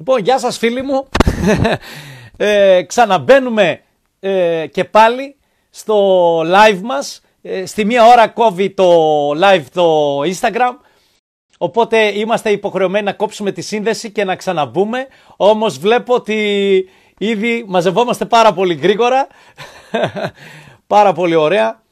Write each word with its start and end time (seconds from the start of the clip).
Λοιπόν, 0.00 0.20
γεια 0.20 0.38
σας 0.38 0.58
φίλοι 0.58 0.82
μου. 0.82 1.08
ε, 2.36 2.82
ξαναμπαίνουμε 2.82 3.80
ε, 4.20 4.66
και 4.66 4.84
πάλι 4.84 5.36
στο 5.70 6.38
live 6.40 6.80
μας. 6.82 7.20
Ε, 7.42 7.66
στη 7.66 7.84
μία 7.84 8.06
ώρα 8.06 8.28
κόβει 8.28 8.70
το 8.70 9.28
live 9.30 9.64
το 9.72 10.18
Instagram. 10.20 10.76
Οπότε 11.58 12.18
είμαστε 12.18 12.50
υποχρεωμένοι 12.50 13.04
να 13.04 13.12
κόψουμε 13.12 13.52
τη 13.52 13.60
σύνδεση 13.60 14.10
και 14.10 14.24
να 14.24 14.36
ξαναμπούμε. 14.36 15.06
Όμως 15.36 15.78
βλέπω 15.78 16.14
ότι 16.14 16.88
ήδη 17.18 17.64
μαζευόμαστε 17.68 18.24
πάρα 18.24 18.52
πολύ 18.52 18.74
γρήγορα. 18.74 19.26
πάρα 20.86 21.12
πολύ 21.12 21.34
ωραία. 21.34 21.82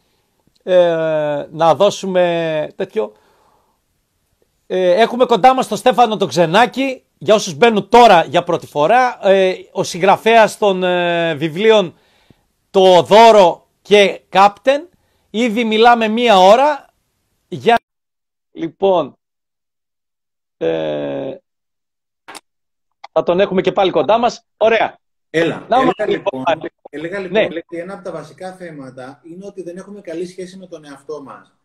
Ε, 0.63 1.47
να 1.51 1.75
δώσουμε 1.75 2.69
τέτοιο. 2.77 3.13
Ε, 4.67 4.91
έχουμε 4.91 5.25
κοντά 5.25 5.55
μας 5.55 5.69
τον 5.69 5.79
Στέφανο 5.79 6.17
τον 6.17 6.29
Ξενάκη, 6.29 7.03
για 7.19 7.35
όσους 7.35 7.55
μπαίνουν 7.55 7.89
τώρα 7.89 8.25
για 8.25 8.43
πρώτη 8.43 8.67
φορά, 8.67 9.29
ε, 9.29 9.55
ο 9.73 9.83
συγγραφέας 9.83 10.59
των 10.59 10.83
ε, 10.83 11.35
βιβλίων 11.35 11.95
«Το 12.71 13.03
δώρο» 13.03 13.67
και 13.83 14.21
«Κάπτεν». 14.29 14.89
Ήδη 15.31 15.65
μιλάμε 15.65 16.09
μία 16.09 16.39
ώρα 16.39 16.87
για... 17.49 17.77
Λοιπόν, 18.53 19.17
ε, 20.57 21.37
θα 23.13 23.23
τον 23.23 23.41
έχουμε 23.41 23.61
και 23.61 23.73
πάλι 23.73 23.91
κοντά 23.91 24.19
μας. 24.19 24.45
Ωραία. 24.57 24.99
Έλα, 25.31 25.67
Να, 25.69 25.77
έλεγα, 25.77 26.07
λοιπόν, 26.07 26.45
έλεγα 26.91 27.19
λοιπόν, 27.19 27.43
ναι. 27.43 27.81
ένα 27.81 27.95
από 27.95 28.05
τα 28.05 28.13
βασικά 28.13 28.53
θέματα 28.53 29.21
είναι 29.25 29.47
ότι 29.47 29.63
δεν 29.63 29.77
έχουμε 29.77 30.01
καλή 30.01 30.27
σχέση 30.27 30.57
με 30.57 30.67
τον 30.67 30.85
εαυτό 30.85 31.23
μας. 31.23 31.58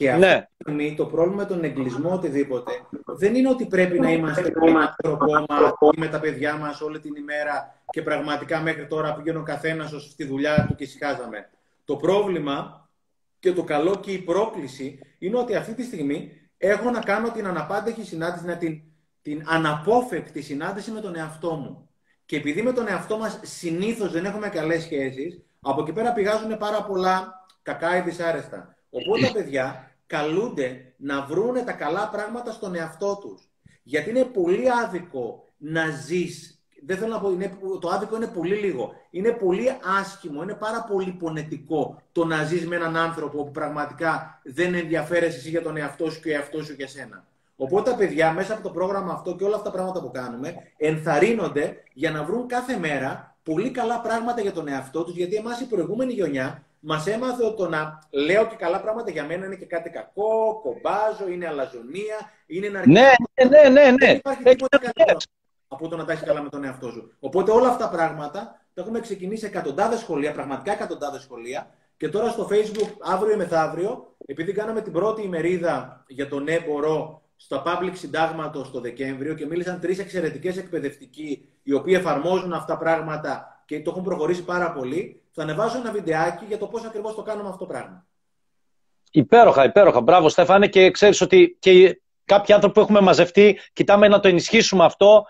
Και 0.00 0.10
αυτή 0.10 0.20
ναι. 0.20 0.40
τη 0.40 0.62
στιγμή 0.62 0.94
το 0.94 1.06
πρόβλημα 1.06 1.36
με 1.36 1.48
τον 1.48 1.64
εγκλισμό 1.64 2.12
οτιδήποτε 2.12 2.72
δεν 3.06 3.34
είναι 3.34 3.48
ότι 3.48 3.66
πρέπει 3.66 4.00
να 4.00 4.10
είμαστε 4.10 4.42
με 4.42 4.50
το 4.96 5.16
κόμμα 5.16 5.46
ή 5.96 6.00
με 6.00 6.08
τα 6.08 6.20
παιδιά 6.20 6.56
μας 6.56 6.80
όλη 6.80 7.00
την 7.00 7.14
ημέρα 7.14 7.82
και 7.90 8.02
πραγματικά 8.02 8.60
μέχρι 8.60 8.86
τώρα 8.86 9.14
πήγαινε 9.14 9.38
ο 9.38 9.42
καθένας 9.42 9.90
στη 10.10 10.24
δουλειά 10.24 10.66
του 10.68 10.74
και 10.74 10.84
ησυχάζαμε. 10.84 11.50
Το 11.84 11.96
πρόβλημα 11.96 12.88
και 13.38 13.52
το 13.52 13.64
καλό 13.64 13.96
και 13.96 14.10
η 14.10 14.18
πρόκληση 14.18 14.98
είναι 15.18 15.38
ότι 15.38 15.54
αυτή 15.54 15.74
τη 15.74 15.82
στιγμή 15.82 16.30
έχω 16.56 16.90
να 16.90 17.00
κάνω 17.00 17.30
την 17.30 17.46
αναπάντεχη 17.46 18.02
συνάντηση, 18.02 18.56
την, 18.56 18.82
την 19.22 19.42
αναπόφευκτη 19.46 20.42
συνάντηση 20.42 20.90
με 20.90 21.00
τον 21.00 21.16
εαυτό 21.16 21.54
μου. 21.54 21.88
Και 22.26 22.36
επειδή 22.36 22.62
με 22.62 22.72
τον 22.72 22.88
εαυτό 22.88 23.18
μας 23.18 23.40
συνήθως 23.42 24.12
δεν 24.12 24.24
έχουμε 24.24 24.48
καλές 24.48 24.82
σχέσεις, 24.82 25.40
από 25.60 25.82
εκεί 25.82 25.92
πέρα 25.92 26.12
πηγάζουν 26.12 26.56
πάρα 26.58 26.82
πολλά 26.82 27.46
κακά 27.62 27.96
ή 27.96 28.00
δυσάρεστα. 28.00 28.74
Οπότε 28.90 29.26
τα 29.26 29.32
παιδιά 29.32 29.89
καλούνται 30.10 30.92
να 30.96 31.22
βρούνε 31.22 31.62
τα 31.62 31.72
καλά 31.72 32.08
πράγματα 32.08 32.52
στον 32.52 32.74
εαυτό 32.74 33.18
τους. 33.20 33.48
Γιατί 33.82 34.10
είναι 34.10 34.24
πολύ 34.24 34.64
άδικο 34.84 35.44
να 35.56 35.90
ζεις, 35.90 36.62
δεν 36.86 36.96
θέλω 36.96 37.12
να 37.12 37.20
πω, 37.20 37.30
είναι, 37.30 37.58
το 37.80 37.88
άδικο 37.88 38.16
είναι 38.16 38.26
πολύ 38.26 38.54
λίγο, 38.54 38.92
είναι 39.10 39.30
πολύ 39.30 39.68
άσχημο, 40.00 40.42
είναι 40.42 40.54
πάρα 40.54 40.86
πολύ 40.90 41.12
πονετικό 41.12 42.02
το 42.12 42.24
να 42.24 42.44
ζεις 42.44 42.66
με 42.66 42.76
έναν 42.76 42.96
άνθρωπο 42.96 43.44
που 43.44 43.50
πραγματικά 43.50 44.40
δεν 44.44 44.74
ενδιαφέρεσαι 44.74 45.38
εσύ 45.38 45.48
για 45.48 45.62
τον 45.62 45.76
εαυτό 45.76 46.10
σου 46.10 46.20
και 46.20 46.28
ο 46.28 46.32
εαυτός 46.32 46.66
σου 46.66 46.72
για 46.72 46.88
σένα. 46.88 47.26
Οπότε 47.56 47.90
τα 47.90 47.96
παιδιά 47.96 48.32
μέσα 48.32 48.52
από 48.52 48.62
το 48.62 48.70
πρόγραμμα 48.70 49.12
αυτό 49.12 49.36
και 49.36 49.44
όλα 49.44 49.56
αυτά 49.56 49.70
τα 49.70 49.76
πράγματα 49.76 50.00
που 50.00 50.10
κάνουμε 50.10 50.54
ενθαρρύνονται 50.76 51.82
για 51.92 52.10
να 52.10 52.24
βρουν 52.24 52.46
κάθε 52.46 52.78
μέρα 52.78 53.36
πολύ 53.42 53.70
καλά 53.70 54.00
πράγματα 54.00 54.40
για 54.40 54.52
τον 54.52 54.68
εαυτό 54.68 55.04
τους, 55.04 55.16
γιατί 55.16 55.34
εμάς 55.34 55.60
η 55.60 55.66
προηγούμενη 55.66 56.12
γενιά 56.12 56.64
Μας 56.80 57.06
έμαθε 57.06 57.44
ότι 57.44 57.56
το 57.56 57.68
να 57.68 57.98
λέω 58.10 58.46
και 58.46 58.56
καλά 58.56 58.80
πράγματα 58.80 59.10
για 59.10 59.24
μένα 59.24 59.46
είναι 59.46 59.54
και 59.54 59.66
κάτι 59.66 59.90
κακό, 59.90 60.60
κομπάζω, 60.62 61.28
είναι 61.28 61.46
αλαζονία, 61.46 62.16
είναι 62.46 62.66
ένα 62.66 62.82
Ναι, 62.86 63.10
ναι, 63.48 63.68
ναι, 63.68 63.68
ναι. 63.68 63.82
Δεν 63.82 63.94
ναι. 63.94 64.10
υπάρχει 64.10 64.42
τίποτα 64.42 64.78
καλύτερο 64.78 65.18
από 65.72 65.88
το 65.88 65.96
να 65.96 66.04
τα 66.04 66.12
έχεις 66.12 66.24
καλά 66.24 66.42
με 66.42 66.48
τον 66.48 66.64
εαυτό 66.64 66.90
σου. 66.90 67.12
Οπότε 67.20 67.50
όλα 67.50 67.68
αυτά 67.68 67.84
τα 67.84 67.90
πράγματα 67.90 68.60
τα 68.74 68.82
έχουμε 68.82 69.00
ξεκινήσει 69.00 69.46
εκατοντάδες 69.46 70.00
σχολεία, 70.00 70.32
πραγματικά 70.32 70.72
εκατοντάδες 70.72 71.22
σχολεία. 71.22 71.70
Και 71.96 72.08
τώρα 72.08 72.28
στο 72.28 72.48
Facebook, 72.50 72.88
αύριο 73.00 73.32
ή 73.32 73.36
μεθαύριο, 73.36 74.14
επειδή 74.26 74.52
κάναμε 74.52 74.80
την 74.80 74.92
πρώτη 74.92 75.22
ημερίδα 75.22 76.04
για 76.08 76.28
το 76.28 76.40
ναι 76.40 76.60
μπορώ 76.60 77.22
στο 77.36 77.62
public 77.66 77.92
συντάγματος 77.92 78.70
το 78.70 78.80
Δεκέμβριο 78.80 79.34
και 79.34 79.46
μίλησαν 79.46 79.80
τρεις 79.80 79.98
εξαιρετικές 79.98 80.56
εκπαιδευτικοί 80.56 81.48
οι 81.62 81.72
οποίοι 81.72 81.94
εφαρμόζουν 81.98 82.52
αυτά 82.52 82.72
τα 82.72 82.78
πράγματα 82.78 83.62
και 83.66 83.82
το 83.82 83.90
έχουν 83.90 84.02
προχωρήσει 84.02 84.44
πάρα 84.44 84.72
πολύ 84.72 85.19
θα 85.32 85.42
ανεβάσω 85.42 85.78
ένα 85.78 85.90
βιντεάκι 85.90 86.44
για 86.44 86.58
το 86.58 86.66
πώς 86.66 86.84
ακριβώς 86.84 87.14
το 87.14 87.22
κάνουμε 87.22 87.48
αυτό 87.48 87.58
το 87.58 87.66
πράγμα. 87.66 88.06
Υπέροχα, 89.10 89.64
υπέροχα. 89.64 90.00
Μπράβο, 90.00 90.28
Στέφανε. 90.28 90.66
Και 90.68 90.90
ξέρεις 90.90 91.20
ότι 91.20 91.56
και 91.58 92.00
κάποιοι 92.24 92.54
άνθρωποι 92.54 92.74
που 92.74 92.80
έχουμε 92.80 93.00
μαζευτεί, 93.00 93.58
κοιτάμε 93.72 94.08
να 94.08 94.20
το 94.20 94.28
ενισχύσουμε 94.28 94.84
αυτό. 94.84 95.24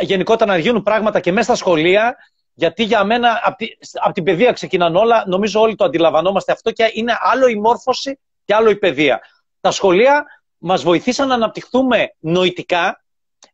Γενικότερα 0.00 0.52
να 0.52 0.58
γίνουν 0.58 0.82
πράγματα 0.82 1.20
και 1.20 1.32
μέσα 1.32 1.44
στα 1.44 1.54
σχολεία. 1.54 2.16
Γιατί 2.54 2.82
για 2.84 3.04
μένα 3.04 3.40
από 3.44 3.56
τη, 3.56 3.66
απ 3.92 4.12
την 4.12 4.24
παιδεία 4.24 4.52
ξεκινάνε 4.52 4.98
όλα. 4.98 5.24
Νομίζω 5.26 5.60
όλοι 5.60 5.74
το 5.74 5.84
αντιλαμβανόμαστε 5.84 6.52
αυτό 6.52 6.70
και 6.70 6.90
είναι 6.92 7.16
άλλο 7.20 7.46
η 7.46 7.54
μόρφωση 7.60 8.18
και 8.44 8.54
άλλο 8.54 8.70
η 8.70 8.76
παιδεία. 8.76 9.20
Τα 9.60 9.70
σχολεία 9.70 10.24
μας 10.58 10.82
βοηθήσαν 10.82 11.28
να 11.28 11.34
αναπτυχθούμε 11.34 12.14
νοητικά. 12.18 13.04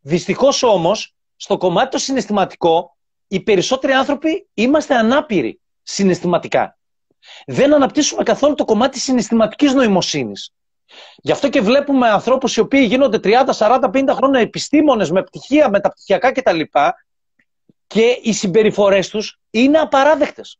Δυστυχώς 0.00 0.62
όμως, 0.62 1.14
στο 1.36 1.56
κομμάτι 1.56 1.90
το 1.90 1.98
συναισθηματικό, 1.98 2.96
οι 3.28 3.40
περισσότεροι 3.40 3.92
άνθρωποι 3.92 4.48
είμαστε 4.54 4.94
ανάπηροι 4.94 5.60
συναισθηματικά. 5.92 6.78
Δεν 7.46 7.74
αναπτύσσουμε 7.74 8.22
καθόλου 8.22 8.54
το 8.54 8.64
κομμάτι 8.64 8.92
της 8.92 9.02
συναισθηματικής 9.02 9.74
νοημοσύνης. 9.74 10.52
Γι' 11.16 11.32
αυτό 11.32 11.48
και 11.48 11.60
βλέπουμε 11.60 12.08
ανθρώπους 12.08 12.56
οι 12.56 12.60
οποίοι 12.60 12.84
γίνονται 12.88 13.18
30, 13.18 13.52
40, 13.52 13.90
50 13.92 14.14
χρόνια 14.14 14.40
επιστήμονες 14.40 15.10
με 15.10 15.22
πτυχία, 15.22 15.68
μεταπτυχιακά 15.68 16.32
κτλ. 16.32 16.60
Και 17.86 18.18
οι 18.22 18.32
συμπεριφορές 18.32 19.08
τους 19.08 19.40
είναι 19.50 19.78
απαράδεκτες. 19.78 20.58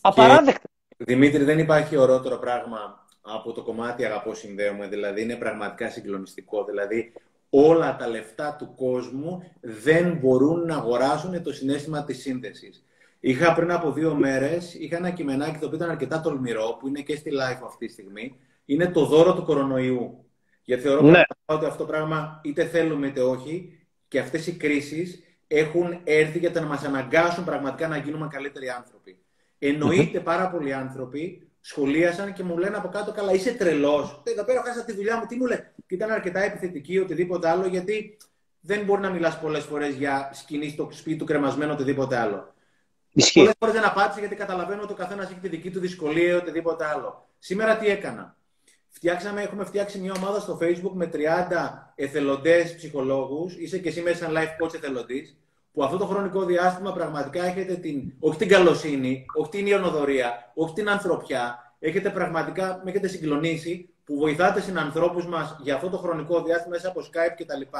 Απαράδεκτες. 0.00 0.70
Δημήτρη, 0.96 1.44
δεν 1.44 1.58
υπάρχει 1.58 1.96
ορότερο 1.96 2.38
πράγμα 2.38 3.06
από 3.20 3.52
το 3.52 3.62
κομμάτι 3.62 4.04
αγαπώ 4.04 4.34
συνδέομαι. 4.34 4.86
Δηλαδή 4.88 5.22
είναι 5.22 5.36
πραγματικά 5.36 5.90
συγκλονιστικό. 5.90 6.64
Δηλαδή 6.64 7.12
όλα 7.50 7.96
τα 7.96 8.08
λεφτά 8.08 8.56
του 8.58 8.74
κόσμου 8.74 9.52
δεν 9.60 10.16
μπορούν 10.16 10.66
να 10.66 10.76
αγοράσουν 10.76 11.42
το 11.42 11.52
συνέστημα 11.52 12.04
της 12.04 12.20
σύνδεσης. 12.20 12.82
Είχα 13.20 13.54
πριν 13.54 13.70
από 13.70 13.92
δύο 13.92 14.14
μέρες 14.14 14.74
είχα 14.74 14.96
ένα 14.96 15.10
κειμενάκι 15.10 15.58
το 15.58 15.66
οποίο 15.66 15.76
ήταν 15.76 15.90
αρκετά 15.90 16.20
τολμηρό, 16.20 16.76
που 16.80 16.88
είναι 16.88 17.00
και 17.00 17.16
στη 17.16 17.30
live 17.32 17.62
αυτή 17.64 17.86
τη 17.86 17.92
στιγμή. 17.92 18.36
Είναι 18.64 18.86
το 18.86 19.04
δώρο 19.04 19.34
του 19.34 19.44
κορονοϊού. 19.44 20.24
Γιατί 20.62 20.82
θεωρώ 20.82 21.02
ναι. 21.02 21.22
ότι 21.44 21.64
αυτό 21.64 21.78
το 21.78 21.84
πράγμα 21.84 22.40
είτε 22.44 22.64
θέλουμε 22.64 23.06
είτε 23.06 23.20
όχι, 23.20 23.78
και 24.08 24.18
αυτές 24.18 24.46
οι 24.46 24.52
κρίσεις 24.52 25.22
έχουν 25.46 26.00
έρθει 26.04 26.38
για 26.38 26.50
να 26.50 26.66
μας 26.66 26.84
αναγκάσουν 26.84 27.44
πραγματικά 27.44 27.88
να 27.88 27.96
γίνουμε 27.96 28.28
καλύτεροι 28.30 28.68
άνθρωποι. 28.68 29.18
Εννοείται 29.58 30.20
πάρα 30.20 30.50
πολλοί 30.50 30.72
άνθρωποι 30.72 31.48
σχολίασαν 31.60 32.32
και 32.32 32.42
μου 32.42 32.58
λένε 32.58 32.76
από 32.76 32.88
κάτω, 32.88 33.12
καλά, 33.12 33.32
είσαι 33.32 33.52
τρελός. 33.52 34.22
Εδώ 34.24 34.44
πέρα 34.44 34.62
χάσα 34.62 34.84
τη 34.84 34.92
δουλειά 34.92 35.16
μου. 35.18 35.26
Τι 35.26 35.36
μου 35.36 35.46
λέει, 35.46 35.58
και 35.86 35.94
ήταν 35.94 36.10
αρκετά 36.10 36.40
επιθετική, 36.40 36.98
οτιδήποτε 36.98 37.48
άλλο, 37.48 37.66
γιατί 37.66 38.16
δεν 38.60 38.84
μπορεί 38.84 39.00
να 39.00 39.10
μιλάς 39.10 39.40
πολλές 39.40 39.64
φορές 39.64 39.94
για 39.94 40.30
σκηνή 40.32 40.68
στο 40.68 40.88
σπίτι 40.90 41.16
του 41.16 41.24
κρεμασμένο, 41.24 41.72
οτιδήποτε 41.72 42.16
άλλο. 42.16 42.54
Πολλές 43.34 43.54
φορές 43.58 43.74
δεν 43.74 43.84
απάντησε 43.84 44.20
γιατί 44.20 44.34
καταλαβαίνω 44.34 44.82
ότι 44.82 44.92
ο 44.92 44.96
καθένας 44.96 45.30
έχει 45.30 45.40
τη 45.40 45.48
δική 45.48 45.70
του 45.70 45.80
δυσκολία 45.80 46.32
ή 46.32 46.32
οτιδήποτε 46.32 46.84
άλλο. 46.84 47.26
Σήμερα 47.38 47.76
τι 47.76 47.86
έκανα. 47.86 48.36
Φτιάξαμε, 48.88 49.42
έχουμε 49.42 49.64
φτιάξει 49.64 49.98
μια 49.98 50.12
ομάδα 50.16 50.40
στο 50.40 50.58
Facebook 50.62 50.92
με 50.92 51.10
30 51.12 51.18
εθελοντές 51.94 52.76
ψυχολόγους. 52.76 53.56
Είσαι 53.56 53.78
και 53.78 53.88
εσύ 53.88 54.00
μέσα 54.00 54.24
σαν 54.24 54.34
life 54.36 54.64
coach 54.64 54.74
εθελοντής. 54.74 55.36
Που 55.72 55.84
αυτό 55.84 55.96
το 55.96 56.06
χρονικό 56.06 56.44
διάστημα 56.44 56.92
πραγματικά 56.92 57.44
έχετε 57.44 57.74
την, 57.74 58.12
όχι 58.20 58.38
την 58.38 58.48
καλοσύνη, 58.48 59.26
όχι 59.34 59.50
την 59.50 59.66
ιονοδορία, 59.66 60.52
όχι 60.54 60.72
την 60.72 60.88
ανθρωπιά. 60.88 61.74
Έχετε 61.78 62.10
πραγματικά, 62.10 62.80
με 62.84 62.90
έχετε 62.90 63.08
συγκλονίσει 63.08 63.88
που 64.04 64.18
βοηθάτε 64.18 64.60
συνανθρώπους 64.60 65.26
μας 65.26 65.56
για 65.62 65.74
αυτό 65.74 65.88
το 65.88 65.96
χρονικό 65.96 66.42
διάστημα 66.42 66.74
μέσα 66.74 66.88
από 66.88 67.00
Skype 67.00 67.34
κτλ. 67.36 67.76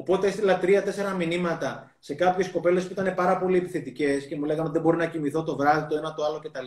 Οπότε 0.00 0.26
έστειλα 0.26 0.58
τρία-τέσσερα 0.58 1.14
μηνύματα 1.14 1.90
σε 1.98 2.14
κάποιες 2.14 2.50
κοπέλες 2.50 2.86
που 2.86 2.92
ήταν 2.92 3.14
πάρα 3.14 3.38
πολύ 3.38 3.58
επιθετικές 3.58 4.26
και 4.26 4.36
μου 4.36 4.44
λέγανε 4.44 4.62
ότι 4.62 4.72
δεν 4.72 4.82
μπορεί 4.82 4.96
να 4.96 5.06
κοιμηθώ 5.06 5.42
το 5.42 5.56
βράδυ, 5.56 5.88
το 5.88 5.96
ένα 5.96 6.14
το 6.14 6.24
άλλο 6.24 6.38
κτλ. 6.38 6.66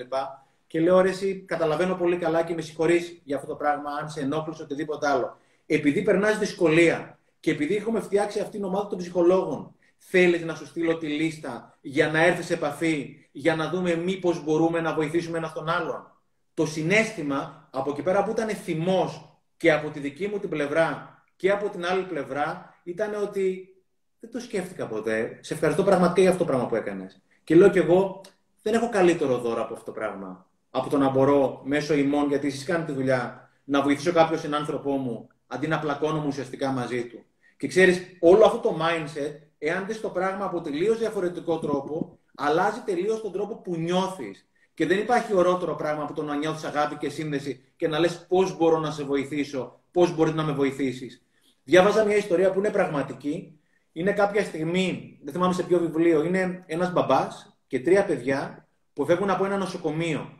Και 0.67 0.79
λέω 0.79 1.01
ρε, 1.01 1.09
εσύ 1.09 1.43
καταλαβαίνω 1.47 1.95
πολύ 1.95 2.17
καλά 2.17 2.43
και 2.43 2.53
με 2.53 2.61
συγχωρείς 2.61 3.21
για 3.23 3.35
αυτό 3.35 3.47
το 3.47 3.55
πράγμα, 3.55 3.91
αν 4.01 4.09
σε 4.09 4.21
ενόχλησε 4.21 4.63
οτιδήποτε 4.63 5.07
άλλο. 5.07 5.37
Επειδή 5.65 6.01
περνάς 6.01 6.37
δυσκολία 6.37 7.19
και 7.39 7.51
επειδή 7.51 7.75
έχουμε 7.75 7.99
φτιάξει 7.99 8.39
αυτήν 8.39 8.59
την 8.59 8.63
ομάδα 8.63 8.87
των 8.87 8.97
ψυχολόγων, 8.97 9.75
θέλεις 9.97 10.43
να 10.43 10.55
σου 10.55 10.65
στείλω 10.65 10.97
τη 10.97 11.07
λίστα 11.07 11.77
για 11.81 12.07
να 12.07 12.23
έρθεις 12.23 12.45
σε 12.45 12.53
επαφή, 12.53 13.27
για 13.31 13.55
να 13.55 13.69
δούμε 13.69 13.95
μήπως 13.95 14.43
μπορούμε 14.43 14.81
να 14.81 14.93
βοηθήσουμε 14.93 15.37
ένα 15.37 15.51
τον 15.51 15.69
άλλον. 15.69 16.11
Το 16.53 16.65
συνέστημα 16.65 17.69
από 17.71 17.89
εκεί 17.91 18.01
πέρα 18.01 18.23
που 18.23 18.31
ήταν 18.31 18.49
θυμός 18.49 19.37
και 19.57 19.71
από 19.71 19.89
τη 19.89 19.99
δική 19.99 20.27
μου 20.27 20.39
την 20.39 20.49
πλευρά 20.49 21.17
και 21.35 21.51
από 21.51 21.69
την 21.69 21.85
άλλη 21.85 22.03
πλευρά 22.03 22.72
ήταν 22.83 23.13
ότι 23.21 23.75
δεν 24.19 24.31
το 24.31 24.39
σκέφτηκα 24.39 24.87
ποτέ. 24.87 25.37
Σε 25.41 25.53
ευχαριστώ 25.53 25.83
πραγματικά 25.83 26.21
για 26.21 26.29
αυτό 26.29 26.43
το 26.43 26.49
πράγμα 26.49 26.67
που 26.67 26.75
έκανες. 26.75 27.21
Και 27.43 27.55
λέω 27.55 27.69
κι 27.69 27.77
εγώ, 27.77 28.21
δεν 28.61 28.73
έχω 28.73 28.89
καλύτερο 28.89 29.37
δώρο 29.37 29.61
από 29.61 29.73
αυτό 29.73 29.85
το 29.85 29.91
πράγμα. 29.91 30.47
Από 30.69 30.89
το 30.89 30.97
να 30.97 31.09
μπορώ 31.09 31.61
μέσω 31.63 31.93
ημών, 31.93 32.27
γιατί 32.27 32.47
εσείς 32.47 32.63
κάνετε 32.63 32.91
τη 32.91 32.97
δουλειά, 32.97 33.49
να 33.63 33.81
βοηθήσω 33.81 34.11
κάποιον 34.11 34.53
άνθρωπο 34.53 34.91
μου, 34.91 35.27
αντί 35.47 35.67
να 35.67 35.79
πλακώνω 35.79 36.19
μου 36.19 36.27
ουσιαστικά 36.27 36.71
μαζί 36.71 37.05
του. 37.05 37.23
Και 37.57 37.67
ξέρεις, 37.67 38.01
όλο 38.19 38.45
αυτό 38.45 38.57
το 38.57 38.77
mindset 38.79 39.39
εάν 39.57 39.85
δεις 39.85 40.01
το 40.01 40.09
πράγμα 40.09 40.45
από 40.45 40.61
τελείως 40.61 40.99
διαφορετικό 40.99 41.59
τρόπο, 41.59 42.19
αλλάζει 42.35 42.79
τελείως 42.85 43.21
τον 43.21 43.31
τρόπο 43.31 43.55
που 43.55 43.75
νιώθεις. 43.75 44.47
Και 44.73 44.85
δεν 44.85 44.99
υπάρχει 44.99 45.35
ορότερο 45.35 45.75
πράγμα 45.75 46.03
από 46.03 46.13
το 46.13 46.23
να 46.23 46.35
νιώθεις 46.35 46.63
αγάπη 46.63 46.95
και 46.95 47.09
σύνδεση 47.09 47.63
και 47.75 47.87
να 47.87 47.99
λες 47.99 48.25
πώς 48.27 48.57
μπορώ 48.57 48.79
να 48.79 48.91
σε 48.91 49.03
βοηθήσω, 49.03 49.79
πώς 49.91 50.15
μπορεί 50.15 50.33
να 50.33 50.43
με 50.43 50.51
βοηθήσεις. 50.51 51.25
Διάβαζα 51.63 52.05
μια 52.05 52.15
ιστορία 52.15 52.51
που 52.51 52.59
είναι 52.59 52.69
πραγματική. 52.69 53.59
Είναι 53.91 54.11
κάποια 54.11 54.43
στιγμή, 54.43 55.19
δεν 55.23 55.33
θυμάμαι 55.33 55.53
σε 55.53 55.63
ποιο 55.63 55.79
βιβλίο, 55.79 56.23
είναι 56.23 56.63
ένας 56.65 56.91
μπαμπάς 56.91 57.57
και 57.67 57.79
τρία 57.79 58.05
παιδιά 58.05 58.67
που 58.93 59.05
φεύγουν 59.05 59.29
από 59.29 59.45
ένα 59.45 59.57
νοσοκομείο. 59.57 60.37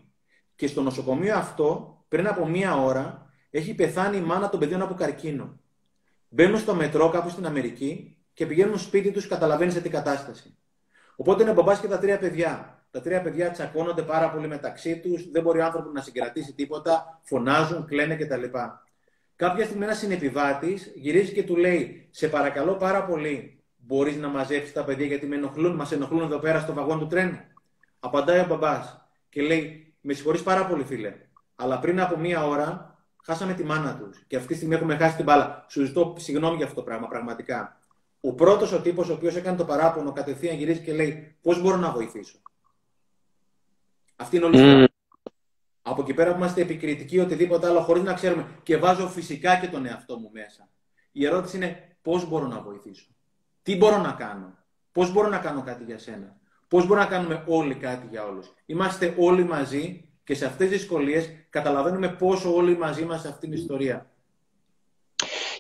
Και 0.55 0.67
στο 0.67 0.81
νοσοκομείο 0.81 1.35
αυτό, 1.35 1.97
πριν 2.07 2.27
από 2.27 2.47
μία 2.47 2.75
ώρα, 2.75 3.29
έχει 3.49 3.73
πεθάνει 3.73 4.17
η 4.17 4.21
μάνα 4.21 4.49
των 4.49 4.59
παιδιών 4.59 4.81
από 4.81 4.93
καρκίνο. 4.93 5.59
Μπαίνουν 6.29 6.59
στο 6.59 6.75
μετρό 6.75 7.09
κάπου 7.09 7.29
στην 7.29 7.45
Αμερική 7.45 8.17
και 8.33 8.45
πηγαίνουν 8.45 8.79
σπίτι 8.79 9.11
τους, 9.11 9.27
καταλαβαίνεις 9.27 9.73
σε 9.73 9.81
τι 9.81 9.89
κατάσταση. 9.89 10.57
Οπότε 11.15 11.41
είναι 11.41 11.51
ο 11.51 11.53
μπαμπάς 11.53 11.79
και 11.79 11.87
τα 11.87 11.97
τρία 11.99 12.17
παιδιά. 12.17 12.85
Τα 12.91 13.01
τρία 13.01 13.21
παιδιά 13.21 13.51
τσακώνονται 13.51 14.01
πάρα 14.01 14.31
πολύ 14.31 14.47
μεταξύ 14.47 14.99
τους, 14.99 15.31
δεν 15.31 15.41
μπορεί 15.41 15.59
ο 15.59 15.65
άνθρωπος 15.65 15.93
να 15.93 16.01
συγκρατήσει 16.01 16.53
τίποτα, 16.53 17.19
φωνάζουν, 17.23 17.85
κλαίνε 17.85 18.15
κτλ. 18.15 18.43
Κάποια 19.35 19.65
στιγμή 19.65 19.83
ένας 19.83 19.97
συνεπιβάτης 19.97 20.91
γυρίζει 20.95 21.33
και 21.33 21.43
του 21.43 21.55
λέει: 21.55 22.07
Σε 22.11 22.27
παρακαλώ 22.27 22.75
πάρα 22.75 23.05
πολύ, 23.05 23.63
μπορείς 23.75 24.17
να 24.17 24.27
μαζέψεις 24.27 24.73
τα 24.73 24.83
παιδιά 24.83 25.05
γιατί 25.05 25.25
με 25.25 25.35
ενοχλούν, 25.35 25.75
μας 25.75 25.91
ενοχλούν 25.91 26.21
εδώ 26.21 26.39
πέρα 26.39 26.59
στο 26.59 26.73
βαγόν 26.73 26.99
του 26.99 27.07
τρένου. 27.07 27.39
Απαντάει 27.99 28.39
ο 28.39 28.45
μπαμπάς 28.45 29.07
και 29.29 29.41
λέει: 29.41 29.95
Με 30.01 30.13
συγχωρείς 30.13 30.43
πάρα 30.43 30.65
πολύ, 30.65 30.83
φίλε, 30.83 31.15
αλλά 31.55 31.79
πριν 31.79 32.01
από 32.01 32.17
μία 32.17 32.45
ώρα 32.45 32.97
χάσαμε 33.23 33.53
τη 33.53 33.63
μάνα 33.63 33.97
τους 33.97 34.23
και 34.27 34.35
αυτή 34.35 34.47
τη 34.47 34.55
στιγμή 34.55 34.75
έχουμε 34.75 34.97
χάσει 34.97 35.15
την 35.15 35.25
μπάλα. 35.25 35.65
Σου 35.69 35.85
ζητώ 35.85 36.15
συγγνώμη 36.17 36.55
για 36.55 36.65
αυτό 36.65 36.75
το 36.75 36.83
πράγμα, 36.83 37.07
πραγματικά. 37.07 37.77
Ο 38.21 38.33
πρώτος 38.33 38.71
ο 38.71 38.81
τύπος 38.81 39.09
ο 39.09 39.13
οποίος 39.13 39.35
έκανε 39.35 39.57
το 39.57 39.65
παράπονο 39.65 40.11
κατευθείαν 40.11 40.55
γυρίζει 40.57 40.79
και 40.79 40.93
λέει: 40.93 41.35
Πώς 41.41 41.61
μπορώ 41.61 41.77
να 41.77 41.91
βοηθήσω; 41.91 42.37
Αυτή 44.15 44.35
είναι 44.35 44.45
όλη 44.45 44.57
η 44.59 44.83
mm. 44.83 44.92
Από 45.85 46.01
εκεί 46.01 46.13
πέρα 46.13 46.31
που 46.31 46.37
είμαστε 46.37 46.61
επικριτικοί 46.61 47.19
οτιδήποτε 47.19 47.67
άλλο, 47.67 47.79
χωρίς 47.81 48.03
να 48.03 48.13
ξέρουμε 48.13 48.45
και 48.63 48.77
βάζω 48.77 49.07
φυσικά 49.07 49.55
και 49.55 49.67
τον 49.67 49.85
εαυτό 49.85 50.17
μου 50.19 50.29
μέσα. 50.33 50.69
Η 51.11 51.25
ερώτηση 51.25 51.55
είναι 51.55 51.97
πώς 52.01 52.27
μπορώ 52.29 52.47
να 52.47 52.61
βοηθήσω; 52.61 53.07
Τι 53.63 53.75
μπορώ 53.75 53.97
να 53.97 54.11
κάνω; 54.11 54.57
Πώς 54.91 55.11
μπορώ 55.11 55.27
να 55.27 55.37
κάνω 55.37 55.63
κάτι 55.63 55.83
για 55.83 55.97
σένα; 55.97 56.35
Πώς 56.67 56.85
μπορούμε 56.87 57.05
να 57.05 57.11
κάνουμε 57.11 57.43
όλοι 57.47 57.75
κάτι 57.75 58.07
για 58.09 58.25
όλους; 58.25 58.53
Είμαστε 58.65 59.15
όλοι 59.17 59.43
μαζί 59.43 60.09
και 60.23 60.35
σε 60.35 60.45
αυτές 60.45 60.69
τις 60.69 60.77
δυσκολίες 60.77 61.29
καταλαβαίνουμε 61.49 62.09
πόσο 62.09 62.55
όλοι 62.55 62.77
μαζί 62.77 63.01
είμαστε 63.01 63.27
σε 63.27 63.33
αυτήν 63.33 63.49
την 63.49 63.59
ιστορία. 63.59 64.11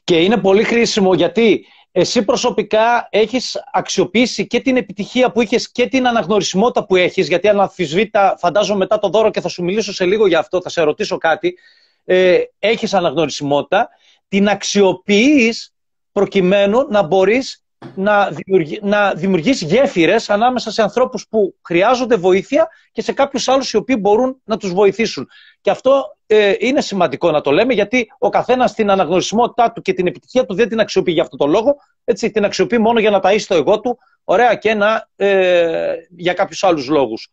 Και 0.03 0.23
είναι 0.23 0.37
πολύ 0.37 0.63
χρήσιμο 0.63 1.13
γιατί 1.13 1.65
εσύ 1.95 2.23
προσωπικά 2.23 3.07
έχεις 3.11 3.63
αξιοποιήσει 3.71 4.47
και 4.47 4.59
την 4.59 4.77
επιτυχία 4.77 5.31
που 5.31 5.41
είχες 5.41 5.71
και 5.71 5.87
την 5.87 6.07
αναγνωρισιμότητα 6.07 6.85
που 6.85 6.95
έχεις, 6.95 7.27
γιατί 7.27 7.47
αναμφισβήτα 7.47 8.35
φαντάζομαι 8.39 8.77
μετά 8.77 8.99
το 8.99 9.09
δώρο 9.09 9.29
και 9.29 9.41
θα 9.41 9.47
σου 9.47 9.63
μιλήσω 9.63 9.93
σε 9.93 10.05
λίγο 10.05 10.27
για 10.27 10.39
αυτό, 10.39 10.61
θα 10.61 10.69
σε 10.69 10.81
ρωτήσω 10.81 11.17
κάτι, 11.17 11.57
ε, 12.05 12.39
έχεις 12.59 12.93
αναγνωρισιμότητα, 12.93 13.89
την 14.27 14.49
αξιοποιείς 14.49 15.73
προκειμένου 16.11 16.87
να 16.89 17.01
μπορείς 17.01 17.63
να, 17.95 18.29
δημιουργεί, 18.29 18.79
να 18.81 19.13
δημιουργείς 19.13 19.61
γέφυρες 19.61 20.29
ανάμεσα 20.29 20.71
σε 20.71 20.81
ανθρώπους 20.81 21.27
που 21.27 21.55
χρειάζονται 21.61 22.15
βοήθεια 22.15 22.67
και 22.91 23.01
σε 23.01 23.11
κάποιους 23.11 23.47
άλλους 23.47 23.71
οι 23.71 23.77
οποίοι 23.77 23.95
μπορούν 23.99 24.41
να 24.43 24.57
τους 24.57 24.73
βοηθήσουν. 24.73 25.27
Και 25.63 25.69
αυτό 25.69 26.17
ε, 26.25 26.53
είναι 26.59 26.81
σημαντικό 26.81 27.31
να 27.31 27.41
το 27.41 27.51
λέμε 27.51 27.73
γιατί 27.73 28.11
ο 28.17 28.29
καθένας 28.29 28.73
την 28.73 28.89
αναγνωρισιμότητά 28.89 29.71
του 29.71 29.81
και 29.81 29.93
την 29.93 30.07
επιτυχία 30.07 30.45
του 30.45 30.53
δεν 30.53 30.69
την 30.69 30.79
αξιοποιεί 30.79 31.13
για 31.15 31.23
αυτό 31.23 31.37
το 31.37 31.45
λόγο, 31.45 31.75
έτσι, 32.03 32.31
την 32.31 32.45
αξιοποιεί 32.45 32.77
μόνο 32.81 32.99
για 32.99 33.09
να 33.09 33.19
ταΐσει 33.23 33.45
το 33.47 33.55
εγώ 33.55 33.79
του, 33.79 33.97
ωραία 34.23 34.55
και 34.55 34.73
να, 34.73 35.09
ε, 35.15 35.95
για 36.09 36.33
κάποιους 36.33 36.63
άλλους 36.63 36.87
λόγους. 36.87 37.29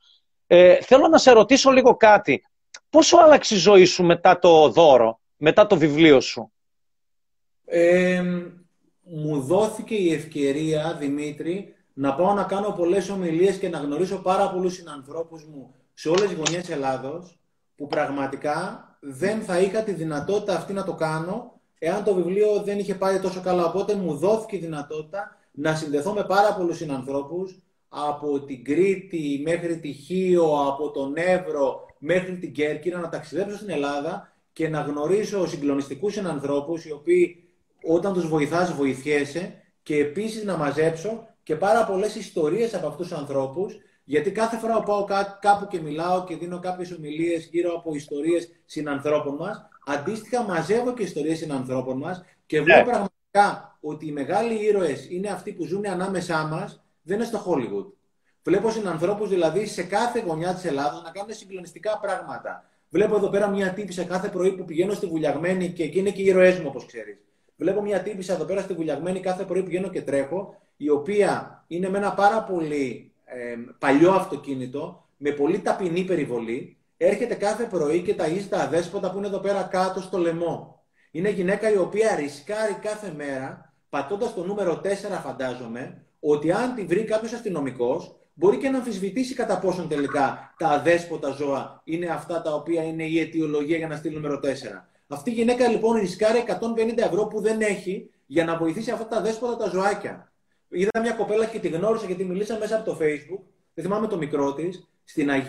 Ε, 0.46 0.74
θέλω 0.74 1.08
να 1.08 1.18
σε 1.18 1.32
ρωτήσω 1.32 1.70
λίγο 1.70 1.96
κάτι. 1.96 2.44
Πόσο 2.90 3.16
άλλαξε 3.16 3.54
η 3.54 3.58
ζωή 3.58 3.84
σου 3.84 4.04
μετά 4.04 4.38
το 4.38 4.68
δώρο, 4.68 5.20
μετά 5.36 5.66
το 5.66 5.76
βιβλίο 5.76 6.20
σου; 6.20 6.52
Ε, 7.64 8.22
μου 9.02 9.40
δόθηκε 9.40 9.94
η 9.94 10.12
ευκαιρία, 10.12 10.96
Δημήτρη, 10.98 11.74
να 11.92 12.14
πάω 12.14 12.32
να 12.32 12.42
κάνω 12.42 12.70
πολλές 12.70 13.08
ομιλίες 13.08 13.56
και 13.56 13.68
να 13.68 13.78
γνωρίσω 13.78 14.16
πάρα 14.16 14.50
πολλούς 14.50 14.74
συνανθρώπους 14.74 15.44
μου 15.44 15.74
σε 15.94 16.08
όλες 16.08 16.28
τις 16.28 16.36
γωνιές 16.36 16.70
Ελλάδος, 16.70 17.39
που 17.80 17.86
πραγματικά 17.86 18.84
δεν 19.00 19.40
θα 19.40 19.58
είχα 19.58 19.82
τη 19.82 19.92
δυνατότητα 19.92 20.56
αυτή 20.56 20.72
να 20.72 20.84
το 20.84 20.94
κάνω, 20.94 21.60
εάν 21.78 22.04
το 22.04 22.14
βιβλίο 22.14 22.62
δεν 22.62 22.78
είχε 22.78 22.94
πάει 22.94 23.18
τόσο 23.18 23.40
καλά. 23.40 23.64
Οπότε 23.64 23.94
μου 23.94 24.14
δόθηκε 24.14 24.56
η 24.56 24.58
δυνατότητα 24.58 25.36
να 25.50 25.74
συνδεθώ 25.74 26.12
με 26.12 26.24
πάρα 26.24 26.54
πολλούς 26.54 26.76
συνανθρώπους, 26.76 27.62
από 27.88 28.40
την 28.40 28.64
Κρήτη 28.64 29.42
μέχρι 29.44 29.78
τη 29.78 29.92
Χίο, 29.92 30.66
από 30.68 30.90
τον 30.90 31.12
Εύρο 31.16 31.86
μέχρι 31.98 32.38
την 32.38 32.52
Κέρκυρα, 32.52 32.98
να 32.98 33.08
ταξιδέψω 33.08 33.56
στην 33.56 33.70
Ελλάδα 33.70 34.32
και 34.52 34.68
να 34.68 34.80
γνωρίσω 34.80 35.46
συγκλονιστικούς 35.46 36.12
συνανθρώπους, 36.12 36.84
οι 36.84 36.92
οποίοι 36.92 37.48
όταν 37.86 38.12
τους 38.12 38.28
βοηθάς 38.28 38.72
βοηθιέσαι 38.72 39.54
και 39.82 39.96
επίσης 39.96 40.44
να 40.44 40.56
μαζέψω 40.56 41.28
και 41.42 41.56
πάρα 41.56 41.84
πολλές 41.84 42.14
ιστορίες 42.14 42.74
από 42.74 42.86
αυτούς 42.86 43.08
τους 43.08 43.18
ανθρώπους 43.18 43.78
γιατί 44.10 44.30
κάθε 44.30 44.56
φορά 44.56 44.76
που 44.76 44.82
πάω 44.82 45.04
κάπου 45.40 45.66
και 45.66 45.80
μιλάω 45.80 46.24
και 46.24 46.36
δίνω 46.36 46.58
κάποιες 46.58 46.92
ομιλίες 46.92 47.48
γύρω 47.50 47.74
από 47.74 47.94
ιστορίες 47.94 48.48
συνανθρώπων 48.64 49.34
μας, 49.34 49.68
αντίστοιχα 49.86 50.42
μαζεύω 50.42 50.94
και 50.94 51.02
ιστορίες 51.02 51.38
συνανθρώπων 51.38 51.96
μας 51.96 52.22
και 52.46 52.60
βλέπω 52.60 52.78
ναι. 52.78 52.84
πραγματικά 52.84 53.78
ότι 53.80 54.06
οι 54.06 54.12
μεγάλοι 54.12 54.66
ήρωες 54.66 55.10
είναι 55.10 55.28
αυτοί 55.28 55.52
που 55.52 55.64
ζουν 55.64 55.86
ανάμεσά 55.86 56.44
μας, 56.44 56.82
δεν 57.02 57.16
είναι 57.16 57.24
στο 57.24 57.44
Hollywood. 57.46 57.92
Βλέπω 58.42 58.70
συνανθρώπους 58.70 59.28
δηλαδή 59.28 59.66
σε 59.66 59.82
κάθε 59.82 60.20
γωνιά 60.26 60.54
της 60.54 60.64
Ελλάδας 60.64 61.02
να 61.02 61.10
κάνουν 61.10 61.34
συγκλονιστικά 61.34 61.98
πράγματα. 61.98 62.64
Βλέπω 62.88 63.16
εδώ 63.16 63.28
πέρα 63.28 63.48
μια 63.48 63.72
τύπη 63.72 63.92
σε 63.92 64.04
κάθε 64.04 64.28
πρωί 64.28 64.52
που 64.52 64.64
πηγαίνω 64.64 64.92
στη 64.92 65.06
βουλιαγμένη 65.06 65.68
και 65.68 65.82
εκεί 65.82 65.98
είναι 65.98 66.10
και 66.10 66.22
οι 66.22 66.24
ήρωές 66.26 66.58
μου, 66.58 66.66
όπως 66.68 66.86
ξέρεις. 66.86 67.18
Βλέπω 67.56 67.82
μια 67.82 68.02
τύπησα 68.02 68.32
εδώ 68.32 68.44
πέρα 68.44 68.60
στη 68.60 68.74
βουλιαγμένη 68.74 69.20
κάθε 69.20 69.44
πρωί 69.44 69.62
πηγαίνω 69.62 69.88
και 69.88 70.02
τρέχω, 70.02 70.60
η 70.76 70.88
οποία 70.90 71.64
είναι 71.66 71.88
με 71.88 71.98
ένα 71.98 72.14
πάρα 72.14 72.42
πολύ 72.42 73.09
ε, 73.34 73.56
παλιό 73.78 74.12
αυτοκίνητο, 74.12 75.06
με 75.16 75.30
πολύ 75.30 75.58
ταπεινή 75.58 76.04
περιβολή, 76.04 76.76
έρχεται 76.96 77.34
κάθε 77.34 77.64
πρωί 77.64 78.02
και 78.02 78.14
ταγίζει 78.14 78.48
τα 78.48 78.58
αδέσποτα 78.58 79.10
που 79.10 79.18
είναι 79.18 79.26
εδώ 79.26 79.38
πέρα 79.38 79.62
κάτω 79.62 80.00
στο 80.00 80.18
λαιμό. 80.18 80.84
Είναι 81.10 81.30
γυναίκα 81.30 81.72
η 81.72 81.76
οποία 81.76 82.14
ρισκάρει 82.14 82.72
κάθε 82.72 83.12
μέρα, 83.16 83.72
πατώντας 83.88 84.34
το 84.34 84.44
νούμερο 84.44 84.80
4, 84.84 84.86
φαντάζομαι, 85.24 86.04
ότι 86.20 86.52
αν 86.52 86.74
τη 86.74 86.84
βρει 86.84 87.04
κάποιος 87.04 87.32
αστυνομικός, 87.32 88.14
μπορεί 88.34 88.56
και 88.56 88.68
να 88.68 88.78
αμφισβητήσει 88.78 89.34
κατά 89.34 89.58
πόσον 89.58 89.88
τελικά 89.88 90.54
τα 90.58 90.68
αδέσποτα 90.68 91.30
ζώα 91.30 91.80
είναι 91.84 92.06
αυτά 92.06 92.42
τα 92.42 92.54
οποία 92.54 92.82
είναι 92.82 93.04
η 93.04 93.18
αιτιολογία 93.20 93.76
για 93.76 93.88
να 93.88 93.96
στείλει 93.96 94.14
νούμερο 94.14 94.40
4. 94.42 94.46
Αυτή 95.08 95.30
η 95.30 95.34
γυναίκα 95.34 95.68
λοιπόν 95.68 95.98
ρισκάρει 95.98 96.44
150 96.46 96.96
ευρώ 96.96 97.26
που 97.26 97.40
δεν 97.40 97.60
έχει 97.60 98.10
για 98.26 98.44
να 98.44 98.56
βοηθήσει 98.56 98.90
αυτά 98.90 99.06
τα 99.06 99.20
δέσποτα 99.20 99.56
τα 99.56 99.68
ζωάκια. 99.68 100.29
Είδα 100.72 101.00
μια 101.00 101.12
κοπέλα 101.12 101.46
και 101.46 101.58
τη 101.58 101.68
γνώρισα 101.68 102.06
γιατί 102.06 102.24
μιλήσα 102.24 102.58
μέσα 102.58 102.76
από 102.76 102.84
το 102.84 102.98
Facebook, 103.00 103.42
δεν 103.74 103.84
θυμάμαι 103.84 104.06
το 104.06 104.16
μικρό 104.16 104.54
της, 104.54 104.88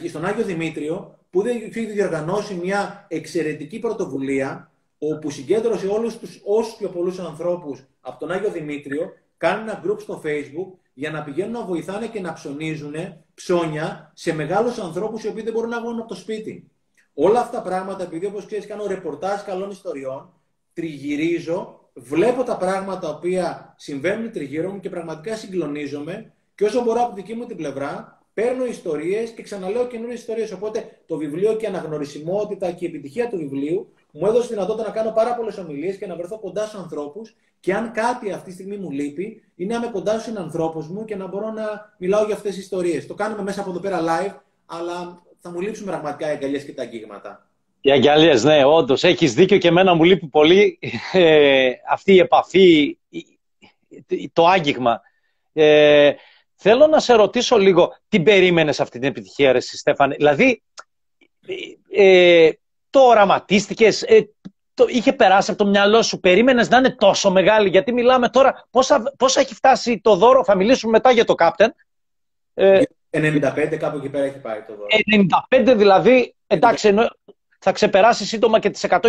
στον 0.09 0.25
Άγιο 0.25 0.43
Δημήτριο, 0.43 1.19
που 1.29 1.47
είχε 1.47 1.81
διοργανώσει 1.81 2.53
μια 2.53 3.05
εξαιρετική 3.07 3.79
πρωτοβουλία, 3.79 4.71
όπου 4.97 5.29
συγκέντρωσε 5.29 5.87
όλους 5.87 6.17
τους 6.17 6.41
όσου 6.43 6.77
πιο 6.77 6.89
πολλούς 6.89 7.19
ανθρώπους 7.19 7.85
από 8.01 8.19
τον 8.19 8.31
Άγιο 8.31 8.51
Δημήτριο, 8.51 9.13
κάνει 9.37 9.61
ένα 9.61 9.81
group 9.85 9.99
στο 9.99 10.21
Facebook 10.25 10.79
για 10.93 11.11
να 11.11 11.23
πηγαίνουν 11.23 11.51
να 11.51 11.65
βοηθάνε 11.65 12.07
και 12.07 12.19
να 12.19 12.33
ψωνίζουν 12.33 12.93
ψώνια 13.33 14.11
σε 14.15 14.33
μεγάλους 14.33 14.77
ανθρώπους 14.77 15.23
οι 15.23 15.27
οποίοι 15.27 15.43
δεν 15.43 15.53
μπορούν 15.53 15.69
να 15.69 15.81
βγουν 15.81 15.99
από 15.99 16.07
το 16.07 16.15
σπίτι. 16.15 16.71
Όλα 17.13 17.39
αυτά 17.39 17.57
τα 17.57 17.63
πράγματα, 17.69 18.03
επειδή 18.03 18.25
όπως 18.25 18.45
ξέρεις, 18.45 18.65
κάνω 18.65 18.85
ρεπορτάζ 18.87 19.41
καλών 19.41 19.69
ιστοριών, 19.69 20.33
τριγυρίζω, 20.73 21.80
βλέπω 21.93 22.43
τα 22.43 22.57
πράγματα 22.57 22.99
τα 22.99 23.09
οποία 23.09 23.73
συμβαίνουν 23.77 24.31
τριγύρω 24.31 24.71
μου 24.71 24.79
και 24.79 24.89
πραγματικά 24.89 25.35
συγκλονίζομαι 25.35 26.33
και 26.55 26.63
όσο 26.63 26.83
μπορώ 26.83 27.01
από 27.01 27.15
δική 27.15 27.33
μου 27.33 27.45
την 27.45 27.57
πλευρά, 27.57 28.21
παίρνω 28.33 28.65
ιστορίες 28.65 29.29
και 29.29 29.41
ξαναλέω 29.41 29.87
καινούριες 29.87 30.19
ιστορίες. 30.19 30.51
Οπότε 30.51 31.01
το 31.05 31.17
βιβλίο 31.17 31.55
και 31.55 31.65
η 31.65 31.67
αναγνωρισιμότητα 31.67 32.71
και 32.71 32.85
η 32.85 32.87
επιτυχία 32.87 33.29
του 33.29 33.37
βιβλίου 33.37 33.93
μου 34.11 34.27
έδωσε 34.27 34.47
τη 34.47 34.53
δυνατότητα 34.53 34.87
να 34.87 34.93
κάνω 34.93 35.11
πάρα 35.11 35.35
πολλές 35.35 35.57
ομιλίες 35.57 35.97
και 35.97 36.07
να 36.07 36.15
βρεθώ 36.15 36.39
κοντά 36.39 36.65
στους 36.65 36.79
ανθρώπους. 36.79 37.35
Και 37.59 37.73
αν 37.73 37.91
κάτι 37.91 38.31
αυτή 38.31 38.47
τη 38.47 38.53
στιγμή 38.53 38.77
μου 38.77 38.91
λείπει, 38.91 39.43
είναι 39.55 39.73
να 39.73 39.83
είμαι 39.83 39.91
κοντά 39.91 40.19
στους 40.19 40.35
ανθρώπου 40.35 40.87
μου 40.89 41.05
και 41.05 41.15
να 41.15 41.27
μπορώ 41.27 41.51
να 41.51 41.93
μιλάω 41.97 42.25
για 42.25 42.35
αυτές 42.35 42.55
τις 42.55 42.63
ιστορίες. 42.63 43.07
Το 43.07 43.13
κάνουμε 43.13 43.43
μέσα 43.43 43.61
από 43.61 43.69
εδώ 43.69 43.79
πέρα 43.79 43.99
live, 44.01 44.35
αλλά 44.65 45.21
θα 45.39 45.51
μου 45.51 45.61
λείψουν 45.61 45.85
πραγματικά 45.85 46.27
οι 46.27 46.31
αγκαλιές 46.31 46.65
και 46.65 46.73
τα 46.73 46.81
αγγίγματα. 46.81 47.50
Οι 47.81 47.91
αγκαλιέ, 47.91 48.33
ναι, 48.33 48.63
όντως. 48.65 49.03
Έχεις 49.03 49.33
δίκιο 49.33 49.57
και 49.57 49.67
εμένα 49.67 49.93
μου 49.93 50.03
λείπει 50.03 50.27
πολύ 50.27 50.79
ε, 51.11 51.71
αυτή 51.89 52.13
η 52.13 52.19
επαφή, 52.19 52.97
το 54.33 54.47
άγγιγμα. 54.47 55.01
Ε, 55.53 56.11
θέλω 56.55 56.87
να 56.87 56.99
σε 56.99 57.13
ρωτήσω 57.13 57.57
λίγο, 57.57 57.97
τι 58.09 58.21
περίμενες 58.21 58.79
αυτή 58.79 58.99
την 58.99 59.07
επιτυχία, 59.07 59.51
ρε 59.51 59.59
Στέφανε; 59.59 60.15
Δηλαδή, 60.15 60.63
ε, 61.91 62.49
το 62.89 62.99
οραματίστηκες, 62.99 64.05
το 64.73 64.85
είχε 64.89 65.13
περάσει 65.13 65.51
από 65.51 65.63
το 65.63 65.69
μυαλό 65.69 66.01
σου, 66.01 66.19
περίμενες 66.19 66.69
να 66.69 66.77
είναι 66.77 66.95
τόσο 66.95 67.31
μεγάλη; 67.31 67.69
Γιατί 67.69 67.93
μιλάμε 67.93 68.29
τώρα, 68.29 68.67
πόσα, 68.69 69.13
πόσα 69.17 69.39
έχει 69.39 69.53
φτάσει 69.53 69.99
το 69.99 70.15
δώρο, 70.15 70.43
θα 70.43 70.55
μιλήσουμε 70.55 70.91
μετά 70.91 71.11
για 71.11 71.25
το 71.25 71.35
Κάπτεν. 71.35 71.75
95 73.11 73.77
κάπου 73.79 73.97
εκεί 73.97 74.09
πέρα 74.09 74.25
έχει 74.25 74.39
πάει 74.39 74.61
το 74.67 74.75
δώρο. 74.75 74.87
95 75.71 75.73
δηλαδή, 75.77 76.35
εντάξει, 76.47 76.87
ενώ 76.87 77.09
θα 77.61 77.71
ξεπεράσει 77.71 78.25
σύντομα 78.25 78.59
και 78.59 78.69
τις 78.69 78.85
100.000. 78.89 79.01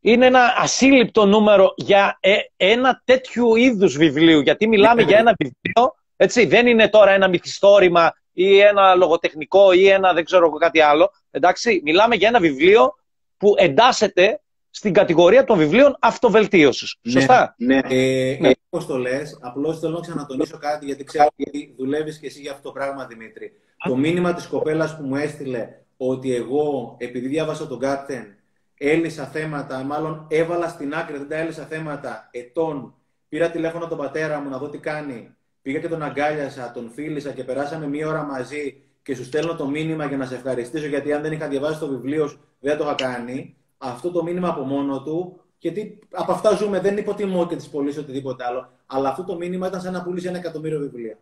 Είναι 0.00 0.26
ένα 0.26 0.54
ασύλληπτο 0.56 1.26
νούμερο 1.26 1.74
για 1.76 2.18
ε, 2.20 2.36
ένα 2.56 3.02
τέτοιου 3.04 3.56
είδους 3.56 3.96
βιβλίου. 3.96 4.40
Γιατί 4.40 4.68
μιλάμε 4.68 5.02
για 5.02 5.18
ένα 5.18 5.34
βιβλίο, 5.38 5.94
έτσι, 6.16 6.46
δεν 6.46 6.66
είναι 6.66 6.88
τώρα 6.88 7.10
ένα 7.10 7.28
μυθιστόρημα 7.28 8.12
ή 8.32 8.58
ένα 8.58 8.94
λογοτεχνικό 8.94 9.72
ή 9.72 9.88
ένα 9.88 10.12
δεν 10.12 10.24
ξέρω 10.24 10.50
κάτι 10.50 10.80
άλλο. 10.80 11.10
Εντάξει, 11.30 11.80
μιλάμε 11.84 12.14
για 12.14 12.28
ένα 12.28 12.40
βιβλίο 12.40 12.94
που 13.36 13.54
εντάσσεται 13.56 14.40
στην 14.70 14.92
κατηγορία 14.92 15.44
των 15.44 15.58
βιβλίων 15.58 15.96
αυτοβελτίωσης. 16.00 16.96
Ναι, 17.02 17.12
Σωστά; 17.12 17.54
Ναι, 17.58 17.80
ε, 17.88 18.36
ναι. 18.40 18.50
Όπω 18.68 18.84
το 18.84 18.98
λες, 18.98 19.38
απλώς 19.40 19.78
θέλω 19.78 19.94
να 19.94 20.00
ξανατονίσω 20.00 20.58
κάτι, 20.58 20.86
γιατί 20.86 21.04
ξέρω 21.04 21.28
ότι 21.36 21.74
δουλεύεις 21.76 22.18
και 22.18 22.26
εσύ 22.26 22.40
για 22.40 22.50
αυτό 22.50 22.62
το 22.62 22.72
πράγμα, 22.72 23.06
Δημήτρη. 23.06 23.52
Το 23.84 23.96
μήνυμα 23.96 24.34
της 24.34 24.46
κοπέλας 24.46 24.96
που 24.96 25.02
μου 25.02 25.16
έστειλε 25.16 25.68
ότι 26.02 26.34
εγώ, 26.34 26.96
επειδή 26.98 27.28
διάβασα 27.28 27.66
τον 27.66 27.78
Κάπτεν, 27.78 28.34
έλυσα 28.74 29.24
θέματα, 29.24 29.82
μάλλον 29.82 30.26
έβαλα 30.28 30.68
στην 30.68 30.94
άκρη, 30.94 31.16
δεν 31.16 31.28
τα 31.28 31.36
έλυσα 31.36 31.64
θέματα 31.64 32.28
ετών. 32.30 32.94
Πήρα 33.28 33.50
τηλέφωνο 33.50 33.86
τον 33.86 33.98
πατέρα 33.98 34.40
μου 34.40 34.48
να 34.48 34.58
δω 34.58 34.68
τι 34.68 34.78
κάνει. 34.78 35.34
Πήγα 35.62 35.78
και 35.78 35.88
τον 35.88 36.02
αγκάλιασα, 36.02 36.72
τον 36.72 36.90
φίλησα 36.94 37.30
και 37.30 37.44
περάσαμε 37.44 37.86
μία 37.86 38.08
ώρα 38.08 38.22
μαζί 38.22 38.82
και 39.02 39.14
σου 39.14 39.24
στέλνω 39.24 39.54
το 39.54 39.66
μήνυμα 39.66 40.04
για 40.04 40.16
να 40.16 40.26
σε 40.26 40.34
ευχαριστήσω 40.34 40.86
γιατί 40.86 41.12
αν 41.12 41.22
δεν 41.22 41.32
είχα 41.32 41.48
διαβάσει 41.48 41.78
το 41.78 41.88
βιβλίο 41.88 42.26
σου 42.26 42.40
δεν 42.60 42.76
το 42.76 42.84
είχα 42.84 42.94
κάνει 42.94 43.56
αυτό 43.78 44.10
το 44.10 44.22
μήνυμα 44.22 44.48
από 44.48 44.62
μόνο 44.62 45.02
του, 45.02 45.40
γιατί 45.58 45.98
από 46.10 46.32
αυτά 46.32 46.54
ζούμε, 46.54 46.80
δεν 46.80 46.96
υποτιμώ 46.96 47.46
και 47.46 47.56
τις 47.56 47.68
πωλήσεις 47.68 48.02
οτιδήποτε 48.02 48.44
άλλο, 48.44 48.70
αλλά 48.86 49.08
αυτό 49.08 49.24
το 49.24 49.36
μήνυμα 49.36 49.66
ήταν 49.66 49.80
σαν 49.80 49.92
να 49.92 50.02
πουλήσει 50.02 50.26
ένα 50.26 50.38
εκατομμύριο 50.38 50.78
βιβλία. 50.78 51.18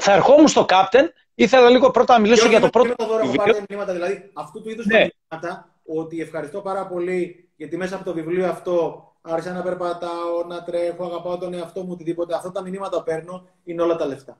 Θα 0.00 0.12
ερχόμουν 0.12 0.48
στο 0.48 0.66
Captain, 0.68 1.06
ήθελα 1.36 1.70
λίγο 1.70 1.90
πρώτα 1.90 2.14
να 2.14 2.20
μιλήσω 2.20 2.48
για 2.48 2.60
το 2.60 2.68
πρώτο. 2.68 2.94
το 2.94 3.06
δώρο 3.06 3.22
έχω 3.22 3.64
μηνύματα, 3.68 3.92
δηλαδή 3.92 4.30
αυτού 4.32 4.62
του 4.62 4.70
είδους 4.70 4.86
ναι. 4.86 4.92
τα 4.92 5.10
μηνύματα, 5.30 5.68
ότι 5.86 6.20
ευχαριστώ 6.20 6.60
πάρα 6.60 6.86
πολύ 6.86 7.48
γιατί 7.56 7.76
μέσα 7.76 7.94
από 7.94 8.04
το 8.04 8.12
βιβλίο 8.12 8.48
αυτό 8.48 9.06
άρχισα 9.20 9.52
να 9.52 9.62
περπατάω, 9.62 10.44
να 10.48 10.62
τρέχω, 10.62 11.04
αγαπάω 11.04 11.38
τον 11.38 11.54
εαυτό 11.54 11.82
μου, 11.82 11.90
οτιδήποτε. 11.92 12.34
Αυτά 12.34 12.52
τα 12.52 12.62
μηνύματα 12.62 13.02
παίρνω 13.02 13.48
είναι 13.64 13.82
όλα 13.82 13.96
τα 13.96 14.06
λεφτα 14.06 14.38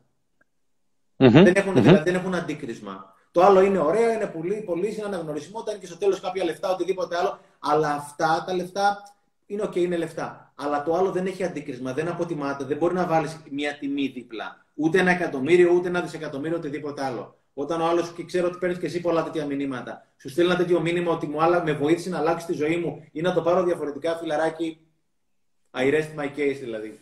mm-hmm. 1.16 1.30
Δεν, 1.30 1.52
έχουν, 1.56 1.72
mm-hmm. 1.72 1.80
δηλαδή, 1.82 2.10
δεν 2.10 2.14
έχουν 2.14 2.34
αντίκρισμα. 2.34 3.14
Το 3.30 3.42
άλλο 3.42 3.60
είναι 3.60 3.78
ωραίο, 3.78 4.12
είναι 4.12 4.26
πολύ, 4.26 4.62
πολύ, 4.66 4.94
είναι 4.94 5.04
αναγνωρισμό, 5.06 5.64
είναι 5.68 5.78
και 5.78 5.86
στο 5.86 5.96
τέλος 5.96 6.20
κάποια 6.20 6.44
λεφτά, 6.44 6.70
οτιδήποτε 6.70 7.16
άλλο. 7.16 7.38
Αλλά 7.58 7.94
αυτά 7.94 8.44
τα 8.46 8.54
λεφτά 8.54 9.02
είναι 9.46 9.62
OK, 9.62 9.76
είναι 9.76 9.96
λεφτά. 9.96 10.52
Αλλά 10.54 10.82
το 10.82 10.94
άλλο 10.94 11.10
δεν 11.10 11.26
έχει 11.26 11.44
αντίκρισμα, 11.44 11.92
δεν 11.92 12.08
αποτιμάται, 12.08 12.64
δεν 12.64 12.76
μπορεί 12.76 12.94
να 12.94 13.06
βάλεις 13.06 13.40
μια 13.50 13.78
τιμή 13.78 14.06
δίπλα. 14.06 14.65
Ούτε 14.78 14.98
ένα 14.98 15.10
εκατομμύριο, 15.10 15.72
ούτε 15.72 15.88
ένα 15.88 16.00
δισεκατομμύριο, 16.00 16.56
οτιδήποτε 16.56 17.04
άλλο. 17.04 17.38
Όταν 17.54 17.80
ο 17.80 17.86
άλλος, 17.86 18.12
και 18.12 18.24
ξέρω 18.24 18.46
ότι 18.46 18.58
παίρνεις 18.58 18.78
και 18.78 18.86
εσύ 18.86 19.00
πολλά 19.00 19.24
τέτοια 19.24 19.44
μηνύματα, 19.44 20.06
σου 20.20 20.28
στείλει 20.28 20.46
ένα 20.46 20.56
τέτοιο 20.56 20.80
μήνυμα 20.80 21.12
ότι 21.12 21.26
μου 21.26 21.42
άλλα, 21.42 21.62
με 21.62 21.72
βοήθησε 21.72 22.08
να 22.08 22.18
αλλάξει 22.18 22.46
τη 22.46 22.52
ζωή 22.52 22.76
μου 22.76 23.04
ή 23.12 23.20
να 23.20 23.32
το 23.32 23.42
πάρω 23.42 23.62
διαφορετικά, 23.62 24.16
φιλαράκι. 24.16 24.80
I 25.74 25.92
rest 25.92 26.20
my 26.20 26.26
case 26.26 26.56
δηλαδή. 26.60 27.00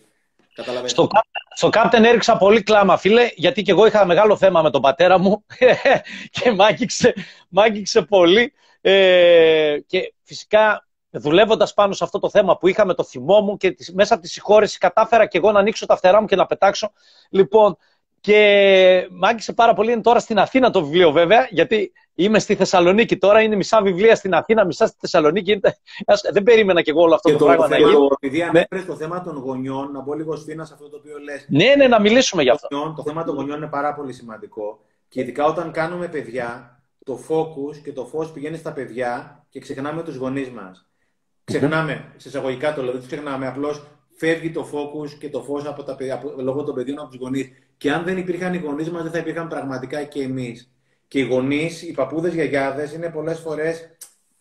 Στο, 0.85 1.09
στο 1.55 1.69
Captain 1.73 2.03
έριξα 2.05 2.37
πολύ 2.37 2.63
κλάμα, 2.63 2.97
φίλε, 2.97 3.29
γιατί 3.35 3.63
και 3.63 3.71
εγώ 3.71 3.87
είχα 3.87 4.07
μεγάλο 4.07 4.37
θέμα 4.37 4.63
με 4.63 4.71
τον 4.71 4.81
πατέρα 4.81 5.19
μου 5.19 5.45
και 6.31 6.51
μ' 7.49 7.59
άγγιξε, 7.61 8.03
πολύ. 8.03 8.53
Ε, 8.81 9.79
και 9.87 10.15
φυσικά 10.23 10.87
δουλεύοντας 11.19 11.75
πάνω 11.75 11.93
σε 11.93 12.05
αυτό 12.05 12.19
το 12.19 12.31
θέμα 12.31 12.57
που 12.59 12.69
είχα 12.69 12.87
με 12.87 12.95
το 12.95 13.05
θυμό 13.05 13.41
μου 13.41 13.57
και 13.57 13.77
μέσα 13.93 14.15
από 14.15 14.23
τη 14.23 14.29
συγχώρεση 14.29 14.79
κατάφερα 14.79 15.27
και 15.27 15.39
εγώ 15.39 15.53
να 15.53 15.59
ανοίξω 15.59 15.87
τα 15.87 15.97
φτερά 15.97 16.21
μου 16.21 16.27
και 16.27 16.37
να 16.37 16.47
πετάξω. 16.47 16.93
Λοιπόν, 17.31 17.77
και 18.21 19.09
μ' 19.11 19.25
άγγιξε 19.25 19.53
πάρα 19.53 19.75
πολύ. 19.75 19.93
Είναι 19.93 20.01
τώρα 20.01 20.19
στην 20.19 20.39
Αθήνα 20.39 20.71
το 20.71 20.85
βιβλίο 20.85 21.13
βέβαια, 21.13 21.49
γιατί 21.51 21.93
είμαι 22.15 22.39
στη 22.39 22.55
Θεσσαλονίκη 22.55 23.17
τώρα. 23.17 23.41
Είναι 23.41 23.57
μισά 23.57 23.83
βιβλία 23.83 24.15
στην 24.15 24.35
Αθήνα, 24.35 24.65
μισά 24.65 24.87
στη 24.87 24.97
Θεσσαλονίκη. 25.01 25.61
Δεν 26.33 26.43
περίμενα 26.43 26.83
και 26.83 26.91
εγώ 26.91 27.03
όλο 27.03 27.15
αυτό 27.15 27.31
και 27.31 27.37
το, 27.37 27.45
πράγμα 27.45 27.69
να 27.69 27.79
γίνει. 27.79 28.09
Επειδή 28.21 28.39
ναι. 28.39 28.45
ανέφερε 28.45 28.83
το 28.83 28.97
θέμα 28.97 29.23
των 29.23 29.37
γονιών, 29.37 29.93
να 29.93 30.01
μπω 30.01 30.15
λίγο 30.15 30.37
σφίνα 30.37 30.65
σε 30.65 30.73
αυτό 30.75 30.89
το 30.89 30.97
οποίο 30.97 31.19
λες. 31.19 31.47
Ναι, 31.49 31.75
ναι, 31.77 31.89
να 31.89 32.01
μιλήσουμε 32.01 32.43
γι' 32.43 32.51
αυτό. 32.51 32.93
Το 32.97 33.03
θέμα 33.03 33.25
των 33.25 33.35
γονιών 33.35 33.57
είναι 33.57 33.67
πάρα 33.67 33.95
πολύ 33.95 34.13
σημαντικό. 34.13 34.81
Και 35.09 35.21
ειδικά 35.21 35.45
όταν 35.45 35.71
κάνουμε 35.71 36.09
παιδιά, 36.09 36.79
το 37.05 37.19
focus 37.29 37.77
και 37.83 37.93
το 37.93 38.07
φως 38.07 38.31
πηγαίνει 38.31 38.57
στα 38.57 38.73
παιδιά 38.73 39.45
και 39.49 39.61
ξεχνάμε 39.61 40.03
τους 40.03 40.17
γονείς 40.17 40.51
μας. 40.51 40.89
Ξεχνάμε, 41.45 42.13
σε 42.17 42.29
εισαγωγικά 42.29 42.75
το 42.75 42.83
λέω, 42.83 42.93
δεν 42.93 43.07
ξεχνάμε. 43.07 43.47
Απλώς 43.47 43.87
φεύγει 44.17 44.51
το 44.51 44.69
focus 44.73 45.11
και 45.19 45.31
το 45.31 45.43
φως 45.43 45.67
από 45.67 45.83
τα, 45.83 45.97
από, 46.13 46.35
λόγω 46.39 46.63
των 46.63 46.75
παιδιών 46.75 46.99
από 46.99 47.09
τους 47.09 47.19
γονείς. 47.21 47.51
Και 47.77 47.93
αν 47.93 48.05
δεν 48.05 48.17
υπήρχαν 48.17 48.55
οι 48.55 48.59
γονείς 48.59 48.91
μας, 48.91 49.03
δεν 49.03 49.13
θα 49.13 49.19
υπήρχαν 49.19 49.49
πραγματικά 49.49 50.03
και 50.03 50.23
εμείς. 50.23 50.73
Και 51.09 51.19
οι 51.19 51.23
γονείς, 51.23 51.83
οι 51.83 51.93
παππούδες 51.93 52.35
γιαγιάδες, 52.35 52.93
είναι 52.93 53.11
πολλές 53.11 53.39
φορές 53.39 53.97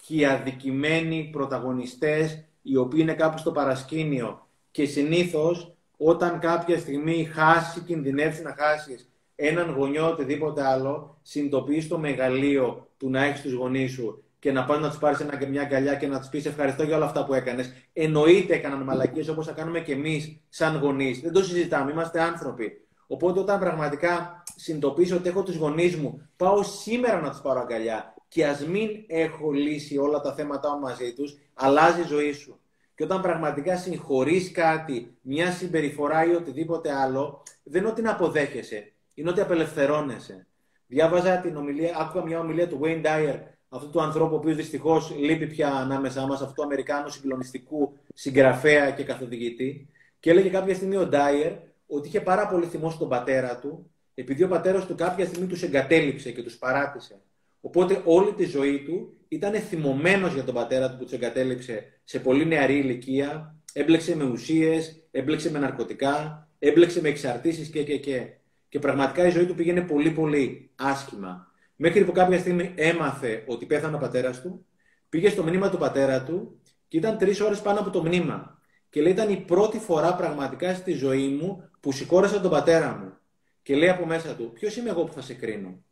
και 0.05 0.15
οι 0.15 0.25
αδικημένοι 0.25 1.29
πρωταγωνιστές, 1.31 2.43
οι 2.61 2.75
οποίοι 2.75 2.99
είναι 3.01 3.13
κάπου 3.13 3.37
στο 3.37 3.51
παρασκήνιο. 3.51 4.47
Και 4.71 4.85
συνήθως, 4.85 5.75
όταν 5.97 6.39
κάποια 6.39 6.79
στιγμή 6.79 7.29
χάσει, 7.33 7.79
κινδυνεύσει 7.79 8.41
να 8.41 8.55
χάσεις 8.57 9.09
έναν 9.35 9.69
γονιό 9.69 10.09
οτιδήποτε 10.09 10.63
άλλο, 10.63 11.17
συνειδητοποιείς 11.21 11.87
το 11.87 11.97
μεγαλείο 11.97 12.89
του 12.97 13.09
να 13.09 13.23
έχεις 13.23 13.41
τους 13.41 13.53
γονείς 13.53 13.91
σου 13.91 14.22
και 14.43 14.51
να 14.51 14.65
πας 14.65 14.79
να 14.79 14.89
τους 14.89 14.97
πάρεις 14.97 15.25
μια 15.49 15.61
αγκαλιά 15.61 15.95
και 15.95 16.07
να 16.07 16.19
τους 16.19 16.29
πεις 16.29 16.45
ευχαριστώ 16.45 16.83
για 16.83 16.95
όλα 16.95 17.05
αυτά 17.05 17.25
που 17.25 17.33
έκανες. 17.33 17.73
Εννοείται 17.93 18.53
έκαναν 18.53 18.81
μαλακίες 18.81 19.27
όπως 19.27 19.45
θα 19.45 19.51
κάνουμε 19.51 19.79
και 19.79 19.91
εμείς 19.91 20.39
σαν 20.49 20.79
γονείς. 20.79 21.19
Δεν 21.21 21.31
το 21.31 21.43
συζητάμε, 21.43 21.91
είμαστε 21.91 22.21
άνθρωποι. 22.21 22.81
Οπότε 23.07 23.39
όταν 23.39 23.59
πραγματικά 23.59 24.43
συνειδητοποιήσω 24.55 25.15
ότι 25.15 25.29
έχω 25.29 25.43
τους 25.43 25.55
γονείς 25.55 25.95
μου, 25.95 26.29
πάω 26.37 26.63
σήμερα 26.63 27.21
να 27.21 27.29
τους 27.29 27.41
πάρω 27.41 27.59
αγκαλιά 27.59 28.13
και 28.27 28.45
ας 28.45 28.65
μην 28.65 28.89
έχω 29.07 29.51
λύσει 29.51 29.97
όλα 29.97 30.21
τα 30.21 30.33
θέματα 30.33 30.73
μου 30.73 30.79
μαζί 30.79 31.13
τους, 31.13 31.37
αλλάζει 31.53 32.01
η 32.01 32.07
ζωή 32.07 32.31
σου. 32.31 32.59
Και 32.95 33.03
όταν 33.03 33.21
πραγματικά 33.21 33.77
συγχωρείς 33.77 34.51
κάτι, 34.51 35.17
μια 35.21 35.51
συμπεριφορά 35.51 36.25
ή 36.25 36.35
οτιδήποτε 36.35 36.91
άλλο, 36.93 37.43
δεν 37.63 37.81
είναι 37.81 37.91
ότι 37.91 38.01
να 38.01 38.11
αποδέχεσαι, 38.11 38.93
είναι 39.13 39.29
ότι 39.29 39.41
απελευθερώνεσαι. 39.41 40.47
Διάβαζα 40.87 41.37
την 41.37 41.55
ομιλία, 41.55 41.97
άκουγα 41.99 42.25
μια 42.25 42.39
ομιλία 42.39 42.67
του 42.67 42.79
Wayne 42.83 43.05
Dyer, 43.05 43.39
αυτού 43.73 43.89
του 43.89 44.01
ανθρώπου, 44.01 44.33
ο 44.33 44.37
οποίος 44.37 44.55
δυστυχώς 44.55 45.15
λείπει 45.17 45.47
πια 45.47 45.69
ανάμεσά 45.73 46.27
μας, 46.27 46.41
αυτού 46.41 46.53
του 46.53 46.63
Αμερικάνου 46.63 47.09
συγκλονιστικού 47.09 47.93
συγγραφέα 48.13 48.91
και 48.91 49.03
καθοδηγητή. 49.03 49.87
Και 50.19 50.29
έλεγε 50.29 50.49
κάποια 50.49 50.75
στιγμή 50.75 50.95
ο 50.95 51.05
Ντάιερ 51.05 51.51
ότι 51.87 52.07
είχε 52.07 52.21
πάρα 52.21 52.47
πολύ 52.47 52.65
θυμό 52.65 52.89
στον 52.89 53.09
πατέρα 53.09 53.59
του, 53.59 53.91
επειδή 54.13 54.43
ο 54.43 54.47
πατέρας 54.47 54.85
του 54.85 54.95
κάποια 54.95 55.25
στιγμή 55.25 55.47
τους 55.47 55.63
εγκατέλειψε 55.63 56.31
και 56.31 56.43
τους 56.43 56.57
παράτησε. 56.57 57.21
Οπότε 57.61 58.01
όλη 58.05 58.33
τη 58.33 58.45
ζωή 58.45 58.79
του 58.79 59.13
ήταν 59.27 59.53
θυμωμένος 59.53 60.33
για 60.33 60.43
τον 60.43 60.53
πατέρα 60.53 60.89
του 60.91 60.97
που 60.97 61.03
τους 61.03 61.13
εγκατέλειψε 61.13 61.99
σε 62.03 62.19
πολύ 62.19 62.45
νεαρή 62.45 62.77
ηλικία, 62.77 63.55
έμπλεξε 63.73 64.15
με 64.15 64.23
ουσίες, 64.23 65.03
έμπλεξε 65.11 65.51
με 65.51 65.59
ναρκωτικά, 65.59 66.47
έμπλεξε 66.59 67.01
με 67.01 67.09
εξαρτήσεις 67.09 67.67
και, 67.69 67.83
και, 67.83 67.97
και. 67.97 68.27
Και 68.69 68.79
πραγματικά 68.79 69.27
η 69.27 69.29
ζωή 69.29 69.45
του 69.45 69.55
πήγαινε 69.55 69.81
πολύ 69.81 70.09
πολύ 70.09 70.69
άσχημα. 70.75 71.52
Μέχρι 71.75 72.05
που 72.05 72.11
κάποια 72.11 72.39
στιγμή 72.39 72.73
έμαθε 72.75 73.43
ότι 73.47 73.65
πέθανε 73.65 73.95
ο 73.95 73.99
πατέρας 73.99 74.41
του, 74.41 74.65
πήγε 75.09 75.29
στο 75.29 75.43
μνήμα 75.43 75.69
του 75.69 75.77
πατέρα 75.77 76.23
του 76.23 76.61
και 76.87 76.97
ήταν 76.97 77.17
τρεις 77.17 77.39
ώρες 77.41 77.61
πάνω 77.61 77.79
από 77.79 77.89
το 77.89 78.01
μνήμα. 78.01 78.61
Και 78.89 79.01
λέει: 79.01 79.11
Ήταν 79.11 79.29
η 79.29 79.37
πρώτη 79.37 79.79
φορά 79.79 80.15
πραγματικά 80.15 80.73
στη 80.73 80.93
ζωή 80.93 81.27
μου 81.27 81.69
που 81.79 81.91
σηκώρασα 81.91 82.41
τον 82.41 82.51
πατέρα 82.51 82.97
μου. 82.97 83.13
Και 83.61 83.75
λέει 83.75 83.89
από 83.89 84.05
μέσα 84.05 84.35
του: 84.35 84.51
Ποιος 84.53 84.77
είμαι 84.77 84.89
εγώ 84.89 85.03
που 85.03 85.13
θα 85.13 85.21
σε 85.21 85.33
κρίνω; 85.33 85.83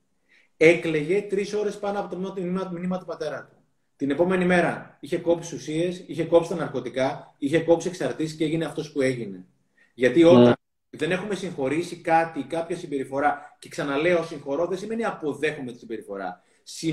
Έκλεγε 0.57 1.21
τρεις 1.21 1.53
ώρες 1.53 1.79
πάνω 1.79 2.00
από 2.00 2.15
το 2.15 2.33
μνήμα 2.71 2.97
του 3.00 3.05
πατέρα 3.05 3.47
του. 3.51 3.55
Την 3.95 4.09
επόμενη 4.09 4.45
μέρα 4.45 4.97
είχε 5.00 5.17
κόψει 5.17 5.55
ουσίες, 5.55 6.03
είχε 6.07 6.23
κόψει 6.23 6.50
τα 6.50 6.55
ναρκωτικά, 6.55 7.35
είχε 7.38 7.59
κόψει 7.59 7.88
εξαρτήσεις 7.88 8.38
και 8.38 8.43
έγινε 8.43 8.65
αυτός 8.65 8.91
που 8.91 9.01
έγινε. 9.01 9.45
Γιατί 9.93 10.23
όταν 10.23 10.43
ναι. 10.43 10.53
Δεν 10.93 11.12
έχουμε 11.12 11.36
συγχωρήσει 11.36 11.95
κάτι, 11.95 12.43
κάποια 12.43 12.75
συμπεριφορά, 12.75 13.55
και 13.60 13.69
ξαναλέω, 13.69 14.24
συγχωρώ 14.24 14.65
δεν 14.65 14.77
σημαίνει 14.77 15.05
αποδέχομαι 15.05 15.71
τη 15.71 15.77
συμπεριφορά. 15.77 16.43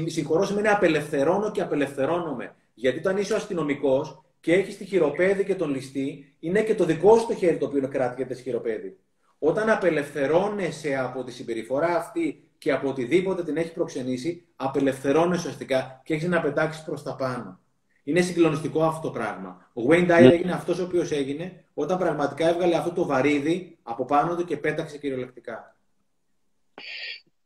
Συγχωρώ 0.06 0.44
σημαίνει 0.44 0.68
απελευθερώνω 0.68 1.50
και 1.50 1.60
απελευθερώνομαι. 1.60 2.54
Γιατί 2.74 2.98
όταν 2.98 3.16
είσαι 3.16 3.32
ο 3.32 3.36
αστυνομικός, 3.36 4.22
και 4.40 4.52
έχεις 4.52 4.76
τη 4.76 4.84
χειροπέδη 4.84 5.44
και 5.44 5.54
τον 5.54 5.70
ληστή, 5.70 6.36
είναι 6.40 6.62
και 6.62 6.74
το 6.74 6.84
δικό 6.84 7.18
σου 7.18 7.26
το 7.26 7.34
χέρι 7.34 7.56
το 7.56 7.66
οποίο 7.66 7.88
κράτηκε 7.88 8.24
τη 8.24 8.42
χειροπέδη. 8.42 8.98
Όταν 9.38 9.70
απελευθερώνεσαι 9.70 10.96
από 10.96 11.24
τη 11.24 11.32
συμπεριφορά 11.32 11.96
αυτή 11.96 12.48
και 12.58 12.72
από 12.72 12.88
οτιδήποτε 12.88 13.44
την 13.44 13.56
έχει 13.56 13.72
προξενήσει, 13.72 14.46
απελευθερώνεσαι 14.56 15.40
ουσιαστικά 15.40 16.00
και 16.04 16.14
έχεις 16.14 16.28
να 16.28 16.40
πετάξεις 16.40 16.84
προς 16.84 17.02
τα 17.02 17.14
πάνω. 17.14 17.60
Είναι 18.08 18.20
συγκλονιστικό 18.20 18.84
αυτό 18.84 19.00
το 19.00 19.10
πράγμα. 19.10 19.70
Ο 19.72 19.82
Wayne 19.88 20.02
Dyer 20.02 20.06
ναι. 20.06 20.32
έγινε 20.32 20.52
αυτός 20.52 20.78
ο 20.78 20.82
οποίος 20.82 21.10
έγινε 21.10 21.64
όταν 21.74 21.98
πραγματικά 21.98 22.48
έβγαλε 22.48 22.76
αυτό 22.76 22.92
το 22.92 23.06
βαρύδι 23.06 23.78
από 23.82 24.04
πάνω 24.04 24.36
του 24.36 24.44
και 24.44 24.56
πέταξε 24.56 24.98
κυριολεκτικά. 24.98 25.76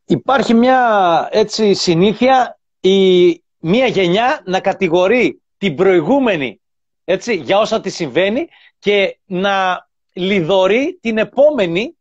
Υπάρχει 0.05 0.55
μια 0.55 1.29
έτσι 1.31 1.75
συνήθεια 1.75 2.59
η 2.81 3.31
μία 3.59 3.87
γενιά 3.87 4.43
να 4.45 4.61
κατηγορεί 4.61 5.43
την 5.59 5.75
προηγούμενη 5.75 6.61
έτσι, 7.05 7.35
για 7.35 7.59
όσα 7.59 7.81
της 7.81 7.95
συμβαίνει 7.95 8.49
και 8.79 9.19
να 9.25 9.89
λιδωρεί 10.13 10.99
την 11.01 11.19
επόμενη 11.19 11.97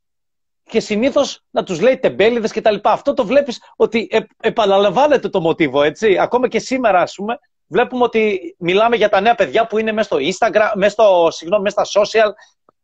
και 0.63 0.79
συνήθως 0.79 1.43
να 1.49 1.63
τους 1.63 1.81
λέει 1.81 1.97
τεμπέληδες 1.97 2.51
κτλ. 2.51 2.75
Αυτό 2.83 3.13
το 3.13 3.25
βλέπεις 3.25 3.61
ότι 3.75 4.07
ε, 4.11 4.19
επαναλαμβάνεται 4.41 5.29
το 5.29 5.41
μοτίβο, 5.41 5.83
έτσι. 5.83 6.17
Ακόμα 6.17 6.47
και 6.47 6.59
σήμερα, 6.59 7.01
ας 7.01 7.15
πούμε, 7.15 7.39
βλέπουμε 7.71 8.03
ότι 8.03 8.55
μιλάμε 8.59 8.95
για 8.95 9.09
τα 9.09 9.21
νέα 9.21 9.35
παιδιά 9.35 9.67
που 9.67 9.77
είναι 9.77 9.91
μέσα 9.91 10.07
στο 10.07 10.17
Instagram, 10.17 10.71
μέσα, 10.75 10.91
στο, 10.91 11.27
συγγνώμη, 11.31 11.63
μέσα 11.63 11.83
στα 11.83 12.01
social 12.01 12.31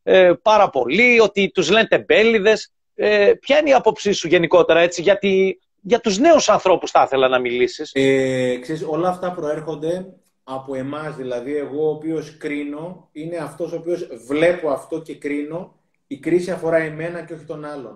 ε, 0.03 0.33
πάρα 0.41 0.69
πολύ, 0.69 1.19
ότι 1.19 1.51
τους 1.53 1.69
λένε 1.69 1.87
τεμπέληδες. 1.87 2.71
Ε, 2.95 3.33
ποια 3.39 3.57
είναι 3.57 3.69
η 3.69 3.73
άποψή 3.73 4.11
σου 4.11 4.27
γενικότερα, 4.27 4.79
έτσι, 4.79 5.01
γιατί 5.01 5.59
για 5.81 5.99
τους 5.99 6.17
νέους 6.17 6.49
ανθρώπους 6.49 6.91
θα 6.91 7.03
ήθελα 7.05 7.27
να 7.27 7.39
μιλήσεις; 7.39 7.91
Ε, 7.93 8.57
ξέρεις, 8.61 8.83
όλα 8.87 9.09
αυτά 9.09 9.31
προέρχονται 9.31 10.05
από 10.43 10.75
εμάς, 10.75 11.15
δηλαδή 11.15 11.55
εγώ 11.55 11.87
ο 11.87 11.89
οποίος 11.89 12.37
κρίνω, 12.37 13.09
είναι 13.11 13.37
αυτός 13.37 13.71
ο 13.71 13.75
οποίος 13.75 14.07
βλέπω 14.27 14.69
αυτό 14.69 15.01
και 15.01 15.15
κρίνω 15.15 15.75
η 16.07 16.17
κρίση 16.17 16.51
αφορά 16.51 16.77
εμένα 16.77 17.21
και 17.21 17.33
όχι 17.33 17.43
τον 17.43 17.65
άλλον. 17.65 17.93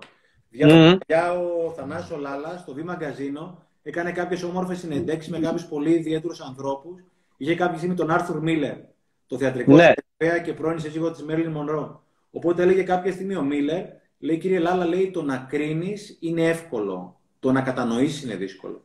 Διάβασα 0.48 0.98
mm. 1.08 1.66
ο 1.66 1.72
Θανάσης 1.72 2.16
Λάλα 2.16 2.56
στο 2.58 2.74
Β 2.74 2.78
Μαγκαζίνο 2.78 3.66
έκανε 3.82 4.12
κάποιες 4.12 4.42
όμορφες 4.42 4.78
συνεντέξει 4.78 5.30
με 5.30 5.38
κάποιους 5.38 5.66
πολύ 5.66 5.90
ιδιαίτερους 5.90 6.40
ανθρώπους. 6.40 7.02
Είχε 7.36 7.54
κάποια 7.54 7.76
στιγμή 7.76 7.94
τον 7.94 8.10
Άρθουρ 8.10 8.40
Μίλλερ, 8.42 8.76
το 9.26 9.38
θεατρικό 9.38 9.74
ναι. 9.74 9.92
και 10.44 10.52
πρώην 10.52 10.80
σύζυγο 10.80 11.10
της 11.10 11.22
Μέρλιν 11.22 11.50
Μονρό. 11.50 12.04
Οπότε 12.30 12.62
έλεγε 12.62 12.82
κάποια 12.82 13.12
στιγμή 13.12 13.36
ο 13.36 13.42
Μίλλερ, 13.42 13.84
λέει 14.18 14.38
κύριε 14.38 14.58
Λάλα, 14.58 14.86
λέει 14.86 15.10
το 15.10 15.22
να 15.22 15.36
κρίνεις 15.36 16.16
είναι 16.20 16.42
εύκολο. 16.42 17.20
Το 17.40 17.52
να 17.52 17.60
κατανοήσεις 17.60 18.22
είναι 18.22 18.36
δύσκολο. 18.36 18.84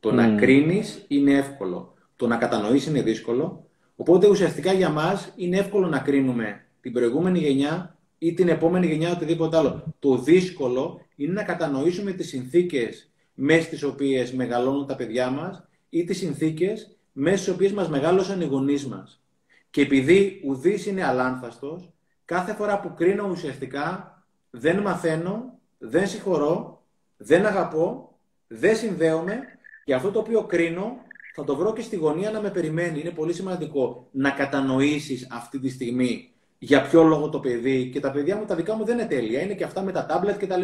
Το 0.00 0.12
να 0.12 0.34
κρίνεις 0.34 1.04
είναι 1.08 1.32
εύκολο. 1.32 1.94
Το 2.16 2.26
να 2.26 2.36
κατανοήσεις 2.36 2.88
είναι 2.88 3.02
δύσκολο. 3.02 3.66
Οπότε 3.96 4.28
ουσιαστικά 4.28 4.72
για 4.72 4.88
μας 4.88 5.32
είναι 5.36 5.58
εύκολο 5.58 5.86
να 5.86 5.98
κρίνουμε 5.98 6.64
την 6.80 6.92
προηγούμενη 6.92 7.38
γενιά 7.38 7.98
ή 8.18 8.34
την 8.34 8.48
επόμενη 8.48 8.86
γενιά 8.86 9.12
οτιδήποτε 9.12 9.56
άλλο. 9.56 9.94
Το 9.98 10.18
δύσκολο 10.18 11.00
είναι 11.16 11.32
να 11.32 11.42
κατανοήσουμε 11.42 12.12
τις 12.12 12.28
συνθήκες 12.28 13.07
μέσα 13.40 13.62
στις 13.62 13.82
οποίες 13.82 14.32
μεγαλώνουν 14.32 14.86
τα 14.86 14.96
παιδιά 14.96 15.30
μας 15.30 15.68
ή 15.88 16.04
τις 16.04 16.18
συνθήκες 16.18 16.96
μέσα 17.12 17.36
στις 17.36 17.54
οποίες 17.54 17.72
μας 17.72 17.88
μεγάλωσαν 17.88 18.40
οι 18.40 18.44
γονείς 18.44 18.86
μας. 18.86 19.22
Και 19.70 19.80
επειδή 19.80 20.42
ουδής 20.44 20.86
είναι 20.86 21.04
αλάνθαστος, 21.04 21.92
κάθε 22.24 22.52
φορά 22.54 22.80
που 22.80 22.94
κρίνω 22.94 23.28
ουσιαστικά 23.30 24.12
δεν 24.50 24.78
μαθαίνω, 24.78 25.58
δεν 25.78 26.08
συγχωρώ, 26.08 26.82
δεν 27.16 27.46
αγαπώ, 27.46 28.18
δεν 28.46 28.76
συνδέομαι 28.76 29.40
και 29.84 29.94
αυτό 29.94 30.10
το 30.10 30.18
οποίο 30.18 30.42
κρίνω 30.44 30.96
θα 31.34 31.44
το 31.44 31.56
βρω 31.56 31.72
και 31.72 31.82
στη 31.82 31.96
γωνία 31.96 32.30
να 32.30 32.40
με 32.40 32.50
περιμένει. 32.50 33.00
Είναι 33.00 33.10
πολύ 33.10 33.32
σημαντικό 33.32 34.08
να 34.10 34.30
κατανοήσεις 34.30 35.26
αυτή 35.30 35.58
τη 35.58 35.68
στιγμή 35.68 36.32
για 36.58 36.82
ποιο 36.82 37.02
λόγο 37.02 37.28
το 37.28 37.40
παιδί, 37.40 37.90
και 37.90 38.00
τα 38.00 38.10
παιδιά 38.10 38.36
μου 38.36 38.44
τα 38.44 38.54
δικά 38.54 38.74
μου 38.74 38.84
δεν 38.84 38.98
είναι 38.98 39.08
τέλεια, 39.08 39.40
είναι 39.40 39.54
και 39.54 39.64
αυτά 39.64 39.82
με 39.82 39.92
τα 39.92 40.06
τάμπλετ 40.06 40.44
κτλ. 40.44 40.62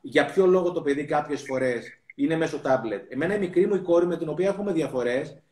Για 0.00 0.24
ποιο 0.24 0.46
λόγο 0.46 0.72
το 0.72 0.82
παιδί 0.82 1.04
κάποιες 1.04 1.42
φορές 1.42 1.98
είναι 2.14 2.36
μέσω 2.36 2.58
τάμπλετ. 2.58 3.12
Εμένα 3.12 3.34
η 3.34 3.38
μικρή 3.38 3.66
μου 3.66 3.74
η 3.74 3.78
κόρη 3.78 4.06
με 4.06 4.16
την 4.16 4.28
οποία 4.28 4.48
έχουμε 4.48 4.72
διαφορές, 4.72 5.42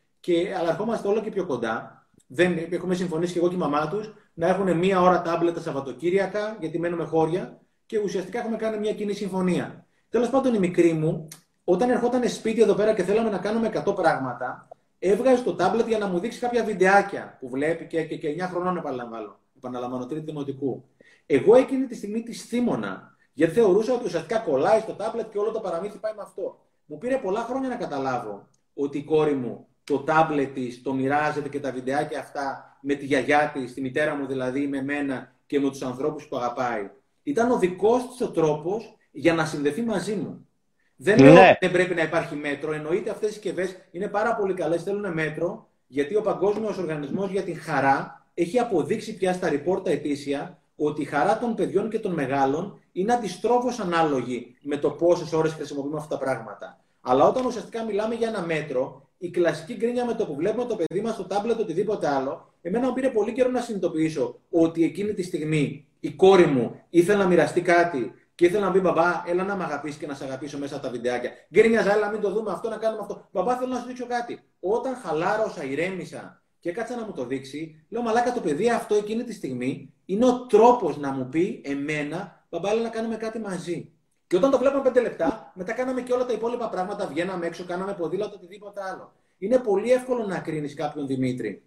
αλλά 0.59 0.69
ερχόμαστε 0.69 1.07
όλο 1.07 1.21
και 1.21 1.29
πιο 1.29 1.45
κοντά. 1.45 2.07
Δεν, 2.27 2.57
έχουμε 2.69 2.95
συμφωνήσει 2.95 3.33
και 3.33 3.39
εγώ 3.39 3.47
και 3.49 3.55
η 3.55 3.57
μαμά 3.57 3.87
τους 3.87 4.13
να 4.33 4.47
έχουν 4.47 4.77
μία 4.77 5.01
ώρα 5.01 5.21
τάμπλετ 5.21 5.53
τα 5.53 5.61
Σαββατοκύριακα, 5.61 6.57
γιατί 6.59 6.79
μένουμε 6.79 7.03
χώρια, 7.03 7.61
και 7.85 7.99
ουσιαστικά 7.99 8.39
έχουμε 8.39 8.57
κάνει 8.57 8.77
μια 8.77 8.93
κοινή 8.93 9.13
συμφωνία. 9.13 9.85
Τέλος 10.09 10.29
πάντων, 10.29 10.53
η 10.53 10.59
μικρή 10.59 10.93
μου, 10.93 11.27
όταν 11.63 11.89
ερχόταν 11.89 12.29
σπίτι 12.29 12.61
εδώ 12.61 12.73
πέρα 12.73 12.93
και 12.93 13.03
θέλαμε 13.03 13.29
να 13.29 13.37
κάνουμε 13.37 13.71
100 13.85 13.95
πράγματα, 13.95 14.67
έβγαζε 14.99 15.43
το 15.43 15.55
τάμπλετ 15.55 15.87
για 15.87 15.97
να 15.97 16.07
μου 16.07 16.19
δείξει 16.19 16.39
κάποια 16.39 16.63
βιντεάκια 16.63 17.37
που 17.39 17.49
βλέπει 17.49 17.85
και, 17.85 18.03
και, 18.03 18.17
και 18.17 18.35
9 18.39 18.47
χρονών 18.49 18.77
επαναλαμβάνω 18.77 19.37
επαναλαμβάνω, 19.63 20.05
τρίτη 20.05 20.25
δημοτικού. 20.25 20.83
Εγώ 21.25 21.55
εκείνη 21.55 21.85
τη 21.85 21.95
στιγμή 21.95 22.23
τη 22.23 22.33
θύμωνα, 22.33 23.12
γιατί 23.33 23.53
θεωρούσα 23.53 23.93
ότι 23.93 24.05
ουσιαστικά 24.05 24.37
κολλάει 24.37 24.79
στο 24.79 24.93
τάμπλετ 24.93 25.31
και 25.31 25.37
όλο 25.37 25.51
το 25.51 25.59
παραμύθι 25.59 25.97
πάει 25.97 26.13
με 26.15 26.21
αυτό. 26.21 26.59
Μου 26.85 26.97
πήρε 26.97 27.17
πολλά 27.17 27.39
χρόνια 27.39 27.69
να 27.69 27.75
καταλάβω 27.75 28.47
ότι 28.73 28.97
η 28.97 29.03
κόρη 29.03 29.33
μου 29.33 29.67
το 29.83 29.99
τάμπλετ 29.99 30.53
της 30.53 30.81
το 30.81 30.93
μοιράζεται 30.93 31.49
και 31.49 31.59
τα 31.59 31.71
βιντεάκια 31.71 32.19
αυτά 32.19 32.77
με 32.81 32.93
τη 32.93 33.05
γιαγιά 33.05 33.51
της, 33.53 33.73
τη 33.73 33.81
μητέρα 33.81 34.15
μου 34.15 34.25
δηλαδή, 34.25 34.67
με 34.67 34.81
μένα 34.81 35.31
και 35.45 35.59
με 35.59 35.69
τους 35.69 35.81
ανθρώπους 35.81 36.27
που 36.27 36.37
αγαπάει. 36.37 36.89
Ήταν 37.23 37.51
ο 37.51 37.57
δικός 37.57 38.07
της 38.07 38.21
ο 38.21 38.31
τρόπος 38.31 38.97
για 39.11 39.33
να 39.33 39.45
συνδεθεί 39.45 39.81
μαζί 39.81 40.15
μου. 40.15 40.47
Δεν 40.95 41.19
λέω 41.19 41.33
ναι. 41.33 41.39
ότι 41.49 41.57
δεν 41.61 41.71
πρέπει 41.71 41.95
να 41.95 42.01
υπάρχει 42.01 42.35
μέτρο. 42.35 42.73
Εννοείται 42.73 43.09
αυτές 43.09 43.29
οι 43.29 43.33
συσκευές 43.33 43.75
είναι 43.91 44.07
πάρα 44.07 44.35
πολύ 44.35 44.53
καλές, 44.53 44.83
θέλουν 44.83 45.13
μέτρο, 45.13 45.69
γιατί 45.87 46.15
ο 46.15 46.21
Παγκόσμιος 46.21 46.77
Οργανισμός 46.77 47.31
για 47.31 47.41
την 47.41 47.59
Χαρά 47.59 48.25
έχει 48.33 48.59
αποδείξει 48.59 49.15
πια 49.15 49.33
στα 49.33 49.49
ρηπόρτα 49.49 49.91
ετήσια 49.91 50.61
ότι 50.75 51.01
η 51.01 51.05
χαρά 51.05 51.37
των 51.37 51.55
παιδιών 51.55 51.89
και 51.89 51.99
των 51.99 52.13
μεγάλων 52.13 52.82
είναι 52.93 53.13
αντιστρόφως 53.13 53.79
ανάλογη 53.79 54.57
με 54.61 54.77
το 54.77 54.89
πόσες 54.89 55.33
ώρες 55.33 55.53
χρησιμοποιούμε 55.53 55.97
αυτά 55.97 56.17
τα 56.17 56.23
πράγματα. 56.23 56.79
Αλλά 57.01 57.27
όταν 57.27 57.45
ουσιαστικά 57.45 57.83
μιλάμε 57.83 58.15
για 58.15 58.27
ένα 58.27 58.41
μέτρο, 58.41 59.09
η 59.17 59.29
κλασική 59.29 59.73
γκρίνια 59.73 60.05
με 60.05 60.13
το 60.13 60.25
που 60.25 60.35
βλέπουμε 60.35 60.65
το 60.65 60.75
παιδί 60.75 61.01
μας 61.01 61.13
στο 61.13 61.23
τάμπλετ 61.23 61.59
οτιδήποτε 61.59 62.07
άλλο, 62.07 62.53
εμένα 62.61 62.87
μου 62.87 62.93
πήρε 62.93 63.09
πολύ 63.09 63.31
καιρό 63.31 63.49
να 63.49 63.61
συνειδητοποιήσω 63.61 64.39
ότι 64.49 64.83
εκείνη 64.83 65.13
τη 65.13 65.23
στιγμή 65.23 65.87
η 65.99 66.11
κόρη 66.11 66.45
μου 66.45 66.81
ήθελε 66.89 67.17
να 67.17 67.27
μοιραστεί 67.27 67.61
κάτι 67.61 68.13
και 68.35 68.45
ήθελε 68.45 68.65
να 68.65 68.71
πει 68.71 68.79
μπαμπά, 68.79 69.23
έλα 69.27 69.43
να 69.43 69.55
με 69.55 69.63
αγαπήσεις 69.63 69.99
και 69.99 70.07
να 70.07 70.13
σε 70.13 70.23
αγαπήσω 70.23 70.57
μέσα 70.57 70.75
από 70.75 70.83
τα 70.83 70.91
βιντεάκια. 70.91 71.31
Γκρίνιαζα, 71.53 71.93
έλα 71.93 72.09
μην 72.09 72.21
το 72.21 72.31
δούμε 72.31 72.51
αυτό, 72.51 72.69
να 72.69 72.77
κάνουμε 72.77 73.01
αυτό. 73.01 73.27
Μπαμπά, 73.31 73.57
θέλω 73.57 73.73
να 73.73 73.79
σου 73.79 73.85
δείξω 73.85 74.05
κάτι. 74.05 74.39
Όταν 74.59 74.95
χαλάρωσα, 74.95 75.63
ηρέμησα 75.63 76.41
και 76.59 76.69
έκατσα 76.69 76.95
να 76.95 77.05
μου 77.05 77.11
το 77.11 77.25
δείξει. 77.25 77.85
Λέω, 77.89 78.01
Μαλάκα, 78.01 78.33
το 78.33 78.41
παιδί 78.41 78.69
αυτό 78.69 78.95
εκείνη 78.95 79.23
τη 79.23 79.33
στιγμή 79.33 79.93
είναι 80.05 80.25
ο 80.25 80.45
τρόπος 80.45 80.97
να 80.97 81.11
μου 81.11 81.29
πει 81.29 81.61
εμένα, 81.65 82.32
μπαμπάλα, 82.53 82.81
να 82.81 82.89
κάνουμε 82.89 83.15
κάτι 83.15 83.39
μαζί. 83.39 83.91
Και 84.27 84.35
όταν 84.35 84.51
το 84.51 84.57
βλέπαμε 84.57 84.81
πέντε 84.81 85.01
λεπτά, 85.01 85.51
μετά 85.55 85.73
κάναμε 85.73 86.01
και 86.01 86.13
όλα 86.13 86.25
τα 86.25 86.33
υπόλοιπα 86.33 86.69
πράγματα. 86.69 87.07
Βγαίναμε 87.07 87.45
έξω, 87.45 87.65
κάναμε 87.65 87.93
ποδήλατο, 87.93 88.35
οτιδήποτε 88.35 88.81
άλλο. 88.91 89.13
Είναι 89.37 89.57
πολύ 89.57 89.91
εύκολο 89.91 90.25
να 90.25 90.39
κρίνεις 90.39 90.73
κάποιον 90.73 91.07
Δημήτρη. 91.07 91.63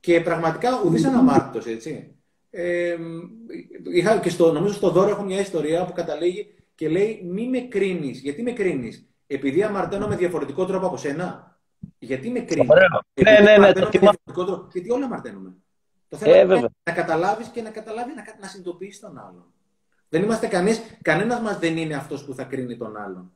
Και 0.00 0.20
πραγματικά 0.20 0.82
ουδή 0.84 1.04
αναμάρτητο, 1.04 1.70
έτσι. 1.70 2.14
Ε, 2.50 2.96
είχα 3.92 4.18
και 4.18 4.30
στο, 4.30 4.52
νομίζω 4.52 4.74
στο 4.74 4.90
δώρο 4.90 5.08
έχω 5.08 5.22
μια 5.22 5.40
ιστορία 5.40 5.84
που 5.84 5.92
καταλήγει 5.92 6.54
και 6.74 6.88
λέει: 6.88 7.22
Μη 7.24 7.48
με 7.48 7.60
κρίνεις. 7.60 8.20
Γιατί 8.20 8.42
με 8.42 8.52
κρίνεις, 8.52 9.06
Επειδή 9.26 9.62
αμαρταίνω 9.62 10.08
με 10.08 10.16
διαφορετικό 10.16 10.64
τρόπο 10.64 10.86
από 10.86 10.96
σένα. 10.96 11.58
Γιατί 11.98 12.30
με 12.30 12.40
κρίνεις; 12.40 12.68
Ναι, 13.14 13.38
ναι, 13.40 13.56
ναι. 13.58 13.72
Το 13.72 14.68
Γιατί 14.72 14.90
όλα 14.90 15.08
μαρταίνουμε. 15.08 15.54
Το 16.08 16.16
θέμα 16.16 16.36
ε, 16.36 16.40
είναι 16.40 16.68
να 16.82 16.92
καταλάβεις 16.92 17.48
και 17.48 17.62
να 17.62 17.70
καταλάβει 17.70 18.12
να, 18.14 18.24
να 18.40 18.46
συνειδητοποιήσει 18.46 19.00
τον 19.00 19.18
άλλον. 19.18 19.44
Δεν 20.10 20.22
είμαστε 20.22 20.46
κανείς, 20.46 20.82
κανένας 21.02 21.40
μας 21.40 21.58
δεν 21.58 21.76
είναι 21.76 21.94
αυτός 21.94 22.24
που 22.24 22.34
θα 22.34 22.42
κρίνει 22.42 22.76
τον 22.76 22.96
άλλον. 22.96 23.32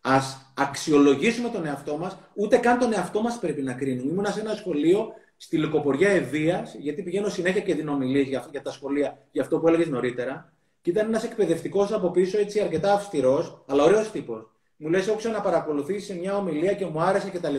Α 0.00 0.18
αξιολογήσουμε 0.54 1.48
τον 1.48 1.66
εαυτό 1.66 1.96
μας, 1.96 2.18
ούτε 2.34 2.56
καν 2.56 2.78
τον 2.78 2.92
εαυτό 2.92 3.22
μας 3.22 3.38
πρέπει 3.38 3.62
να 3.62 3.72
κρίνουμε. 3.72 4.10
Ήμουνα 4.10 4.30
σε 4.30 4.40
ένα 4.40 4.54
σχολείο 4.54 5.12
στη 5.36 5.58
Λυκοποριά 5.58 6.10
Ευεία, 6.10 6.66
γιατί 6.78 7.02
πηγαίνω 7.02 7.28
συνέχεια 7.28 7.60
και 7.60 7.74
δίνω 7.74 7.92
ομιλίες 7.92 8.26
για, 8.26 8.46
για 8.50 8.62
τα 8.62 8.70
σχολεία, 8.70 9.18
για 9.30 9.42
αυτό 9.42 9.58
που 9.58 9.68
έλεγες 9.68 9.88
νωρίτερα. 9.88 10.52
Και 10.82 10.90
ήταν 10.90 11.06
ένας 11.06 11.24
εκπαιδευτικός 11.24 11.92
από 11.92 12.10
πίσω, 12.10 12.38
έτσι 12.38 12.60
αρκετά 12.60 12.92
αυστηρός, 12.92 13.64
αλλά 13.66 13.84
ωραίος 13.84 14.10
τύπος 14.10 14.52
μου 14.80 14.88
λες, 14.88 15.08
έχω 15.08 15.28
να 15.28 15.40
παρακολουθήσει 15.40 16.14
μια 16.14 16.36
ομιλία 16.36 16.74
και 16.74 16.86
μου 16.86 17.00
άρεσε 17.00 17.30
κτλ. 17.30 17.56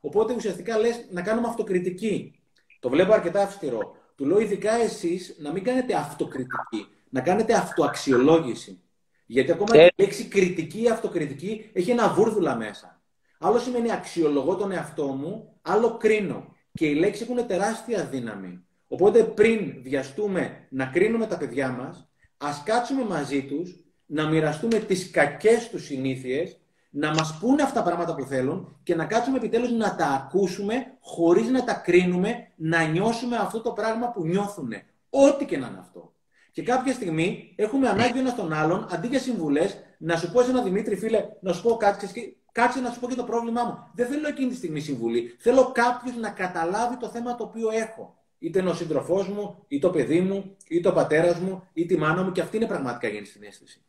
Οπότε 0.00 0.34
ουσιαστικά 0.34 0.78
λες 0.78 1.04
να 1.10 1.22
κάνουμε 1.22 1.48
αυτοκριτική. 1.48 2.40
Το 2.80 2.88
βλέπω 2.88 3.12
αρκετά 3.12 3.42
αυστηρό. 3.42 3.96
Του 4.16 4.24
λέω 4.24 4.40
ειδικά 4.40 4.72
εσείς 4.72 5.36
να 5.38 5.52
μην 5.52 5.64
κάνετε 5.64 5.94
αυτοκριτική, 5.94 6.86
να 7.14 7.20
κάνετε 7.20 7.54
αυτοαξιολόγηση. 7.54 8.80
Γιατί 9.26 9.52
ακόμα 9.52 9.76
ε... 9.76 9.84
η 9.84 10.02
λέξη 10.02 10.24
κριτική 10.24 10.82
ή 10.82 10.88
αυτοκριτική 10.88 11.70
έχει 11.72 11.90
ένα 11.90 12.08
βούρδουλα 12.08 12.56
μέσα. 12.56 13.02
Άλλο 13.38 13.58
σημαίνει 13.58 13.92
αξιολογώ 13.92 14.56
τον 14.56 14.72
εαυτό 14.72 15.06
μου, 15.06 15.58
άλλο 15.62 15.96
κρίνω. 15.96 16.54
Και 16.72 16.86
οι 16.86 16.94
λέξεις 16.94 17.28
έχουν 17.28 17.46
τεράστια 17.46 18.04
δύναμη. 18.04 18.64
Οπότε 18.88 19.22
πριν 19.22 19.74
βιαστούμε 19.82 20.66
να 20.70 20.86
κρίνουμε 20.86 21.26
τα 21.26 21.36
παιδιά 21.36 21.68
μας, 21.68 22.08
ας 22.36 22.62
κάτσουμε 22.64 23.04
μαζί 23.04 23.42
τους 23.42 23.84
να 24.06 24.26
μοιραστούμε 24.26 24.78
τις 24.78 25.10
κακές 25.10 25.68
τους 25.70 25.84
συνήθειες, 25.84 26.58
να 26.90 27.10
μας 27.14 27.38
πούνε 27.40 27.62
αυτά 27.62 27.78
τα 27.78 27.84
πράγματα 27.84 28.14
που 28.14 28.24
θέλουν 28.24 28.78
και 28.82 28.94
να 28.94 29.04
κάτσουμε 29.04 29.36
επιτέλους 29.36 29.70
να 29.70 29.96
τα 29.96 30.06
ακούσουμε 30.06 30.96
χωρίς 31.00 31.48
να 31.48 31.64
τα 31.64 31.74
κρίνουμε, 31.74 32.48
να 32.56 32.82
νιώσουμε 32.82 33.36
αυτό 33.36 33.60
το 33.60 33.70
πράγμα 33.70 34.10
που 34.10 34.24
νιώθουν. 34.26 34.72
Ό,τι 35.10 35.44
και 35.44 35.58
να 35.58 35.66
είναι 35.66 35.78
αυτό. 35.78 36.13
Και 36.54 36.62
κάποια 36.62 36.92
στιγμή 36.92 37.52
έχουμε 37.56 37.88
ανάγκη 37.88 38.18
ένας 38.18 38.34
τον 38.34 38.52
άλλον, 38.52 38.86
αντί 38.90 39.06
για 39.06 39.18
συμβουλές, 39.18 39.76
να 39.98 40.16
σου 40.16 40.30
πω 40.32 40.42
σε 40.42 40.50
ένα 40.50 40.62
Δημήτρη, 40.62 40.96
φίλε, 40.96 41.24
να 41.40 41.52
σου 41.52 41.62
πω 41.62 41.76
κάτι, 41.76 42.06
κάτσε 42.52 42.80
να 42.80 42.90
σου 42.90 43.00
πω 43.00 43.08
και 43.08 43.14
το 43.14 43.22
πρόβλημά 43.22 43.64
μου. 43.64 43.90
Δεν 43.94 44.06
θέλω 44.06 44.28
εκείνη 44.28 44.48
τη 44.48 44.56
στιγμή 44.56 44.80
συμβουλή. 44.80 45.36
Θέλω 45.38 45.70
κάποιος 45.72 46.16
να 46.16 46.30
καταλάβει 46.30 46.96
το 46.96 47.08
θέμα 47.08 47.34
το 47.34 47.44
οποίο 47.44 47.68
έχω. 47.70 48.14
Είτε 48.38 48.60
είναι 48.60 48.70
ο 48.70 48.74
σύντροφός 48.74 49.28
μου, 49.28 49.64
είτε 49.68 49.86
το 49.86 49.92
παιδί 49.92 50.20
μου, 50.20 50.56
είτε 50.68 50.88
ο 50.88 50.92
πατέρας 50.92 51.38
μου, 51.38 51.68
είτε 51.72 51.94
η 51.94 51.96
μάνα 51.96 52.22
μου, 52.22 52.32
και 52.32 52.40
αυτή 52.40 52.56
είναι 52.56 52.66
πραγματικά 52.66 53.08
η 53.08 53.24
συνέστηση. 53.24 53.84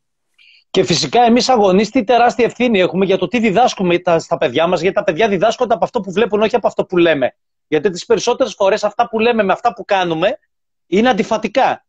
Και 0.69 0.83
φυσικά 0.83 1.21
εμείς 1.21 1.49
αγωνεί 1.49 1.87
τι 1.87 2.03
τεράστια 2.03 2.45
ευθύνη 2.45 2.79
έχουμε 2.79 3.05
για 3.05 3.17
το 3.17 3.27
τι 3.27 3.39
διδάσκουμε 3.39 4.01
στα 4.17 4.37
παιδιά 4.37 4.67
μας, 4.67 4.81
γιατί 4.81 4.95
τα 4.95 5.03
παιδιά 5.03 5.27
διδάσκονται 5.27 5.73
από 5.73 5.83
αυτό 5.83 5.99
που 5.99 6.11
βλέπουν, 6.11 6.41
όχι 6.41 6.55
από 6.55 6.67
αυτό 6.67 6.85
που 6.85 6.97
λέμε. 6.97 7.35
Γιατί 7.67 7.89
τις 7.89 8.05
περισσότερες 8.05 8.53
φορές 8.53 8.83
αυτά 8.83 9.09
που 9.09 9.19
λέμε 9.19 9.43
με 9.43 9.53
αυτά 9.53 9.73
που 9.73 9.85
κάνουμε 9.85 10.39
είναι 10.87 11.09
αντιφατικά. 11.09 11.85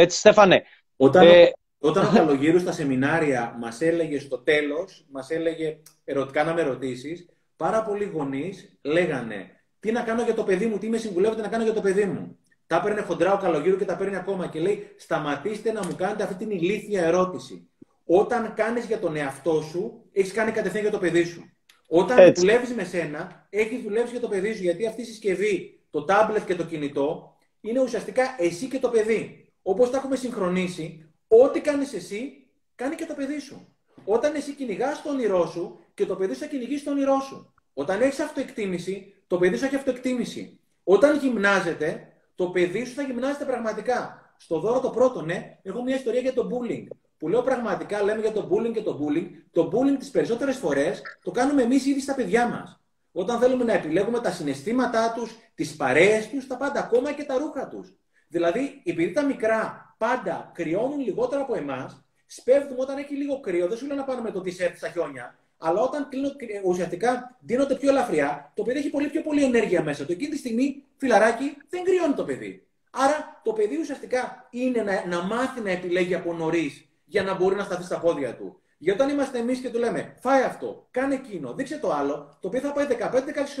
Έτσι, 0.00 0.18
Στέφανε. 0.18 0.62
Όταν, 0.96 1.26
ε... 1.26 1.50
όταν 1.78 2.06
ο 2.06 2.10
Καλογύρους 2.14 2.60
στα 2.60 2.72
σεμινάρια 2.72 3.56
μας 3.60 3.80
έλεγε 3.80 4.18
στο 4.18 4.38
τέλος, 4.38 5.06
μας 5.10 5.30
έλεγε, 5.30 5.78
ερωτικά 6.04 6.44
να 6.44 6.54
με 6.54 6.62
ρωτήσεις, 6.62 7.28
πάρα 7.56 7.82
πολλοί 7.82 8.04
γονείς 8.04 8.78
λέγανε 8.82 9.50
τι 9.80 9.92
να 9.92 10.02
κάνω 10.02 10.22
για 10.22 10.34
το 10.34 10.42
παιδί 10.44 10.66
μου, 10.66 10.78
τι 10.78 10.88
με 10.88 10.96
συμβουλεύετε 10.96 11.42
να 11.42 11.48
κάνω 11.48 11.64
για 11.64 11.72
το 11.72 11.80
παιδί 11.80 12.04
μου. 12.04 12.38
Τα 12.66 12.76
έπαιρνε 12.76 13.00
χοντρά 13.00 13.32
ο 13.32 13.38
Καλογύρου 13.38 13.76
και 13.76 13.84
τα 13.84 13.96
παίρνει 13.96 14.16
ακόμα 14.16 14.46
και 14.46 14.60
λέει: 14.60 14.94
Σταματήστε 14.96 15.72
να 15.72 15.86
μου 15.86 15.94
κάνετε 15.96 16.22
αυτή 16.22 16.34
την 16.34 16.50
ηλίθια 16.50 17.04
ερώτηση. 17.04 17.68
Όταν 18.04 18.54
κάνεις 18.54 18.84
για 18.84 18.98
τον 18.98 19.16
εαυτό 19.16 19.60
σου, 19.60 20.04
έχεις 20.12 20.32
κάνει 20.32 20.50
κατευθείαν 20.50 20.82
για 20.82 20.92
το 20.92 20.98
παιδί 20.98 21.24
σου. 21.24 21.52
Όταν 21.88 22.34
δουλεύεις 22.34 22.74
με 22.74 22.84
σένα, 22.84 23.46
έχεις 23.50 23.82
δουλέψει 23.82 24.10
για 24.10 24.20
το 24.20 24.28
παιδί 24.28 24.54
σου. 24.54 24.62
Γιατί 24.62 24.86
αυτή 24.86 25.00
η 25.00 25.04
συσκευή, 25.04 25.80
το 25.90 26.04
τάμπλετ 26.04 26.44
και 26.44 26.54
το 26.54 26.64
κινητό, 26.64 27.36
είναι 27.60 27.80
ουσιαστικά 27.80 28.36
εσύ 28.38 28.66
και 28.66 28.78
το 28.78 28.88
παιδί. 28.88 29.47
Όπως 29.70 29.90
τα 29.90 29.96
έχουμε 29.96 30.16
συγχρονίσει, 30.16 31.12
ό,τι 31.28 31.60
κάνεις 31.60 31.92
εσύ, 31.92 32.46
κάνει 32.74 32.94
και 32.94 33.06
το 33.06 33.14
παιδί 33.14 33.38
σου. 33.38 33.76
Όταν 34.04 34.34
εσύ 34.34 34.54
κυνηγάς 34.54 35.02
το 35.02 35.10
όνειρό 35.10 35.46
σου 35.46 35.78
και 35.94 36.06
το 36.06 36.16
παιδί 36.16 36.32
σου 36.34 36.40
θα 36.40 36.46
κυνηγήσει 36.46 36.84
το 36.84 36.90
όνειρό 36.90 37.20
σου. 37.20 37.54
Όταν 37.74 38.00
έχεις 38.00 38.18
αυτοεκτίμηση, 38.18 39.14
το 39.26 39.38
παιδί 39.38 39.56
σου 39.56 39.64
έχει 39.64 39.74
αυτοεκτίμηση. 39.74 40.60
Όταν 40.84 41.18
γυμνάζεται, 41.18 42.12
το 42.34 42.46
παιδί 42.50 42.84
σου 42.84 42.94
θα 42.94 43.02
γυμνάζεται 43.02 43.44
πραγματικά. 43.44 44.32
Στο 44.36 44.58
δώρο 44.58 44.80
το 44.80 44.90
πρώτο, 44.90 45.22
ναι, 45.22 45.58
έχω 45.62 45.82
μια 45.82 45.96
ιστορία 45.96 46.20
για 46.20 46.32
το 46.32 46.48
bullying. 46.50 46.86
Που 47.18 47.28
λέω 47.28 47.42
πραγματικά, 47.42 48.02
λέμε 48.02 48.20
για 48.20 48.32
το 48.32 48.48
bullying 48.50 48.72
και 48.72 48.82
το 48.82 49.00
bullying. 49.02 49.26
Το 49.52 49.70
bullying 49.72 49.98
τις 49.98 50.10
περισσότερες 50.10 50.56
φορές 50.56 51.02
το 51.22 51.30
κάνουμε 51.30 51.62
εμείς 51.62 51.86
ήδη 51.86 52.00
στα 52.00 52.14
παιδιά 52.14 52.48
μας. 52.48 52.80
Όταν 53.12 53.38
θέλουμε 53.38 53.64
να 53.64 53.72
επιλέγουμε 53.72 54.20
τα 54.20 54.30
συναισθήματά 54.30 55.12
τους, 55.12 55.36
τις 55.54 55.76
παρέες 55.76 56.28
τους, 56.28 56.46
τα 56.46 56.56
πάντα, 56.56 56.80
ακόμα 56.80 57.12
και 57.12 57.24
τα 57.24 57.38
ρούχα 57.38 57.68
τους. 57.68 57.96
Δηλαδή, 58.28 58.82
επειδή 58.84 59.12
τα 59.12 59.24
μικρά 59.24 59.94
πάντα 59.98 60.50
κρυώνουν 60.54 61.00
λιγότερο 61.00 61.42
από 61.42 61.54
εμάς, 61.54 62.04
σπέβδουμε 62.26 62.80
όταν 62.80 62.98
έχει 62.98 63.14
λίγο 63.14 63.40
κρύο. 63.40 63.68
Δεν 63.68 63.76
σου 63.76 63.86
λέω 63.86 63.96
να 63.96 64.04
πάμε 64.04 64.20
με 64.20 64.30
το 64.30 64.40
t-shirt 64.44 64.72
στα 64.76 64.88
χιόνια. 64.88 65.38
Αλλά 65.58 65.80
όταν 65.80 66.08
κλείνω, 66.08 66.30
ουσιαστικά 66.64 67.36
δίνονται 67.40 67.74
πιο 67.74 67.88
ελαφριά, 67.90 68.52
το 68.54 68.62
παιδί 68.62 68.78
έχει 68.78 68.90
πολύ 68.90 69.08
πιο 69.08 69.22
πολύ 69.22 69.44
ενέργεια 69.44 69.82
μέσα 69.82 70.04
του. 70.04 70.12
Εκείνη 70.12 70.30
τη 70.30 70.36
στιγμή, 70.36 70.84
φιλαράκι, 70.96 71.56
δεν 71.68 71.84
κρυώνει 71.84 72.14
το 72.14 72.24
παιδί. 72.24 72.66
Άρα 72.90 73.40
το 73.44 73.52
παιδί 73.52 73.76
ουσιαστικά 73.76 74.48
είναι 74.50 74.82
να, 74.82 75.06
να 75.06 75.22
μάθει 75.22 75.60
να 75.60 75.70
επιλέγει 75.70 76.14
από 76.14 76.32
νωρίς 76.32 76.88
για 77.04 77.22
να 77.22 77.34
μπορεί 77.34 77.56
να 77.56 77.64
σταθεί 77.64 77.82
στα 77.82 78.00
πόδια 78.00 78.36
του. 78.36 78.60
Γιατί 78.78 79.00
όταν 79.00 79.14
είμαστε 79.14 79.38
εμείς 79.38 79.58
και 79.58 79.70
του 79.70 79.78
λέμε, 79.78 80.14
φάει 80.20 80.42
αυτό, 80.42 80.86
κάνε 80.90 81.14
εκείνο, 81.14 81.52
δείξε 81.52 81.78
το 81.78 81.92
άλλο, 81.92 82.36
το 82.40 82.48
οποίο 82.48 82.60
θα 82.60 82.72
πάει 82.72 82.86
15-16 82.90 82.90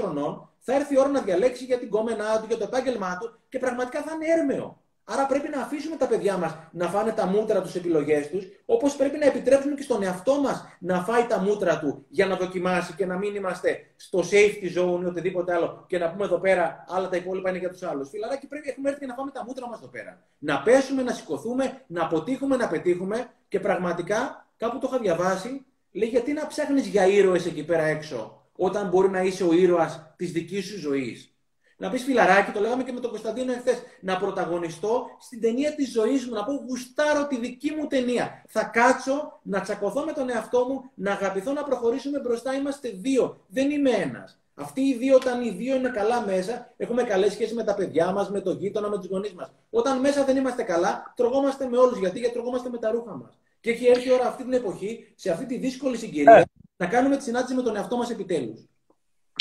χρονών, 0.00 0.50
θα 0.58 0.74
έρθει 0.74 0.94
η 0.94 0.98
ώρα 0.98 1.08
να 1.08 1.20
διαλέξει 1.20 1.64
για 1.64 1.78
την 1.78 1.90
κόμενά 1.90 2.40
του, 2.40 2.44
για 2.48 2.56
το 2.56 2.64
επάγγελμά 2.64 3.18
του 3.20 3.38
και 3.48 3.58
πραγματικά 3.58 4.02
θα 4.02 4.12
είναι 4.14 4.40
έρμεο. 4.40 4.82
Άρα 5.10 5.26
πρέπει 5.26 5.48
να 5.48 5.60
αφήσουμε 5.60 5.96
τα 5.96 6.06
παιδιά 6.06 6.36
μας 6.36 6.56
να 6.70 6.88
φάνε 6.88 7.12
τα 7.12 7.26
μούτρα 7.26 7.62
τους 7.62 7.74
επιλογές 7.74 8.28
τους, 8.28 8.46
όπως 8.66 8.96
πρέπει 8.96 9.18
να 9.18 9.26
επιτρέψουμε 9.26 9.74
και 9.74 9.82
στον 9.82 10.02
εαυτό 10.02 10.40
μας 10.40 10.64
να 10.78 11.04
φάει 11.04 11.26
τα 11.26 11.38
μούτρα 11.38 11.78
του 11.78 12.04
για 12.08 12.26
να 12.26 12.36
δοκιμάσει 12.36 12.92
και 12.92 13.06
να 13.06 13.16
μην 13.16 13.34
είμαστε 13.34 13.90
στο 13.96 14.18
safety 14.18 14.78
zone 14.78 15.00
ή 15.02 15.04
οτιδήποτε 15.04 15.54
άλλο 15.54 15.84
και 15.88 15.98
να 15.98 16.10
πούμε 16.10 16.24
εδώ 16.24 16.38
πέρα, 16.38 16.84
άλλα 16.88 17.08
τα 17.08 17.16
υπόλοιπα 17.16 17.48
είναι 17.48 17.58
για 17.58 17.70
τους 17.70 17.82
άλλους. 17.82 18.08
Φιλαράκι, 18.08 18.46
πρέπει 18.46 18.68
έχουμε 18.68 18.88
έρθει 18.88 19.00
και 19.00 19.06
να 19.06 19.14
φάμε 19.14 19.30
τα 19.30 19.44
μούτρα 19.44 19.68
μας 19.68 19.78
εδώ 19.78 19.88
πέρα. 19.88 20.22
Να 20.38 20.62
πέσουμε, 20.62 21.02
να 21.02 21.12
σηκωθούμε, 21.12 21.82
να 21.86 22.02
αποτύχουμε, 22.04 22.56
να 22.56 22.68
πετύχουμε 22.68 23.30
και 23.48 23.60
πραγματικά 23.60 24.47
κάπου 24.58 24.78
το 24.78 24.88
είχα 24.90 24.98
διαβάσει. 24.98 25.66
Λέει 25.92 26.08
γιατί 26.08 26.32
να 26.32 26.46
ψάχνεις 26.46 26.86
για 26.86 27.06
ήρωες 27.06 27.46
εκεί 27.46 27.64
πέρα 27.64 27.82
έξω, 27.82 28.46
όταν 28.56 28.88
μπορεί 28.88 29.08
να 29.08 29.22
είσαι 29.22 29.44
ο 29.44 29.52
ήρωας 29.52 30.12
της 30.16 30.32
δικής 30.32 30.66
σου 30.66 30.78
ζωής. 30.78 31.32
Να 31.80 31.90
πεις 31.90 32.02
φιλαράκι, 32.02 32.50
το 32.50 32.60
λέγαμε 32.60 32.82
και 32.82 32.92
με 32.92 33.00
τον 33.00 33.10
Κωνσταντίνο 33.10 33.52
εχθές, 33.52 33.82
να 34.00 34.16
πρωταγωνιστώ 34.16 35.06
στην 35.20 35.40
ταινία 35.40 35.74
της 35.74 35.90
ζωής 35.90 36.26
μου, 36.26 36.34
να 36.34 36.44
πω 36.44 36.52
γουστάρω 36.52 37.26
τη 37.26 37.38
δική 37.38 37.70
μου 37.70 37.86
ταινία. 37.86 38.44
Θα 38.48 38.64
κάτσω 38.64 39.40
να 39.42 39.60
τσακωθώ 39.60 40.04
με 40.04 40.12
τον 40.12 40.30
εαυτό 40.30 40.64
μου, 40.64 40.90
να 40.94 41.12
αγαπηθώ, 41.12 41.52
να 41.52 41.64
προχωρήσουμε 41.64 42.20
μπροστά. 42.20 42.54
Είμαστε 42.54 42.88
δύο. 42.88 43.44
Δεν 43.48 43.70
είμαι 43.70 43.90
ένας. 43.90 44.40
Αυτοί 44.54 44.80
οι 44.80 44.94
δύο, 44.94 45.14
όταν 45.14 45.42
οι 45.42 45.50
δύο 45.50 45.76
είναι 45.76 45.88
καλά 45.88 46.20
μέσα, 46.26 46.74
έχουμε 46.76 47.02
καλέ 47.02 47.30
σχέσεις 47.30 47.54
με 47.54 47.64
τα 47.64 47.74
παιδιά 47.74 48.12
μας, 48.12 48.30
με 48.30 48.40
τον 48.40 48.58
γείτονα, 48.58 48.88
με 48.88 48.96
τους 48.96 49.06
γονείς 49.06 49.32
μας. 49.32 49.52
Όταν 49.70 50.00
μέσα 50.00 50.24
δεν 50.24 50.36
είμαστε 50.36 50.62
καλά, 50.62 51.12
τρογόμαστε 51.16 51.68
με 51.68 51.76
όλους. 51.76 51.98
Γιατί, 51.98 52.18
γιατί 52.18 52.34
τρογόμαστε 52.34 52.68
με 52.68 52.78
τα 52.78 52.90
ρούχα 52.90 53.16
μας. 53.16 53.38
Και 53.60 53.70
έχει 53.70 53.86
έρθει 53.86 54.08
η 54.08 54.12
ώρα 54.12 54.26
αυτή 54.26 54.42
την 54.42 54.52
εποχή, 54.52 55.12
σε 55.14 55.30
αυτή 55.30 55.46
τη 55.46 55.56
δύσκολη 55.56 55.96
συγκυρία, 55.96 56.36
ε. 56.36 56.44
να 56.76 56.86
κάνουμε 56.86 57.16
τη 57.16 57.22
συνάντηση 57.22 57.54
με 57.54 57.62
τον 57.62 57.76
εαυτό 57.76 57.96
μας 57.96 58.10
επιτέλους 58.10 58.68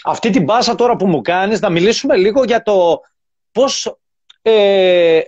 αυτή 0.04 0.30
την 0.30 0.46
πάσα 0.46 0.76
τώρα 0.76 0.96
που 0.96 1.08
μου 1.08 1.22
κάνεις 1.22 1.60
να 1.60 1.70
μιλήσουμε 1.70 2.16
λίγο 2.16 2.44
για 2.44 2.62
το 2.62 3.02
πώς, 3.52 3.98
ε, 4.42 5.22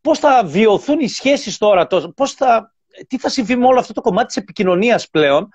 πώς 0.00 0.18
θα 0.18 0.44
βιωθούν 0.44 1.00
οι 1.00 1.08
σχέσεις 1.08 1.58
τώρα, 1.58 1.86
το, 1.86 2.12
πώς 2.16 2.32
θα, 2.32 2.74
τι 3.08 3.18
θα 3.18 3.28
συμβεί 3.28 3.56
με 3.56 3.66
όλο 3.66 3.78
αυτό 3.78 3.92
το 3.92 4.00
κομμάτι 4.00 4.26
της 4.26 4.36
επικοινωνίας 4.36 5.08
πλέον 5.08 5.48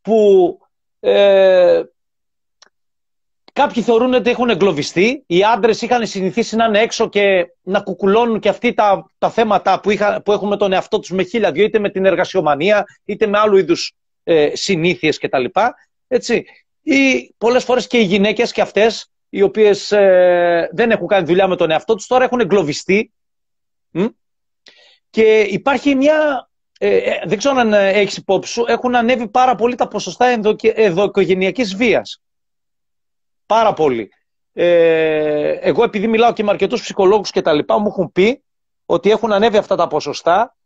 που 0.00 0.58
ε, 1.00 1.82
κάποιοι 3.52 3.82
θεωρούν 3.82 4.14
ότι 4.14 4.30
έχουν 4.30 4.50
εγκλωβιστεί, 4.50 5.22
οι 5.26 5.44
άντρες 5.44 5.82
είχαν 5.82 6.06
συνηθίσει 6.06 6.56
να 6.56 6.64
είναι 6.64 6.80
έξω 6.80 7.08
και 7.08 7.46
να 7.62 7.80
κουκουλώνουν 7.80 8.40
και 8.40 8.48
αυτοί 8.48 8.74
τα, 8.74 9.10
τα 9.18 9.30
θέματα 9.30 9.80
που, 9.80 9.90
είχα, 9.90 10.22
που 10.22 10.32
έχουν 10.32 10.48
με 10.48 10.56
τον 10.56 10.72
εαυτό 10.72 10.98
τους 10.98 11.10
με 11.10 11.22
χίλια 11.22 11.52
δυο, 11.52 11.64
είτε 11.64 11.78
με 11.78 11.90
την 11.90 12.04
εργασιομανία, 12.04 12.84
είτε 13.04 13.26
με 13.26 13.38
άλλου 13.38 13.56
είδους 13.56 13.92
ε, 14.22 14.50
συνήθειες 14.52 15.18
κτλ. 15.18 15.44
Έτσι 16.08 16.44
ή 16.82 17.34
πολλές 17.38 17.64
φορές 17.64 17.86
και 17.86 17.98
οι 17.98 18.02
γυναίκες 18.02 18.52
και 18.52 18.60
αυτές 18.60 19.10
οι 19.28 19.42
οποίες 19.42 19.92
ε, 19.92 20.68
δεν 20.72 20.90
έχουν 20.90 21.06
κάνει 21.06 21.26
δουλειά 21.26 21.48
με 21.48 21.56
τον 21.56 21.70
εαυτό 21.70 21.94
τους 21.94 22.06
τώρα 22.06 22.24
έχουν 22.24 22.40
εγκλωβιστεί 22.40 23.12
και 25.10 25.40
υπάρχει 25.40 25.94
μια 25.94 26.48
ε, 26.78 26.96
ε, 26.96 27.20
δεν 27.24 27.38
ξέρω 27.38 27.56
αν 27.56 27.72
έχεις 27.72 28.16
υπόψη 28.16 28.52
σου, 28.52 28.64
έχουν 28.66 28.94
ανέβει 28.94 29.28
πάρα 29.28 29.54
πολύ 29.54 29.74
τα 29.74 29.88
ποσοστά 29.88 30.26
ενδοοικογενειακής 30.74 31.76
βίας. 31.76 32.20
Πάρα 33.46 33.72
πολύ. 33.72 34.10
εγώ 34.52 35.82
επειδή 35.84 36.06
μιλάω 36.06 36.32
και 36.32 36.42
με 36.42 36.50
αρκετούς 36.50 36.80
ψυχολόγους 36.80 37.30
και 37.30 37.42
τα 37.42 37.52
λοιπά, 37.52 37.78
μου 37.78 37.86
έχουν 37.88 38.12
πει 38.12 38.42
ότι 38.86 39.10
έχουν 39.10 39.32
ανέβει 39.32 39.56
αυτά 39.56 39.76
τα 39.76 39.86
ποσοστά. 39.86 40.56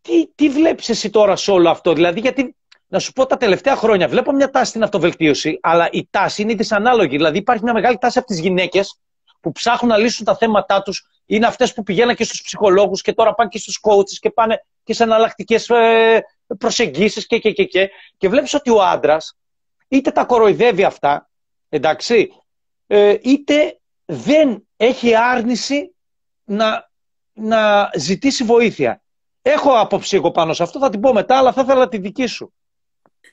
τι, 0.00 0.26
τι 0.34 0.48
βλέπεις 0.48 0.88
εσύ 0.88 1.10
τώρα 1.10 1.36
σε 1.36 1.50
όλο 1.50 1.70
αυτό, 1.70 1.92
δηλαδή 1.92 2.20
γιατί 2.20 2.56
να 2.94 2.98
σου 2.98 3.12
πω 3.12 3.26
τα 3.26 3.36
τελευταία 3.36 3.76
χρόνια 3.76 4.08
βλέπω 4.08 4.32
μια 4.32 4.50
τάση 4.50 4.70
στην 4.70 4.82
αυτοβελτίωση, 4.82 5.58
αλλά 5.62 5.88
η 5.92 6.08
τάση 6.10 6.42
είναι 6.42 6.54
δυσανάλογη. 6.54 7.16
Δηλαδή 7.16 7.38
υπάρχει 7.38 7.62
μια 7.62 7.72
μεγάλη 7.72 7.98
τάση 7.98 8.18
από 8.18 8.26
τις 8.26 8.38
γυναίκες 8.40 8.98
που 9.40 9.52
ψάχνουν 9.52 9.90
να 9.90 9.98
λύσουν 9.98 10.24
τα 10.24 10.36
θέματα 10.36 10.82
τους. 10.82 11.06
Είναι 11.26 11.46
αυτές 11.46 11.74
που 11.74 11.82
πηγαίνουν 11.82 12.14
και 12.14 12.24
στους 12.24 12.42
ψυχολόγους 12.42 13.02
και 13.02 13.12
τώρα 13.12 13.34
πάνε 13.34 13.48
και 13.48 13.58
στους 13.58 13.80
coaches 13.82 14.18
και 14.20 14.30
πάνε 14.30 14.64
και 14.84 14.94
σε 14.94 15.02
εναλλακτικές 15.02 15.68
ε, 15.68 16.24
προσεγγίσεις 16.58 17.26
και, 17.26 17.38
και, 17.38 17.52
και, 17.52 17.64
και. 17.64 17.90
Και 18.18 18.28
βλέπεις 18.28 18.54
ότι 18.54 18.70
ο 18.70 18.82
άντρας 18.82 19.36
είτε 19.88 20.10
τα 20.10 20.24
κοροϊδεύει 20.24 20.84
αυτά, 20.84 21.30
εντάξει, 21.68 22.30
ε, 22.86 23.16
είτε 23.22 23.78
δεν 24.04 24.66
έχει 24.76 25.14
άρνηση 25.14 25.94
να, 26.44 26.90
να 27.32 27.90
ζητήσει 27.96 28.44
βοήθεια. 28.44 29.02
Έχω 29.42 29.78
άποψη 29.78 30.16
εγώ 30.16 30.30
πάνω 30.30 30.52
σε 30.52 30.62
αυτό, 30.62 30.78
θα 30.78 30.90
την 30.90 31.00
πω 31.00 31.12
μετά, 31.12 31.38
αλλά 31.38 31.52
θα 31.52 31.62
ήθελα 31.62 31.88
τη 31.88 31.98
δική 31.98 32.26
σου 32.26 32.52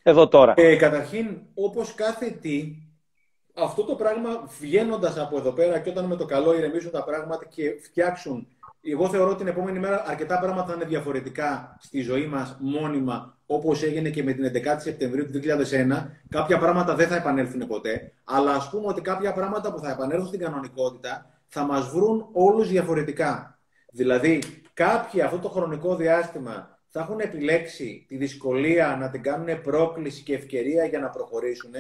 εδώ 0.04 0.28
τώρα. 0.28 0.54
Ε, 0.58 0.76
καταρχήν, 0.76 1.42
όπως 1.54 1.94
κάθε 1.94 2.30
τι, 2.30 2.76
αυτό 3.54 3.84
το 3.84 3.96
πράγμα 3.96 4.50
βγαίνοντας 4.60 5.18
από 5.18 5.38
εδώ 5.38 5.52
πέρα 5.52 5.80
και 5.80 5.90
όταν 5.90 6.06
με 6.06 6.16
το 6.16 6.26
καλό 6.26 6.58
ηρεμήσουν 6.58 6.92
τα 6.92 7.04
πράγματα 7.04 7.46
και 7.46 7.80
φτιάξουν. 7.82 8.48
Εγώ 8.84 9.10
θεωρώ 9.10 9.30
ότι 9.30 9.38
την 9.38 9.48
επόμενη 9.48 9.80
μέρα 9.80 10.04
αρκετά 10.08 10.40
πράγματα 10.40 10.68
θα 10.68 10.74
είναι 10.74 10.86
διαφορετικά 10.86 11.78
στη 11.80 12.02
ζωή 12.02 12.26
μας 12.26 12.58
μόνιμα, 12.60 13.38
όπως 13.46 13.84
έγινε 13.84 14.10
και 14.10 14.24
με 14.24 14.34
την 14.34 14.46
11η 14.46 14.78
Σεπτεμβρίου 14.78 15.26
του 15.26 15.32
2001. 15.32 16.10
Κάποια 16.30 16.58
πράγματα 16.58 16.96
δεν 16.96 17.08
θα 17.08 17.16
επανέλθουν 17.16 17.68
ποτέ. 17.68 18.14
Αλλά 18.24 18.54
ας 18.54 18.70
πούμε 18.70 18.88
ότι 18.88 19.02
κάποια 19.02 19.34
πράγματα 19.34 19.74
που 19.74 19.80
θα 19.80 19.92
επανέλθουν 19.92 20.28
στην 20.28 20.40
κανονικότητα 20.40 21.42
θα 21.48 21.64
μας 21.64 21.90
βρουν 21.90 22.30
όλους 22.32 22.70
διαφορετικά. 22.70 23.60
Δηλαδή, 23.92 24.42
κάποιοι 24.74 25.22
αυτό 25.22 25.40
το 25.40 25.50
χρονικό 25.50 25.96
διάστημα 25.96 26.80
θα 26.88 27.00
έχουν 27.00 27.20
επιλέξει 27.20 28.06
τη 28.08 28.18
δυσκολία 28.18 28.98
να 29.00 29.10
την 29.10 29.22
κάνουν 29.22 29.62
πρόκληση 29.62 30.24
και 30.24 30.34
ευκαιρία 30.34 30.86
για 30.86 31.00
να 31.00 31.10
προχωρήσουν. 31.10 31.72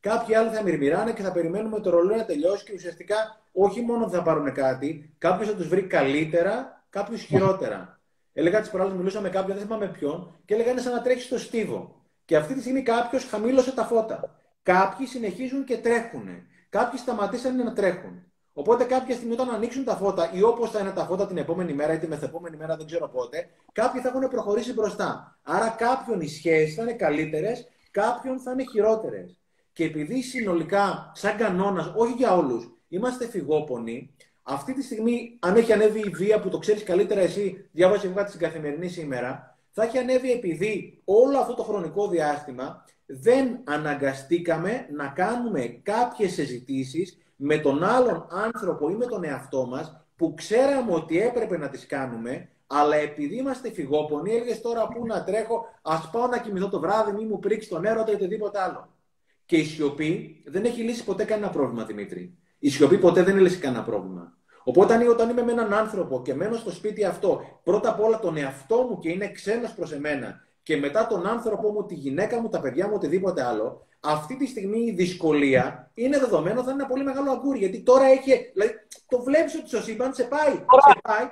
Κάποιοι 0.00 0.34
άλλοι 0.34 0.50
θα 0.50 0.62
μυρμηράνε 0.62 1.12
και 1.12 1.22
θα 1.22 1.32
περιμένουμε 1.32 1.80
το 1.80 1.90
ρολόι 1.90 2.16
να 2.16 2.24
τελειώσει 2.24 2.64
και 2.64 2.72
ουσιαστικά 2.74 3.40
όχι 3.52 3.80
μόνο 3.80 4.08
θα 4.08 4.22
πάρουν 4.22 4.52
κάτι, 4.52 5.14
κάποιος 5.18 5.48
θα 5.48 5.54
τους 5.54 5.68
βρει 5.68 5.82
καλύτερα, 5.82 6.84
κάποιος 6.90 7.20
χειρότερα. 7.20 8.00
Έλεγα 8.32 8.60
τις 8.60 8.70
προάλλες, 8.70 8.94
μιλούσα 8.94 9.20
με 9.20 9.28
κάποιον, 9.28 9.56
δεν 9.56 9.66
θυμάμαι 9.66 9.86
ποιον, 9.86 10.34
και 10.44 10.54
έλεγα 10.54 10.70
είναι 10.70 10.80
σαν 10.80 10.92
να 10.92 11.02
τρέχεις 11.02 11.24
στο 11.24 11.38
στίβο. 11.38 12.02
Και 12.24 12.36
αυτή 12.36 12.54
τη 12.54 12.60
στιγμή 12.60 12.82
κάποιος 12.82 13.24
χαμήλωσε 13.24 13.72
τα 13.72 13.84
φώτα. 13.84 14.36
Κάποιοι 14.62 15.06
συνεχίζουν 15.06 15.64
και 15.64 15.78
τρέχουν. 15.78 16.28
Κάποιοι 16.68 16.98
σταματήσαν 16.98 17.56
να 17.56 17.72
τρέχουν. 17.72 18.22
Οπότε 18.52 18.84
κάποια 18.84 19.14
στιγμή 19.14 19.32
όταν 19.32 19.50
ανοίξουν 19.50 19.84
τα 19.84 19.96
φώτα 19.96 20.30
ή 20.32 20.42
όπως 20.42 20.70
θα 20.70 20.80
είναι 20.80 20.90
τα 20.90 21.04
φώτα 21.04 21.26
την 21.26 21.36
επόμενη 21.36 21.72
μέρα 21.72 21.92
ή 21.92 21.98
τη 21.98 22.06
μεθεπόμενη 22.06 22.56
μέρα, 22.56 22.76
δεν 22.76 22.86
ξέρω 22.86 23.08
πότε, 23.08 23.48
κάποιοι 23.72 24.00
θα 24.00 24.08
έχουν 24.08 24.28
προχωρήσει 24.28 24.72
μπροστά. 24.72 25.38
Άρα 25.42 25.68
κάποιον 25.68 26.20
οι 26.20 26.28
σχέσεις 26.28 26.74
θα 26.74 26.82
είναι 26.82 26.92
καλύτερες, 26.92 27.68
κάποιον 27.90 28.40
θα 28.40 28.52
είναι 28.52 28.64
χειρότερες. 28.64 29.37
Και 29.78 29.84
επειδή 29.84 30.22
συνολικά, 30.22 31.12
σαν 31.14 31.36
κανόνας, 31.36 31.92
όχι 31.96 32.12
για 32.12 32.36
όλους, 32.36 32.70
είμαστε 32.88 33.26
φυγόπονοι, 33.26 34.14
αυτή 34.42 34.74
τη 34.74 34.82
στιγμή, 34.82 35.36
αν 35.40 35.56
έχει 35.56 35.72
ανέβει 35.72 36.00
η 36.00 36.08
βία 36.08 36.40
που 36.40 36.48
το 36.48 36.58
ξέρεις 36.58 36.82
καλύτερα 36.82 37.20
εσύ, 37.20 37.68
διάβασε 37.72 38.08
βγάλει 38.08 38.28
την 38.28 38.38
καθημερινής 38.38 38.92
σήμερα, 38.92 39.58
θα 39.70 39.82
έχει 39.82 39.98
ανέβει 39.98 40.32
επειδή 40.32 41.02
όλο 41.04 41.38
αυτό 41.38 41.54
το 41.54 41.62
χρονικό 41.62 42.08
διάστημα 42.08 42.84
δεν 43.06 43.60
αναγκαστήκαμε 43.64 44.86
να 44.92 45.06
κάνουμε 45.06 45.80
κάποιες 45.82 46.32
συζητήσεις 46.32 47.18
με 47.36 47.58
τον 47.58 47.84
άλλον 47.84 48.26
άνθρωπο 48.30 48.90
ή 48.90 48.94
με 48.94 49.06
τον 49.06 49.24
εαυτό 49.24 49.66
μας 49.66 50.06
που 50.16 50.34
ξέραμε 50.34 50.92
ότι 50.92 51.20
έπρεπε 51.20 51.58
να 51.58 51.68
τις 51.68 51.86
κάνουμε, 51.86 52.48
αλλά 52.66 52.96
επειδή 52.96 53.36
είμαστε 53.36 53.70
φυγόπονοι, 53.70 54.30
έλεγε 54.30 54.56
τώρα 54.56 54.88
πού 54.88 55.06
να 55.06 55.24
τρέχω, 55.24 55.64
ας 55.82 56.10
πάω 56.10 56.26
να 56.26 56.38
κοιμηθώ 56.38 56.68
το 56.68 56.80
βράδυ, 56.80 57.12
μη 57.12 57.24
μου 57.24 57.38
πρίξεις 57.38 57.70
τον 57.70 57.84
έρωτα 57.84 58.10
ή 58.10 58.14
οτιδήποτε 58.14 58.60
άλλο. 58.60 58.88
Και 59.48 59.56
η 59.56 59.64
σιωπή 59.64 60.42
δεν 60.46 60.64
έχει 60.64 60.82
λύσει 60.82 61.04
ποτέ 61.04 61.24
κανένα 61.24 61.50
πρόβλημα, 61.50 61.84
Δημήτρη. 61.84 62.38
Η 62.58 62.70
σιωπή 62.70 62.98
ποτέ 62.98 63.22
δεν 63.22 63.38
λύσει 63.38 63.58
κανένα 63.58 63.84
πρόβλημα. 63.84 64.36
Οπότε, 64.64 65.08
όταν 65.08 65.30
είμαι 65.30 65.42
με 65.42 65.52
έναν 65.52 65.74
άνθρωπο 65.74 66.22
και 66.22 66.34
μένω 66.34 66.56
στο 66.56 66.70
σπίτι 66.70 67.04
αυτό, 67.04 67.60
πρώτα 67.62 67.90
απ' 67.90 68.00
όλα 68.00 68.20
τον 68.20 68.36
εαυτό 68.36 68.76
μου 68.82 68.98
και 68.98 69.10
είναι 69.10 69.30
ξένος 69.30 69.74
προς 69.74 69.92
εμένα, 69.92 70.40
και 70.68 70.76
μετά 70.76 71.06
τον 71.06 71.26
άνθρωπο 71.26 71.72
μου, 71.72 71.86
τη 71.86 71.94
γυναίκα 71.94 72.40
μου, 72.40 72.48
τα 72.48 72.60
παιδιά 72.60 72.86
μου, 72.86 72.92
οτιδήποτε 72.94 73.42
άλλο, 73.42 73.86
αυτή 74.00 74.36
τη 74.36 74.46
στιγμή 74.46 74.80
η 74.80 74.90
δυσκολία 74.90 75.90
είναι 75.94 76.18
δεδομένο, 76.18 76.62
θα 76.62 76.70
είναι 76.70 76.80
ένα 76.80 76.86
πολύ 76.86 77.04
μεγάλο 77.04 77.30
αγκούρι. 77.30 77.58
Γιατί 77.58 77.80
τώρα 77.80 78.04
έχει. 78.04 78.50
Δηλαδή, 78.52 78.72
το 79.08 79.22
βλέπεις 79.22 79.54
ότι 79.54 79.68
στο 79.68 79.80
σύμπαν 79.80 80.14
σε 80.14 80.24
πάει. 80.24 80.52
σε 80.52 80.98
πάει. 81.02 81.26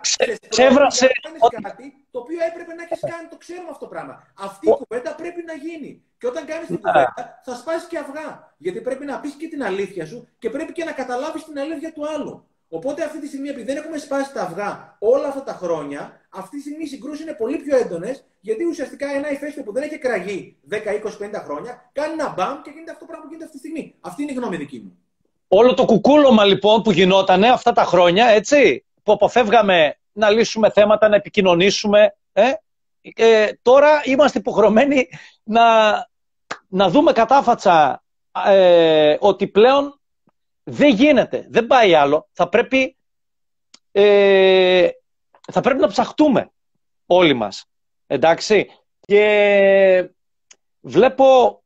Σε 0.89 1.07
κάνεις 1.23 1.41
κάτι 1.63 2.07
το 2.11 2.19
οποίο 2.19 2.39
έπρεπε 2.51 2.75
να 2.75 2.83
έχεις 2.83 3.01
κάνει. 3.01 3.29
Το 3.31 3.37
ξέρουμε 3.37 3.69
αυτό 3.71 3.85
το 3.85 3.91
πράγμα. 3.91 4.15
Αυτή 4.39 4.69
η 4.69 4.77
κουβέντα 4.81 5.15
πρέπει 5.15 5.43
να 5.47 5.55
γίνει. 5.55 6.03
Και 6.19 6.27
όταν 6.27 6.45
κάνεις 6.47 6.67
την 6.67 6.81
ναι. 6.83 6.91
κουβέντα, 6.91 7.41
θα 7.45 7.55
σπάσεις 7.55 7.89
και 7.89 7.99
αυγά. 7.99 8.55
Γιατί 8.57 8.81
πρέπει 8.81 9.05
να 9.05 9.21
πεις 9.21 9.33
και 9.33 9.49
την 9.49 9.63
αλήθεια 9.63 10.07
σου 10.07 10.29
και 10.39 10.51
πρέπει 10.51 10.73
και 10.73 10.85
να 10.85 10.93
καταλάβεις 10.93 11.45
την 11.45 11.59
αλήθεια 11.59 11.93
του 11.93 12.03
άλλου. 12.15 12.35
Οπότε 12.69 13.05
αυτή 13.05 13.21
τη 13.21 13.27
στιγμή, 13.27 13.49
επειδή 13.49 13.67
δεν 13.73 13.77
έχουμε 13.77 13.99
σπάσει 13.99 14.33
τα 14.33 14.43
αυγά 14.43 14.97
όλα 14.99 15.29
αυτά 15.29 15.43
τα 15.43 15.53
χρόνια, 15.53 16.21
αυτή 16.37 16.57
τη 16.57 16.63
στιγμή 16.63 16.83
οι 16.85 16.87
συγκρούσεις 16.87 17.23
είναι 17.23 17.33
πολύ 17.33 17.57
πιο 17.57 17.77
έντονες, 17.77 18.25
γιατί 18.41 18.65
ουσιαστικά 18.65 19.07
ένα 19.09 19.31
ηφαίστειο 19.31 19.63
που 19.63 19.73
δεν 19.73 19.83
έχει 19.83 19.99
κραγεί 19.99 20.57
10, 20.71 20.75
20, 20.75 20.79
50 20.79 21.43
χρόνια, 21.45 21.91
κάνει 21.93 22.13
ένα 22.13 22.35
μπαμ 22.37 22.63
και 22.63 22.71
γίνεται 22.71 22.91
αυτό 22.91 23.05
το 23.05 23.07
πράγμα 23.07 23.25
που 23.25 23.33
γίνεται 23.33 23.45
αυτή 23.45 23.61
τη 23.61 23.69
στιγμή. 23.69 23.95
Αυτή 24.01 24.23
είναι 24.23 24.33
η 24.33 24.35
γνώμη 24.35 24.57
δική 24.57 24.79
μου. 24.79 24.99
Όλο 25.49 25.75
το 25.75 25.85
κουκούλωμα 25.85 26.45
λοιπόν 26.45 26.83
που 26.83 26.91
γινόταν 26.91 27.45
αυτά 27.45 27.73
τα 27.73 27.85
χρόνια, 27.85 28.27
έτσι, 28.27 28.85
που 29.03 29.13
αποφεύγαμε 29.13 29.99
να 30.13 30.31
λύσουμε 30.31 30.71
θέματα, 30.71 31.09
να 31.09 31.17
επικοινωνήσουμε, 31.17 32.17
ε, 32.33 32.53
ε, 33.15 33.49
τώρα 33.63 34.01
είμαστε 34.05 34.39
υποχρεωμένοι 34.39 35.09
να, 35.43 35.65
να 36.69 36.89
δούμε 36.89 37.13
κατάφατσα 37.13 38.03
ε, 38.47 39.17
ότι 39.21 39.47
πλέον 39.47 40.01
δεν 40.63 40.95
γίνεται, 40.95 41.47
δεν 41.51 41.67
πάει 41.67 41.95
άλλο. 41.95 42.29
Θα 42.33 42.49
πρέπει, 42.49 42.97
ε, 43.93 44.89
θα 45.53 45.61
πρέπει 45.61 45.81
να 45.81 45.89
ψαχτούμε 45.89 46.51
όλοι 47.07 47.35
μας. 47.35 47.65
Εντάξει. 48.07 48.71
Και 49.01 50.11
βλέπω, 50.81 51.63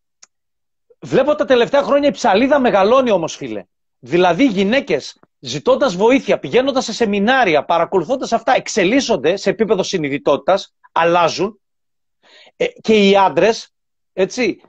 βλέπω 1.00 1.34
τα 1.34 1.44
τελευταία 1.44 1.82
χρόνια 1.82 2.08
η 2.08 2.12
ψαλίδα 2.12 2.58
μεγαλώνει 2.58 3.10
όμως 3.10 3.36
φίλε. 3.36 3.64
Δηλαδή 3.98 4.46
γυναίκες 4.46 5.18
ζητώντας 5.38 5.96
βοήθεια, 5.96 6.38
πηγαίνοντας 6.38 6.84
σε 6.84 6.92
σεμινάρια, 6.92 7.64
παρακολουθώντας 7.64 8.32
αυτά, 8.32 8.54
εξελίσσονται 8.54 9.36
σε 9.36 9.50
επίπεδο 9.50 9.82
συνειδητότητας, 9.82 10.74
αλλάζουν 10.92 11.60
ε, 12.56 12.66
και 12.80 13.08
οι 13.08 13.16
άντρες, 13.16 13.74
έτσι, 14.12 14.60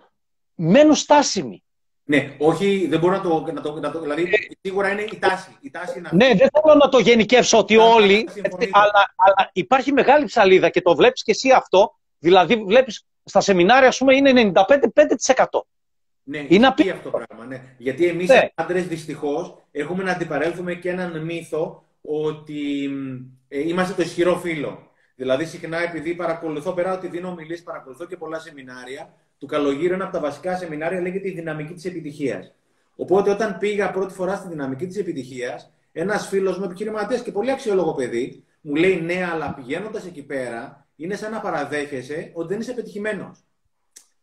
μένουν 0.55 0.95
στάσιμοι. 0.95 1.63
Ναι, 2.11 2.35
όχι, 2.37 2.87
δεν 2.89 2.99
μπορώ 2.99 3.15
να 3.15 3.21
το, 3.21 3.51
να 3.53 3.61
το, 3.61 3.79
να 3.79 3.91
το 3.91 3.99
δηλαδή 3.99 4.29
σίγουρα 4.61 4.91
είναι 4.91 5.01
η 5.01 5.17
τάση. 5.19 5.57
Η 5.61 5.71
τάση 5.71 5.99
είναι 5.99 6.09
ναι, 6.11 6.27
δεν 6.27 6.49
θέλω 6.53 6.75
να 6.75 6.89
το 6.89 6.99
γενικεύσω 6.99 7.57
ότι 7.57 7.77
όλοι, 7.77 8.27
έτσι, 8.41 8.69
αλλά, 8.71 9.13
αλλά 9.15 9.49
υπάρχει 9.53 9.91
μεγάλη 9.91 10.25
ψαλίδα 10.25 10.69
και 10.69 10.81
το 10.81 10.95
βλέπεις 10.95 11.23
και 11.23 11.31
εσύ 11.31 11.51
αυτό, 11.51 11.95
δηλαδή 12.19 12.55
βλέπεις 12.55 13.05
στα 13.23 13.41
σεμινάρια, 13.41 13.87
ας 13.87 13.97
πούμε, 13.97 14.15
είναι 14.15 14.51
95-5%. 14.55 14.65
Ναι, 16.23 16.45
είναι 16.47 16.67
απ... 16.67 16.79
αυτό 16.79 17.09
το 17.09 17.17
πράγμα, 17.17 17.45
ναι. 17.45 17.61
Γιατί 17.77 18.05
εμείς 18.05 18.29
ναι. 18.29 18.35
οι 18.35 18.51
άντρες 18.55 18.87
δυστυχώς 18.87 19.57
έχουμε 19.71 20.03
να 20.03 20.11
αντιπαρέλθουμε 20.11 20.73
και 20.73 20.89
έναν 20.89 21.21
μύθο 21.21 21.83
ότι 22.01 22.89
ε, 23.47 23.67
είμαστε 23.67 23.93
το 23.93 24.01
ισχυρό 24.01 24.35
φύλλο. 24.35 24.91
Δηλαδή, 25.15 25.45
συχνά 25.45 25.77
επειδή 25.81 26.15
παρακολουθώ, 26.15 26.71
πέρα 26.71 26.93
ότι 26.93 27.07
δίνω 27.07 27.27
ομιλίες, 27.27 27.63
παρακολουθώ 27.63 28.05
και 28.05 28.17
πολλά 28.17 28.39
σεμινάρια, 28.39 29.13
του 29.41 29.47
καλογύρου 29.47 29.93
ένα 29.93 30.03
από 30.03 30.13
τα 30.13 30.19
βασικά 30.19 30.57
σεμινάρια 30.57 31.01
λέγεται 31.01 31.27
η 31.27 31.31
δυναμική 31.31 31.73
της 31.73 31.85
επιτυχίας. 31.85 32.53
Οπότε, 32.95 33.29
όταν 33.29 33.57
πήγα 33.57 33.91
πρώτη 33.91 34.13
φορά 34.13 34.35
στη 34.35 34.47
δυναμική 34.47 34.87
της 34.87 34.97
επιτυχίας, 34.97 35.73
ένας 35.91 36.27
φίλος 36.27 36.57
μου, 36.57 36.63
επιχειρηματίας 36.63 37.21
και 37.21 37.31
πολύ 37.31 37.51
αξιόλογο 37.51 37.93
παιδί, 37.93 38.43
μου 38.61 38.75
λέει 38.75 39.01
ναι, 39.01 39.29
αλλά 39.31 39.53
πηγαίνοντας 39.53 40.05
εκεί 40.05 40.23
πέρα, 40.23 40.87
είναι 40.95 41.15
σαν 41.15 41.31
να 41.31 41.39
παραδέχεσαι 41.39 42.31
ότι 42.33 42.47
δεν 42.47 42.59
είσαι 42.59 42.73
πετυχημένος. 42.73 43.39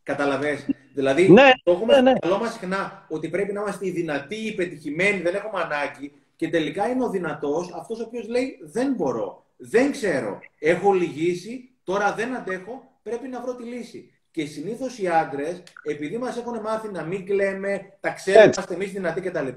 Καταλαβες; 0.03 0.65
Δηλαδή, 0.93 1.29
ναι, 1.29 1.51
το 1.63 1.71
έχουμε 1.71 1.93
ναι, 1.93 2.01
ναι. 2.01 2.15
στο 2.17 2.27
μυαλό 2.27 2.43
μας 2.43 2.53
συχνά 2.53 3.05
ότι 3.09 3.29
πρέπει 3.29 3.53
να 3.53 3.61
είμαστε 3.61 3.87
οι 3.87 3.91
δυνατοί, 3.91 4.35
οι 4.35 4.53
πετυχημένοι, 4.53 5.21
δεν 5.21 5.35
έχουμε 5.35 5.61
ανάγκη. 5.61 6.11
Και 6.35 6.49
τελικά 6.49 6.87
είναι 6.87 7.03
ο 7.03 7.09
δυνατός 7.09 7.73
αυτός 7.75 7.99
ο 7.99 8.03
οποίος 8.03 8.27
λέει: 8.27 8.57
Δεν 8.61 8.93
μπορώ, 8.93 9.45
δεν 9.57 9.91
ξέρω, 9.91 10.39
έχω 10.59 10.93
λυγίσει, 10.93 11.69
τώρα 11.83 12.13
δεν 12.13 12.35
αντέχω, 12.35 12.91
πρέπει 13.03 13.27
να 13.27 13.41
βρω 13.41 13.55
τη 13.55 13.63
λύση. 13.63 14.13
Και 14.31 14.45
συνήθως 14.45 14.99
οι 14.99 15.07
άντρες, 15.07 15.63
επειδή 15.83 16.17
μας 16.17 16.37
έχουν 16.37 16.59
μάθει 16.59 16.89
να 16.91 17.03
μην 17.03 17.25
κλαίμε, 17.25 17.93
τα 17.99 18.09
ξέρουμε, 18.09 18.43
είμαστε 18.43 18.73
εμείς 18.73 18.91
δυνατοί 18.91 19.21
κτλ., 19.21 19.47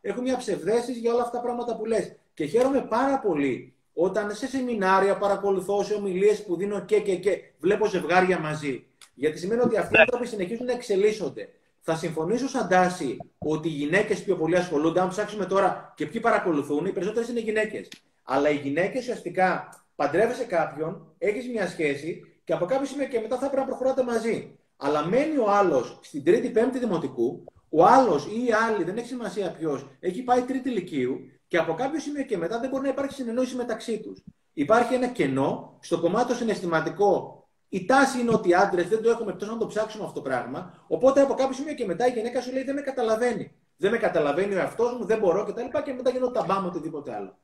έχουν 0.00 0.22
μια 0.22 0.36
ψευδέστηση 0.36 0.98
για 0.98 1.12
όλα 1.12 1.22
αυτά 1.22 1.36
τα 1.36 1.42
πράγματα 1.42 1.76
που 1.76 1.84
λες. 1.84 2.14
Και 2.34 2.44
χαίρομαι 2.44 2.86
πάρα 2.88 3.18
πολύ 3.18 3.74
όταν 3.92 4.34
σε 4.34 4.46
σεμινάρια 4.46 5.16
παρακολουθώ, 5.16 5.82
σε 5.82 5.94
ομιλίες 5.94 6.44
που 6.44 6.56
δίνω 6.56 6.84
και 6.84 7.00
και 7.00 7.16
και, 7.16 7.42
βλέπω 7.58 7.86
ζευγάρια 7.86 8.38
μαζί. 8.38 8.86
Γιατί 9.14 9.38
σημαίνει 9.38 9.60
ότι 9.60 9.76
αυτοί 9.76 9.96
οι 9.96 10.00
άνθρωποι 10.00 10.26
συνεχίζουν 10.26 10.66
να 10.66 10.72
εξελίσσονται. 10.72 11.48
Θα 11.80 11.94
συμφωνήσω 11.94 12.48
σαν 12.48 12.68
τάση 12.68 13.16
ότι 13.38 13.68
οι 13.68 13.72
γυναίκες 13.72 14.22
πιο 14.22 14.36
πολύ 14.36 14.56
ασχολούνται. 14.56 15.00
Αν 15.00 15.08
ψάξουμε 15.08 15.46
τώρα 15.46 15.92
και 15.96 16.06
ποιοι 16.06 16.20
παρακολουθούν, 16.20 16.86
οι 16.86 16.92
περισσότερες 16.92 17.28
είναι 17.28 17.40
γυναίκες. 17.40 17.88
Αλλά 18.22 18.50
οι 18.50 18.56
γυναίκες 18.56 19.00
ουσιαστικά 19.00 19.68
παντρεύεσαι 19.94 20.44
κάποιον, 20.44 21.14
έχεις 21.18 21.48
μια 21.48 21.68
σχέση 21.68 22.31
και 22.44 22.52
από 22.52 22.64
κάποιο 22.64 22.86
σημείο 22.86 23.06
και 23.06 23.20
μετά 23.20 23.38
θα 23.38 23.50
πρέπει 23.50 23.60
να 23.60 23.66
προχωράτε 23.66 24.02
μαζί. 24.02 24.58
Αλλά 24.76 25.06
μένει 25.06 25.36
ο 25.36 25.50
άλλος 25.50 25.98
στην 26.02 26.24
τρίτη, 26.24 26.50
πέμπτη 26.50 26.78
δημοτικού, 26.78 27.44
ο 27.68 27.84
άλλος 27.84 28.26
ή 28.26 28.44
η 28.44 28.52
άλλη, 28.52 28.84
δεν 28.84 28.96
έχει 28.96 29.06
σημασία 29.06 29.50
ποιος, 29.50 29.86
έχει 30.00 30.22
πάει 30.22 30.42
τρίτη 30.42 30.68
ηλικίου 30.68 31.20
και 31.48 31.58
από 31.58 31.74
κάποιο 31.74 32.00
σημείο 32.00 32.22
και 32.22 32.36
μετά 32.36 32.60
δεν 32.60 32.70
μπορεί 32.70 32.82
να 32.82 32.88
υπάρχει 32.88 33.14
συνεννόηση 33.14 33.56
μεταξύ 33.56 34.00
τους. 34.00 34.22
Υπάρχει 34.52 34.94
ένα 34.94 35.06
κενό 35.06 35.78
στο 35.80 36.00
κομμάτι 36.00 36.28
το 36.28 36.34
συναισθηματικό. 36.34 37.36
Η 37.68 37.84
τάση 37.84 38.20
είναι 38.20 38.30
ότι 38.30 38.48
οι 38.48 38.54
άντρες 38.54 38.88
δεν 38.88 39.02
το 39.02 39.10
έχουμε 39.10 39.32
εκτός 39.32 39.48
να 39.48 39.58
το 39.58 39.66
ψάξουμε 39.66 40.04
αυτό 40.04 40.14
το 40.14 40.28
πράγμα. 40.28 40.84
Οπότε 40.86 41.20
από 41.20 41.34
κάποιο 41.34 41.54
σημείο 41.54 41.74
και 41.74 41.84
μετά 41.84 42.06
η 42.06 42.10
γυναίκα 42.10 42.40
σου 42.40 42.52
λέει 42.52 42.62
δεν 42.62 42.74
με 42.74 42.80
καταλαβαίνει. 42.80 43.52
Δεν 43.76 43.90
με 43.90 43.96
καταλαβαίνει 43.96 44.54
ο 44.54 44.58
εαυτός 44.58 44.92
μου, 44.92 45.04
δεν 45.04 45.18
μπορώ 45.18 45.44
κτλ. 45.44 45.60
Και, 45.60 45.82
και 45.84 45.92
μετά 45.92 46.10
γίνονται 46.10 46.38
τα 46.38 46.44
μπάμα 46.44 46.66
οτιδήποτε 46.66 47.14
άλλο. 47.14 47.38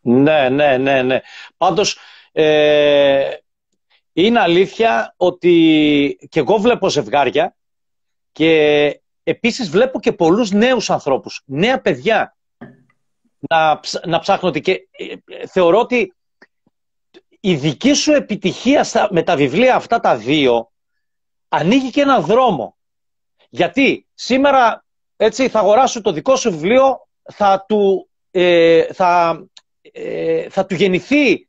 Ναι, 0.00 0.48
ναι, 0.48 0.76
ναι, 0.76 1.02
ναι. 1.02 1.20
Πάντως, 1.56 1.98
ε, 2.32 3.30
είναι 4.12 4.40
αλήθεια 4.40 5.14
ότι 5.16 6.18
και 6.28 6.40
εγώ 6.40 6.58
βλέπω 6.58 6.88
ζευγάρια 6.88 7.56
και 8.32 9.00
επίσης 9.22 9.70
βλέπω 9.70 10.00
και 10.00 10.12
πολλούς 10.12 10.50
νέους 10.50 10.90
ανθρώπους, 10.90 11.42
νέα 11.44 11.80
παιδιά 11.80 12.36
να, 13.38 13.80
να 14.06 14.18
ψάχνονται 14.18 14.58
και 14.58 14.88
ε, 14.90 15.46
θεωρώ 15.46 15.78
ότι 15.78 16.14
η 17.40 17.54
δική 17.54 17.92
σου 17.92 18.12
επιτυχία 18.12 18.84
στα, 18.84 19.08
με 19.10 19.22
τα 19.22 19.36
βιβλία 19.36 19.74
αυτά 19.74 20.00
τα 20.00 20.16
δύο 20.16 20.70
ανοίγει 21.48 21.90
και 21.90 22.00
ένα 22.00 22.20
δρόμο. 22.20 22.76
Γιατί 23.48 24.06
σήμερα 24.14 24.84
έτσι 25.16 25.48
θα 25.48 25.58
αγοράσω 25.58 26.00
το 26.00 26.12
δικό 26.12 26.36
σου 26.36 26.50
βιβλίο, 26.50 27.08
θα 27.22 27.64
του, 27.68 28.08
ε, 28.30 28.92
θα, 28.92 29.42
ε, 29.92 30.48
θα 30.48 30.66
του 30.66 30.74
γεννηθεί 30.74 31.48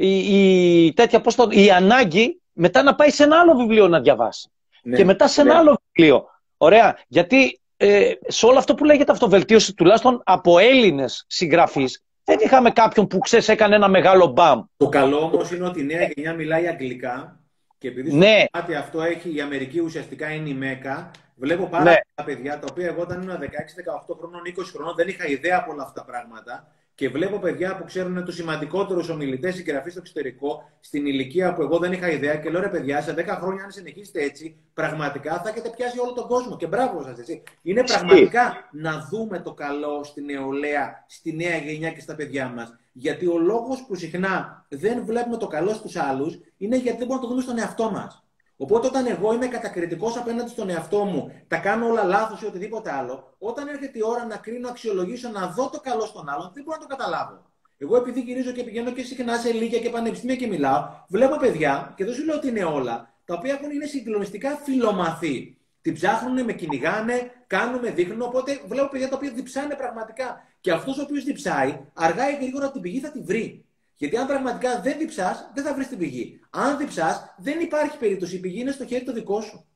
η, 0.00 0.84
η, 0.86 0.92
τέτοια, 0.92 1.20
πώς 1.20 1.34
το, 1.34 1.48
η 1.50 1.70
ανάγκη 1.70 2.40
μετά 2.52 2.82
να 2.82 2.94
πάει 2.94 3.10
σε 3.10 3.22
ένα 3.22 3.40
άλλο 3.40 3.54
βιβλίο 3.54 3.88
να 3.88 4.00
διαβάσει. 4.00 4.50
Ναι, 4.82 4.96
και 4.96 5.04
μετά 5.04 5.28
σε 5.28 5.40
ένα 5.40 5.52
ναι. 5.52 5.58
άλλο 5.58 5.80
βιβλίο. 5.92 6.24
Ωραία. 6.56 6.98
Γιατί 7.08 7.60
ε, 7.76 8.12
σε 8.26 8.46
όλο 8.46 8.58
αυτό 8.58 8.74
που 8.74 8.84
λέγεται 8.84 9.12
αυτοβελτίωση, 9.12 9.74
τουλάχιστον 9.74 10.20
από 10.24 10.58
Έλληνες 10.58 11.24
συγγραφείς, 11.26 12.02
δεν 12.24 12.38
είχαμε 12.40 12.70
κάποιον 12.70 13.06
που 13.06 13.18
ξέρεις 13.18 13.48
έκανε 13.48 13.74
ένα 13.74 13.88
μεγάλο 13.88 14.26
μπαμ. 14.26 14.62
Το 14.76 14.88
καλό 14.88 15.18
όμως 15.18 15.50
είναι 15.50 15.66
ότι 15.66 15.80
η 15.80 15.84
νέα 15.84 16.08
γενιά 16.14 16.34
μιλάει 16.34 16.66
αγγλικά 16.66 17.40
και 17.78 17.88
επειδή 17.88 18.12
ναι. 18.12 18.44
στο 18.64 18.74
αυτό 18.78 19.02
έχει 19.02 19.34
η 19.34 19.40
Αμερική 19.40 19.80
ουσιαστικά 19.80 20.30
είναι 20.30 20.48
η 20.48 20.54
Μέκα. 20.54 21.10
Βλέπω 21.34 21.66
πάρα 21.66 21.84
ναι. 21.84 21.96
πολλά 22.14 22.28
παιδιά 22.28 22.58
τα 22.58 22.66
οποία 22.70 22.86
εγώ 22.86 23.00
όταν 23.02 23.22
ήμουν 23.22 23.36
16-18 23.36 24.16
χρόνων, 24.18 24.40
20 24.58 24.62
χρόνων 24.74 24.94
δεν 24.94 25.08
είχα 25.08 25.26
ιδέα 25.26 25.58
από 25.58 25.72
όλα 25.72 25.82
αυτά 25.82 26.00
τα 26.00 26.06
πράγματα 26.06 26.72
και 26.98 27.08
βλέπω 27.08 27.38
παιδιά 27.38 27.76
που 27.76 27.84
ξέρουν 27.84 28.24
τους 28.24 28.34
σημαντικότερους 28.34 29.08
ομιλητές 29.08 29.54
συγγραφείς 29.54 29.92
στο 29.92 30.00
εξωτερικό, 30.00 30.70
στην 30.80 31.06
ηλικία 31.06 31.54
που 31.54 31.62
εγώ 31.62 31.78
δεν 31.78 31.92
είχα 31.92 32.10
ιδέα 32.10 32.36
και 32.36 32.50
λέω 32.50 32.60
ρε 32.60 32.68
παιδιά, 32.68 33.02
σε 33.02 33.14
10 33.18 33.24
χρόνια, 33.40 33.64
αν 33.64 33.70
συνεχίσετε 33.70 34.22
έτσι, 34.22 34.56
πραγματικά 34.74 35.40
θα 35.42 35.48
έχετε 35.48 35.68
πιάσει 35.76 35.98
όλο 35.98 36.12
τον 36.12 36.26
κόσμο. 36.26 36.56
Και 36.56 36.66
μπράβο 36.66 37.02
σας, 37.02 37.18
έτσι. 37.18 37.42
Είναι 37.62 37.82
πραγματικά 37.82 38.68
να 38.72 39.08
δούμε 39.10 39.38
το 39.38 39.54
καλό 39.54 40.04
στη 40.04 40.22
νεολαία, 40.22 41.04
στη 41.06 41.32
νέα 41.32 41.56
γενιά 41.56 41.90
και 41.90 42.00
στα 42.00 42.14
παιδιά 42.14 42.48
μας. 42.48 42.76
Γιατί 42.92 43.26
ο 43.26 43.38
λόγος 43.38 43.84
που 43.86 43.94
συχνά 43.94 44.66
δεν 44.68 45.04
βλέπουμε 45.04 45.36
το 45.36 45.46
καλό 45.46 45.72
στους 45.72 45.96
άλλους 45.96 46.38
είναι 46.56 46.76
γιατί 46.76 46.98
δεν 46.98 47.06
μπορούμε 47.06 47.14
να 47.14 47.20
το 47.20 47.28
δούμε 47.28 47.42
στον 47.42 47.58
εαυτό 47.58 47.90
μας. 47.90 48.27
Οπότε 48.60 48.86
όταν 48.86 49.06
εγώ 49.06 49.32
είμαι 49.34 49.46
κατακριτικός 49.46 50.16
απέναντι 50.16 50.50
στον 50.50 50.70
εαυτό 50.70 51.04
μου, 51.04 51.32
τα 51.48 51.56
κάνω 51.56 51.86
όλα 51.86 52.04
λάθος 52.04 52.42
ή 52.42 52.46
οτιδήποτε 52.46 52.92
άλλο, 52.92 53.34
όταν 53.38 53.68
έρχεται 53.68 53.98
η 53.98 54.02
ώρα 54.04 54.24
να 54.24 54.36
κρίνω, 54.36 54.68
αξιολογήσω, 54.68 55.28
να 55.28 55.46
δω 55.46 55.68
το 55.68 55.80
καλό 55.80 56.06
στον 56.06 56.28
άλλον, 56.28 56.50
δεν 56.54 56.62
μπορώ 56.62 56.76
να 56.80 56.86
το 56.86 56.96
καταλάβω. 56.96 57.46
Εγώ 57.78 57.96
επειδή 57.96 58.20
γυρίζω 58.20 58.52
και 58.52 58.64
πηγαίνω 58.64 58.90
και 58.90 59.02
συχνά 59.02 59.36
σε 59.36 59.52
λίγια 59.52 59.78
και 59.78 59.90
πανεπιστήμια 59.90 60.36
και 60.36 60.46
μιλάω, 60.46 60.88
βλέπω 61.08 61.36
παιδιά, 61.36 61.92
και 61.96 62.04
δεν 62.04 62.14
σου 62.14 62.24
λέω 62.24 62.36
ότι 62.36 62.48
είναι 62.48 62.64
όλα, 62.64 63.14
τα 63.24 63.34
οποία 63.34 63.52
έχουν, 63.52 63.70
είναι 63.70 63.86
συγκλονιστικά 63.86 64.56
φιλομαθή. 64.56 65.58
Την 65.82 65.94
ψάχνουν, 65.94 66.44
με 66.44 66.52
κυνηγάνε, 66.52 67.30
κάνουν, 67.46 67.80
με 67.80 67.90
δείχνουν. 67.90 68.22
Οπότε 68.22 68.60
βλέπω 68.66 68.88
παιδιά 68.88 69.08
τα 69.08 69.16
οποία 69.16 69.30
διψάνε 69.30 69.74
πραγματικά. 69.74 70.44
Και 70.60 70.72
αυτός 70.72 70.98
ο 70.98 71.02
οποίος 71.02 71.24
διψάει, 71.24 71.80
αργά 71.94 72.30
ή 72.30 72.34
γρήγορα 72.34 72.70
την 72.70 72.80
πηγή 72.80 73.00
θα 73.00 73.10
τη 73.10 73.20
βρει. 73.20 73.64
Γιατί 73.98 74.16
αν 74.16 74.26
πραγματικά 74.26 74.80
δεν 74.80 74.98
διψάς, 74.98 75.50
δεν 75.54 75.64
θα 75.64 75.74
βρεις 75.74 75.88
την 75.88 75.98
πηγή. 75.98 76.40
Αν 76.50 76.76
διψάς, 76.76 77.34
δεν 77.36 77.60
υπάρχει 77.60 77.98
περίπτωση. 77.98 78.36
Η 78.36 78.38
πηγή 78.38 78.60
είναι 78.60 78.70
στο 78.70 78.86
χέρι 78.86 79.04
το 79.04 79.12
δικό 79.12 79.40
σου. 79.40 79.66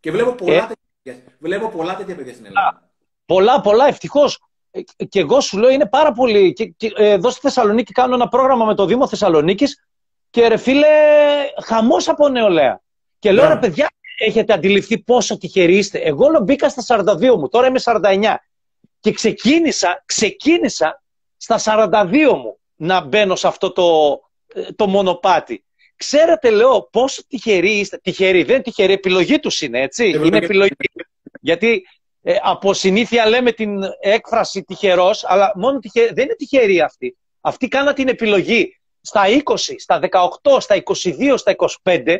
Και 0.00 0.10
βλέπω 0.10 0.32
πολλά, 0.32 0.54
ε... 0.54 0.74
τέτοια, 1.02 1.22
βλέπω 1.38 1.68
πολλά 1.68 1.96
τέτοια 1.96 2.16
παιδιά 2.16 2.32
στην 2.32 2.46
Ελλάδα. 2.46 2.90
Πολλά, 3.26 3.60
πολλά, 3.60 3.86
ευτυχώς. 3.86 4.40
Ε, 4.70 5.04
και 5.04 5.20
εγώ 5.20 5.40
σου 5.40 5.58
λέω 5.58 5.70
είναι 5.70 5.86
πάρα 5.86 6.12
πολύ. 6.12 6.52
Και, 6.52 6.64
και, 6.64 6.92
ε, 6.96 7.10
εδώ 7.10 7.30
στη 7.30 7.40
Θεσσαλονίκη 7.40 7.92
κάνω 7.92 8.14
ένα 8.14 8.28
πρόγραμμα 8.28 8.64
με 8.64 8.74
το 8.74 8.84
Δήμο 8.84 9.08
Θεσσαλονίκης 9.08 9.84
και 10.30 10.48
ρε 10.48 10.56
φίλε, 10.56 10.86
χαμός 11.64 12.08
από 12.08 12.28
νεολαία. 12.28 12.80
Και 13.18 13.32
λέω, 13.32 13.44
yeah. 13.44 13.48
ρε 13.48 13.56
παιδιά, 13.56 13.90
έχετε 14.18 14.52
αντιληφθεί 14.52 14.98
πόσο 14.98 15.38
τυχεροί 15.38 15.76
είστε. 15.76 15.98
Εγώ 15.98 16.40
μπήκα 16.42 16.68
στα 16.68 17.04
42 17.04 17.36
μου, 17.38 17.48
τώρα 17.48 17.66
είμαι 17.66 17.80
49. 17.84 18.34
Και 19.00 19.12
ξεκίνησα, 19.12 20.02
ξεκίνησα 20.06 21.02
στα 21.36 21.60
42 21.64 22.12
μου 22.34 22.59
να 22.80 23.00
μπαίνω 23.00 23.36
σε 23.36 23.46
αυτό 23.46 23.72
το, 23.72 24.20
ε, 24.54 24.72
το 24.72 24.86
μονοπάτι. 24.86 25.64
Ξέρετε, 25.96 26.50
λέω, 26.50 26.88
πόσο 26.92 27.22
τυχεροί 27.28 27.70
είστε. 27.70 27.98
Τυχεροί, 28.02 28.42
δεν 28.42 28.54
είναι 28.54 28.62
τυχεροί, 28.62 28.92
επιλογή 28.92 29.38
τους 29.38 29.60
είναι, 29.60 29.80
έτσι. 29.80 30.08
Είναι 30.08 30.36
επιλογή. 30.36 30.70
Γιατί 31.40 31.86
ε, 32.22 32.36
από 32.42 32.74
συνήθεια 32.74 33.26
λέμε 33.26 33.52
την 33.52 33.80
έκφραση 34.00 34.62
τυχερός, 34.62 35.24
αλλά 35.24 35.52
μόνο 35.54 35.78
τυχεροί, 35.78 36.12
δεν 36.12 36.24
είναι 36.24 36.34
τυχεροί 36.34 36.80
αυτοί. 36.80 37.16
Αυτοί 37.40 37.68
κάναν 37.68 37.94
την 37.94 38.08
επιλογή 38.08 38.80
στα 39.00 39.22
20, 39.44 39.56
στα 39.78 40.00
18, 40.42 40.60
στα 40.60 40.82
22, 40.84 41.34
στα 41.36 41.54
25 41.82 42.16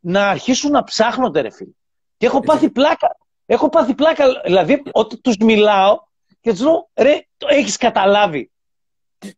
να 0.00 0.28
αρχίσουν 0.28 0.70
να 0.70 0.84
ψάχνονται, 0.84 1.40
ρε 1.40 1.50
φίλε. 1.50 1.70
Και 2.16 2.26
έχω 2.26 2.40
πάθει 2.40 2.70
πλάκα. 2.70 3.16
Έχω 3.46 3.68
πάθει 3.68 3.94
πλάκα. 3.94 4.40
Δηλαδή, 4.44 4.82
όταν 4.92 5.20
τους 5.20 5.36
μιλάω 5.36 5.98
και 6.40 6.50
τους 6.50 6.60
λέω, 6.60 6.90
ρε, 6.94 7.26
το 7.36 7.46
έχεις 7.50 7.76
καταλάβει. 7.76 8.50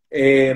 Ε, 0.09 0.55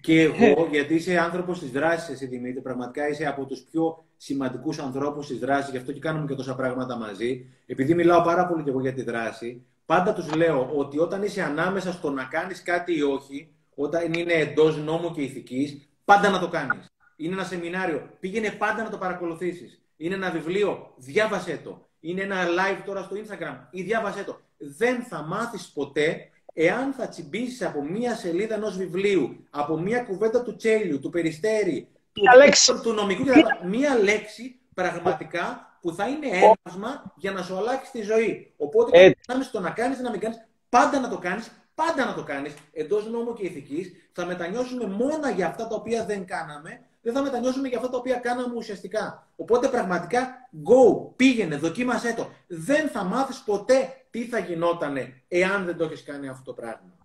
και 0.00 0.22
εγώ, 0.22 0.68
γιατί 0.70 0.94
είσαι 0.94 1.18
άνθρωπος 1.18 1.58
της 1.58 1.70
δράσης, 1.70 2.08
εσύ 2.08 2.26
Δημήτρη, 2.26 2.60
πραγματικά 2.60 3.08
είσαι 3.08 3.26
από 3.26 3.44
τους 3.44 3.60
πιο 3.60 4.04
σημαντικούς 4.16 4.78
ανθρώπους 4.78 5.26
της 5.26 5.38
δράσης, 5.38 5.70
γι' 5.70 5.76
αυτό 5.76 5.92
και 5.92 6.00
κάνουμε 6.00 6.26
και 6.26 6.34
τόσα 6.34 6.54
πράγματα 6.54 6.96
μαζί. 6.96 7.46
Επειδή 7.66 7.94
μιλάω 7.94 8.22
πάρα 8.22 8.46
πολύ 8.46 8.62
και 8.62 8.70
εγώ 8.70 8.80
για 8.80 8.92
τη 8.94 9.02
δράση, 9.02 9.66
πάντα 9.86 10.12
τους 10.12 10.34
λέω 10.34 10.70
ότι 10.74 10.98
όταν 10.98 11.22
είσαι 11.22 11.42
ανάμεσα 11.42 11.92
στο 11.92 12.10
να 12.10 12.24
κάνεις 12.24 12.62
κάτι 12.62 12.96
ή 12.96 13.02
όχι, 13.02 13.54
όταν 13.74 14.12
είναι 14.12 14.32
εντός 14.32 14.76
νόμου 14.76 15.10
και 15.10 15.22
ηθικής, 15.22 15.88
πάντα 16.04 16.30
να 16.30 16.38
το 16.38 16.48
κάνεις. 16.48 16.92
Είναι 17.16 17.32
ένα 17.32 17.44
σεμινάριο, 17.44 18.10
πήγαινε 18.20 18.50
πάντα 18.50 18.82
να 18.82 18.90
το 18.90 18.98
παρακολουθήσεις. 18.98 19.82
Είναι 19.96 20.14
ένα 20.14 20.30
βιβλίο, 20.30 20.94
διάβασέ 20.96 21.60
το. 21.64 21.88
Είναι 22.00 22.22
ένα 22.22 22.36
live 22.46 22.82
τώρα 22.84 23.02
στο 23.02 23.16
Instagram 23.16 23.66
ή 23.70 23.82
διάβασέ 23.82 24.24
το. 24.24 24.40
Δεν 24.56 25.02
θα 25.02 25.22
μάθεις 25.22 25.70
ποτέ 25.74 26.30
εάν 26.60 26.92
θα 26.92 27.08
τσιμπήσεις 27.08 27.62
από 27.62 27.82
μία 27.84 28.14
σελίδα 28.14 28.54
ενός 28.54 28.76
βιβλίου, 28.76 29.46
από 29.50 29.78
μία 29.78 30.00
κουβέντα 30.00 30.42
του 30.42 30.56
Τσέλιου, 30.56 31.00
του 31.00 31.10
Περιστέρη, 31.10 31.88
του, 32.12 32.22
του, 32.66 32.80
του 32.82 32.92
νομικού 32.92 33.24
μία 33.64 33.98
λέξη 33.98 34.58
πραγματικά 34.74 35.78
που 35.80 35.92
θα 35.92 36.08
είναι 36.08 36.26
ένασμα 36.26 37.12
για 37.16 37.32
να 37.32 37.42
σου 37.42 37.56
αλλάξει 37.56 37.90
τη 37.90 38.02
ζωή. 38.02 38.52
Οπότε, 38.56 38.98
ε... 39.04 39.12
στο 39.42 39.60
να 39.60 39.70
κάνεις 39.70 39.98
ή 39.98 40.02
να 40.02 40.10
μην 40.10 40.20
κάνεις, 40.20 40.46
πάντα 40.68 41.00
να 41.00 41.08
το 41.08 41.18
κάνεις, 41.18 41.50
πάντα 41.74 42.04
να 42.04 42.14
το 42.14 42.22
κάνεις 42.22 42.54
εντός 42.72 43.10
νόμου 43.10 43.32
και 43.32 43.46
ηθικής. 43.46 43.92
Θα 44.12 44.24
μετανιώσουμε 44.24 44.86
μόνο 44.86 45.28
για 45.34 45.46
αυτά 45.46 45.66
τα 45.66 45.74
οποία 45.74 46.04
δεν 46.04 46.26
κάναμε, 46.26 46.80
δεν 47.02 47.12
θα 47.14 47.22
μετανιώσουμε 47.22 47.68
για 47.68 47.76
αυτά 47.76 47.90
τα 47.90 47.96
οποία 47.96 48.16
κάναμε 48.16 48.54
ουσιαστικά. 48.56 49.26
Οπότε 49.36 49.68
πραγματικά, 49.68 50.48
go, 50.64 51.10
πήγαινε, 51.16 51.56
δοκίμασέ 51.56 52.14
το. 52.16 52.30
Δεν 52.46 52.88
θα 52.88 53.04
μάθεις 53.04 53.38
ποτέ 53.38 53.97
τι 54.10 54.24
θα 54.24 54.38
γινόταν 54.38 54.96
εάν 55.28 55.64
δεν 55.64 55.76
το 55.76 55.84
έχεις 55.84 56.02
κάνει 56.02 56.28
αυτό 56.28 56.42
το 56.44 56.52
πράγμα. 56.52 56.96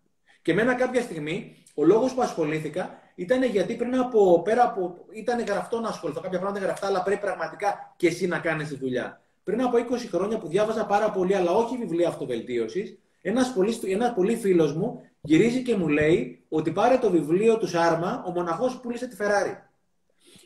Και 0.42 0.54
μένα 0.54 0.74
κάποια 0.74 1.02
στιγμή, 1.02 1.64
ο 1.74 1.86
λόγος 1.86 2.14
που 2.14 2.22
ασχολήθηκα 2.22 3.00
ήταν 3.16 3.44
γιατί 3.44 3.76
πριν 3.76 3.96
από, 3.96 4.42
πέρα 4.42 4.64
από, 4.64 5.06
ήταν 5.12 5.44
γραφτό 5.44 5.80
να 5.80 5.88
ασχοληθώ, 5.88 6.22
κάποια 6.22 6.40
πράγματα 6.40 6.66
γραφτά, 6.66 6.88
αλλά 6.88 7.04
πρέπει 7.04 7.22
πραγματικά 7.22 7.94
και 7.96 8.08
εσύ 8.08 8.28
να 8.28 8.40
κάνεις 8.40 8.68
τη 8.68 8.76
δουλειά. 8.76 9.22
Πριν 9.44 9.62
από 9.62 9.78
20 9.78 9.82
χρόνια 10.12 10.38
που 10.38 10.48
διάβαζα 10.48 10.86
πάρα 10.86 11.12
πολύ, 11.12 11.36
αλλά 11.36 11.52
όχι 11.52 11.78
βιβλία 11.78 12.08
αυτοβελτίωσης, 12.08 12.98
ένας 13.22 13.54
πολύς, 13.54 13.84
ένας 13.84 14.14
πολύ 14.14 14.36
φίλος 14.36 14.74
μου 14.74 15.02
γυρίζει 15.22 15.62
και 15.62 15.76
μου 15.76 15.88
λέει 15.88 16.46
ότι 16.50 16.72
πάρε 16.72 16.98
το 16.98 17.10
βιβλίο 17.10 17.58
του 17.58 17.68
Σάρμα, 17.68 18.24
ο 18.28 18.32
μοναχός 18.32 18.74
που 18.74 18.80
πούλησε 18.80 19.08
τη 19.08 19.16
Φεράρι. 19.16 19.64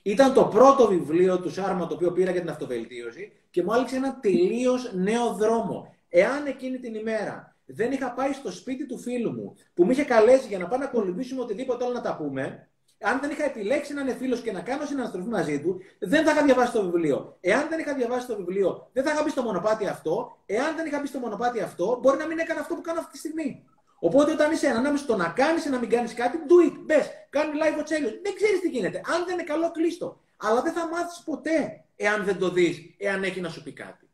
Ήταν 0.03 0.33
το 0.33 0.45
πρώτο 0.45 0.87
βιβλίο 0.87 1.39
του 1.39 1.49
Σάρμα 1.49 1.87
το 1.87 1.93
οποίο 1.93 2.11
πήρα 2.11 2.31
για 2.31 2.41
την 2.41 2.49
αυτοβελτίωση 2.49 3.31
και 3.49 3.63
μου 3.63 3.73
άλυξε 3.73 3.95
ένα 3.95 4.19
τελείως 4.19 4.93
νέο 4.93 5.33
δρόμο. 5.33 5.95
Εάν 6.09 6.45
εκείνη 6.45 6.79
την 6.79 6.95
ημέρα 6.95 7.55
δεν 7.65 7.91
είχα 7.91 8.11
πάει 8.11 8.33
στο 8.33 8.51
σπίτι 8.51 8.85
του 8.85 8.99
φίλου 8.99 9.31
μου 9.31 9.55
που 9.73 9.85
με 9.85 9.91
είχε 9.91 10.03
καλέσει 10.03 10.47
για 10.47 10.57
να 10.57 10.67
πάμε 10.67 10.83
να 10.83 10.89
κολυμπήσουμε 10.89 11.41
οτιδήποτε 11.41 11.85
άλλο 11.85 11.93
να 11.93 12.01
τα 12.01 12.15
πούμε, 12.15 12.69
αν 13.01 13.19
δεν 13.19 13.29
είχα 13.29 13.43
επιλέξει 13.43 13.93
να 13.93 14.01
είναι 14.01 14.13
φίλος 14.13 14.41
και 14.41 14.51
να 14.51 14.61
κάνω 14.61 14.85
συναναστροφή 14.85 15.27
μαζί 15.27 15.61
του, 15.61 15.81
δεν 15.99 16.25
θα 16.25 16.31
είχα 16.31 16.43
διαβάσει 16.43 16.71
το 16.71 16.83
βιβλίο. 16.83 17.37
Εάν 17.41 17.67
δεν 17.69 17.79
είχα 17.79 17.93
διαβάσει 17.93 18.27
το 18.27 18.35
βιβλίο, 18.35 18.89
δεν 18.93 19.03
θα 19.03 19.11
είχα 19.11 19.23
μπει 19.23 19.29
στο 19.29 19.41
μονοπάτι 19.41 19.87
αυτό. 19.87 20.37
Εάν 20.45 20.75
δεν 20.75 20.85
είχα 20.85 20.99
μπει 20.99 21.07
στο 21.07 21.19
μονοπάτι 21.19 21.59
αυτό, 21.59 21.99
μπορεί 22.01 22.17
να 22.17 22.27
μην 22.27 22.39
έκανα 22.39 22.59
αυτό 22.59 22.75
που 22.75 22.81
κάνω 22.81 22.99
αυτή 22.99 23.11
τη 23.11 23.17
στιγμή. 23.17 23.65
Οπότε 23.99 24.31
όταν 24.31 24.51
είσαι 24.51 24.67
ανάμεσα 24.67 25.03
στο 25.03 25.15
να 25.15 25.27
κάνεις 25.27 25.65
ή 25.65 25.69
να 25.69 25.79
μην 25.79 25.89
κάνεις 25.89 26.13
κάτι, 26.13 26.37
do 26.47 26.69
it. 26.69 26.77
Μπε, 26.85 26.95
κάνει 27.29 27.51
live 27.61 27.79
ο 27.79 27.83
τσέλιο. 27.83 28.09
Δεν 28.23 28.35
ξέρεις 28.35 28.59
τι 28.59 28.69
γίνεται. 28.69 28.97
Αν 28.97 29.25
δεν 29.25 29.33
είναι 29.33 29.43
καλό, 29.43 29.71
κλείστο. 29.71 30.21
Αλλά 30.37 30.61
δεν 30.61 30.73
θα 30.73 30.87
μάθεις 30.87 31.21
ποτέ 31.25 31.83
εάν 31.95 32.23
δεν 32.23 32.37
το 32.37 32.49
δεις, 32.49 32.77
εάν 32.97 33.23
έχει 33.23 33.41
να 33.41 33.49
σου 33.49 33.63
πει 33.63 33.73
κάτι. 33.73 34.06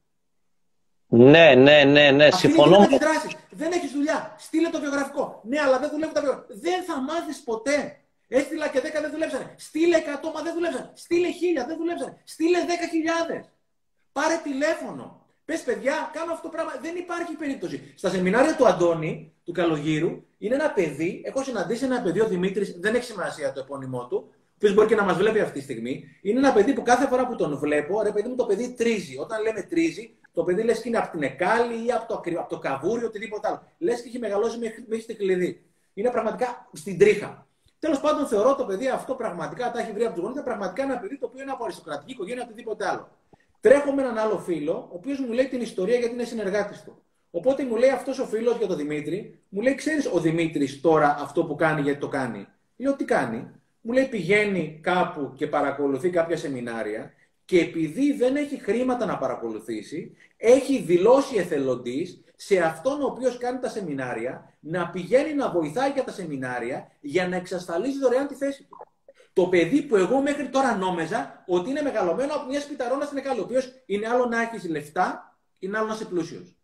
Ναι, 1.15 1.55
ναι, 1.55 1.83
ναι, 1.83 2.11
ναι. 2.11 2.25
Αυτή 2.25 2.39
συμφωνώ. 2.39 2.75
Είναι 2.75 2.97
δεν 3.49 3.71
έχεις 3.71 3.91
δουλειά. 3.91 4.35
Στείλε 4.37 4.69
το 4.69 4.79
βιογραφικό. 4.79 5.41
Ναι, 5.43 5.59
αλλά 5.59 5.79
δεν 5.79 5.89
δουλεύουν 5.89 6.13
τα 6.13 6.21
βιογραφικά. 6.21 6.53
Δεν 6.65 6.83
θα 6.83 7.01
μάθεις 7.01 7.37
ποτέ. 7.43 7.97
Έστειλα 8.27 8.67
και 8.67 8.79
10 8.79 8.81
δεν 9.01 9.11
δουλέψανε. 9.11 9.55
Στείλε 9.57 9.97
100 9.97 10.01
μα 10.33 10.41
δεν 10.41 10.53
δουλέψανε. 10.53 10.91
Στείλε 10.93 11.27
1000 11.63 11.67
δεν 11.67 11.77
δουλέψανε. 11.77 12.17
Στείλε 12.23 12.59
10.000. 13.31 13.49
Πάρε 14.11 14.39
τηλέφωνο. 14.43 15.25
Πες, 15.45 15.61
παιδιά, 15.61 16.09
κάνω 16.13 16.31
αυτό 16.31 16.47
το 16.47 16.53
πράγμα. 16.55 16.71
Δεν 16.81 16.95
υπάρχει 16.95 17.33
περίπτωση. 17.33 17.93
Στα 17.95 18.09
σεμινάρια 18.09 18.55
του 18.55 18.67
Αντώνη, 18.67 19.33
του 19.43 19.51
Καλογύρου, 19.51 20.23
είναι 20.37 20.55
ένα 20.55 20.69
παιδί. 20.71 21.21
Έχω 21.25 21.43
συναντήσει 21.43 21.85
ένα 21.85 22.01
παιδί, 22.01 22.19
ο 22.21 22.27
Δημήτρης, 22.27 22.77
δεν 22.79 22.95
έχει 22.95 23.05
σημασία 23.05 23.53
το 23.53 23.59
επώνυμό 23.59 24.07
του, 24.07 24.17
ο 24.29 24.55
οποίο 24.55 24.73
μπορεί 24.73 24.87
και 24.87 24.95
να 24.95 25.03
μας 25.03 25.17
βλέπει 25.17 25.39
αυτή 25.39 25.57
τη 25.57 25.63
στιγμή. 25.63 26.03
Είναι 26.21 26.39
ένα 26.39 26.53
παιδί 26.53 26.73
που 26.73 26.81
κάθε 26.81 27.07
φορά 27.07 27.27
που 27.27 27.35
τον 27.35 27.57
βλέπω, 27.57 28.01
ρε 28.01 28.11
παιδί 28.11 28.27
μου, 28.29 28.35
το 28.35 28.45
παιδί 28.45 28.73
τρίζει. 28.73 29.17
Όταν 29.17 29.41
λέμε 29.41 29.61
τρίζει, 29.61 30.17
το 30.33 30.43
παιδί 30.43 30.63
λες 30.63 30.81
και 30.81 30.87
είναι 30.87 30.97
από 30.97 31.11
την 31.11 31.23
Εκάλη 31.23 31.85
ή 31.85 31.91
από 31.91 32.07
το, 32.07 32.39
από 32.39 32.49
το 32.49 32.59
Καβούρι, 32.59 33.03
οτιδήποτε 33.03 33.47
άλλο. 33.47 33.61
Λες 33.77 34.01
και 34.01 34.07
έχει 34.07 34.19
μεγαλώσει 34.19 34.57
μέχρι, 34.57 35.01
στη 35.01 35.15
κλειδί. 35.15 35.65
Είναι 35.93 36.09
πραγματικά 36.09 36.69
στην 36.73 36.97
τρίχα. 36.97 37.47
Τέλος 37.79 37.99
πάντων, 37.99 38.27
θεωρώ 38.27 38.55
το 38.55 38.65
παιδί 38.65 38.87
αυτό 38.87 39.15
πραγματικά 39.15 39.71
τα 39.71 39.79
έχει 39.79 39.91
βρει 39.91 40.05
από 40.05 40.13
τους 40.13 40.23
γονείς. 40.23 40.43
Πραγματικά 40.43 40.83
ένα 40.83 40.97
παιδί 40.97 41.17
το 41.17 41.25
οποίο 41.25 41.41
είναι 41.41 41.51
από 41.51 41.63
αριστοκρατική 41.63 42.11
οικογένεια, 42.11 42.43
οτιδήποτε 42.43 42.87
άλλο. 42.87 43.09
Τρέχω 43.61 43.91
με 43.91 44.01
έναν 44.01 44.17
άλλο 44.17 44.37
φίλο, 44.37 44.73
ο 44.73 44.95
οποίος 44.95 45.19
μου 45.19 45.31
λέει 45.31 45.47
την 45.47 45.61
ιστορία 45.61 45.97
γιατί 45.97 46.13
είναι 46.13 46.23
συνεργάτης 46.23 46.83
του. 46.83 47.01
Οπότε 47.31 47.63
μου 47.63 47.75
λέει 47.75 47.89
αυτός 47.89 48.19
ο 48.19 48.25
φίλος 48.25 48.57
για 48.57 48.67
τον 48.67 48.77
Δημήτρη, 48.77 49.39
μου 49.49 49.61
λέει: 49.61 49.75
Ξέρεις 49.75 50.09
ο 50.13 50.19
Δημήτρης 50.19 50.81
τώρα 50.81 51.17
αυτό 51.19 51.45
που 51.45 51.55
κάνει 51.55 51.81
γιατί 51.81 51.99
το 51.99 52.07
κάνει; 52.07 52.47
Λέω: 52.77 52.95
Τι 52.95 53.05
κάνει; 53.05 53.51
Μου 53.81 53.91
λέει: 53.91 54.05
Πηγαίνει 54.05 54.79
κάπου 54.83 55.33
και 55.35 55.47
παρακολουθεί 55.47 56.09
κάποια 56.09 56.37
σεμινάρια 56.37 57.13
και 57.45 57.59
επειδή 57.59 58.13
δεν 58.13 58.35
έχει 58.35 58.61
χρήματα 58.61 59.05
να 59.05 59.17
παρακολουθήσει, 59.17 60.15
έχει 60.37 60.79
δηλώσει 60.79 61.35
εθελοντής 61.35 62.23
σε 62.35 62.59
αυτόν 62.59 63.01
ο 63.01 63.05
οποίος 63.05 63.37
κάνει 63.37 63.59
τα 63.59 63.69
σεμινάρια 63.69 64.53
να 64.59 64.89
πηγαίνει 64.89 65.33
να 65.33 65.49
βοηθάει 65.49 65.91
για 65.91 66.03
τα 66.03 66.11
σεμινάρια 66.11 66.91
για 67.01 67.27
να 67.27 67.35
εξασφαλίζει 67.35 67.99
δωρεάν 67.99 68.27
τη 68.27 68.35
θέση 68.35 68.63
του. 68.63 68.77
Το 69.33 69.47
παιδί 69.47 69.81
που 69.81 69.95
εγώ 69.95 70.21
μέχρι 70.21 70.49
τώρα 70.49 70.75
νόμεζα 70.75 71.43
ότι 71.47 71.69
είναι 71.69 71.81
μεγαλωμένο 71.81 72.33
από 72.33 72.45
μια 72.49 72.61
σπιταρόνα 72.61 73.05
στην 73.05 73.17
Εκάλη, 73.17 73.39
ο 73.39 73.43
οποίος 73.43 73.83
είναι 73.85 74.07
άλλο 74.07 74.25
να 74.25 74.41
έχεις 74.41 74.69
λεφτά, 74.69 75.37
είναι 75.59 75.77
άλλο 75.77 75.87
να 75.87 75.93
είσαι 75.93 76.05
πλούσιος. 76.05 76.55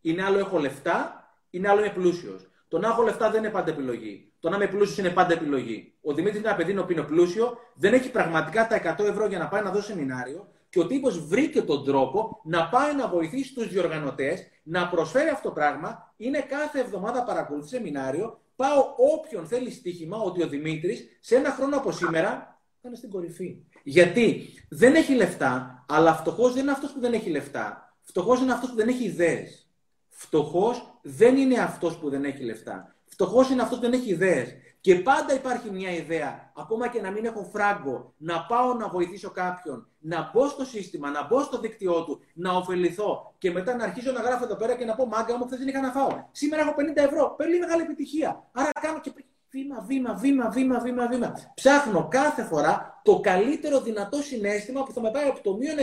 Είναι 0.00 0.24
άλλο 0.24 0.38
έχω 0.38 0.58
λεφτά, 0.58 1.28
είναι 1.50 1.68
άλλο 1.68 1.80
είμαι 1.80 1.92
πλούσιος. 1.92 2.50
Το 2.68 2.78
να 2.78 2.88
έχω 2.88 3.02
λεφτά 3.02 3.30
δεν 3.30 3.42
είναι 3.42 3.52
πάντα 3.52 3.70
επιλογή. 3.70 4.29
Το 4.40 4.48
να 4.48 4.56
είμαι 4.56 4.66
πλούσιος 4.66 4.98
είναι 4.98 5.10
πάντα 5.10 5.32
επιλογή. 5.32 5.94
Ο 6.02 6.12
Δημήτρης 6.12 6.40
είναι 6.40 6.48
ένα 6.48 6.56
παιδί 6.56 6.74
που 6.74 6.92
είναι 6.92 7.02
πλούσιο, 7.02 7.58
δεν 7.74 7.92
έχει 7.92 8.10
πραγματικά 8.10 8.66
τα 8.66 8.96
100 8.98 9.04
ευρώ 9.04 9.26
για 9.26 9.38
να 9.38 9.48
πάει 9.48 9.62
να 9.62 9.70
δώσει 9.70 9.86
σεμινάριο 9.86 10.48
και 10.70 10.78
ο 10.80 10.86
τύπος 10.86 11.26
βρήκε 11.26 11.62
τον 11.62 11.84
τρόπο 11.84 12.40
να 12.44 12.68
πάει 12.68 12.94
να 12.94 13.08
βοηθήσει 13.08 13.54
τους 13.54 13.68
διοργανωτές 13.68 14.46
να 14.62 14.88
προσφέρει 14.88 15.28
αυτό 15.28 15.48
το 15.48 15.54
πράγμα. 15.54 16.14
Είναι 16.16 16.40
κάθε 16.40 16.80
εβδομάδα 16.80 17.22
παρακολουθεί 17.24 17.68
σεμινάριο. 17.68 18.40
Πάω 18.56 18.94
όποιον 19.14 19.46
θέλει 19.46 19.70
στοίχημα 19.70 20.16
ότι 20.16 20.42
ο 20.42 20.48
Δημήτρης 20.48 21.18
σε 21.20 21.36
ένα 21.36 21.50
χρόνο 21.50 21.76
από 21.76 21.92
σήμερα 21.92 22.60
θα 22.80 22.88
είναι 22.88 22.96
στην 22.96 23.10
κορυφή. 23.10 23.56
Γιατί 23.82 24.48
δεν 24.68 24.94
έχει 24.94 25.14
λεφτά, 25.14 25.84
αλλά 25.88 26.14
φτωχός 26.14 26.52
δεν 26.52 26.62
είναι 26.62 26.70
αυτός 26.70 26.92
που 26.92 27.00
δεν 27.00 27.12
έχει 27.12 27.30
λεφτά. 27.30 27.94
Φτωχός 28.02 28.40
είναι 28.40 28.52
αυτός 28.52 28.70
που 28.70 28.76
δεν 28.76 28.88
έχει 28.88 29.04
ιδέες. 29.04 29.68
Φτωχός 30.08 30.98
δεν 31.02 31.36
είναι 31.36 31.58
αυτός 31.58 31.96
που 31.98 32.10
δεν 32.10 32.24
έχει 32.24 32.44
λεφτά. 32.44 32.94
Φτωχό 33.20 33.52
είναι 33.52 33.62
αυτό 33.62 33.74
που 33.74 33.80
δεν 33.80 33.92
έχει 33.92 34.10
ιδέες. 34.10 34.54
Και 34.80 34.94
πάντα 34.94 35.34
υπάρχει 35.34 35.70
μια 35.70 35.90
ιδέα, 35.90 36.52
ακόμα 36.56 36.88
και 36.88 37.00
να 37.00 37.10
μην 37.10 37.24
έχω 37.24 37.50
φράγκο, 37.52 38.14
να 38.16 38.46
πάω 38.46 38.74
να 38.74 38.88
βοηθήσω 38.88 39.30
κάποιον, 39.30 39.88
να 39.98 40.30
μπω 40.32 40.48
στο 40.48 40.64
σύστημα, 40.64 41.10
να 41.10 41.26
μπω 41.26 41.42
στο 41.42 41.60
δίκτυό 41.60 42.04
του, 42.04 42.20
να 42.34 42.52
ωφεληθώ 42.52 43.34
και 43.38 43.50
μετά 43.50 43.76
να 43.76 43.84
αρχίσω 43.84 44.12
να 44.12 44.20
γράφω 44.20 44.44
εδώ 44.44 44.56
πέρα 44.56 44.74
και 44.74 44.84
να 44.84 44.94
πω 44.94 45.06
Μάγκα 45.06 45.36
μου, 45.36 45.44
χθες 45.44 45.58
δεν 45.58 45.68
είχα 45.68 45.80
να 45.80 45.90
φάω. 45.90 46.28
Σήμερα 46.32 46.62
έχω 46.62 46.74
50 46.76 46.96
ευρώ. 46.96 47.34
Πολύ 47.36 47.58
μεγάλη 47.58 47.82
επιτυχία. 47.82 48.48
Άρα 48.52 48.70
κάνω 48.80 49.00
και 49.00 49.12
βήμα, 49.52 49.84
βήμα, 49.86 50.14
βήμα, 50.14 50.48
βήμα, 50.48 50.80
βήμα, 50.80 51.06
βήμα. 51.06 51.32
Ψάχνω 51.54 52.08
κάθε 52.10 52.42
φορά 52.42 53.00
το 53.04 53.20
καλύτερο 53.20 53.80
δυνατό 53.80 54.22
συνέστημα 54.22 54.82
που 54.82 54.92
θα 54.92 55.00
με 55.00 55.10
πάει 55.10 55.28
από 55.28 55.40
το 55.42 55.56
μείον 55.56 55.78
100 55.78 55.82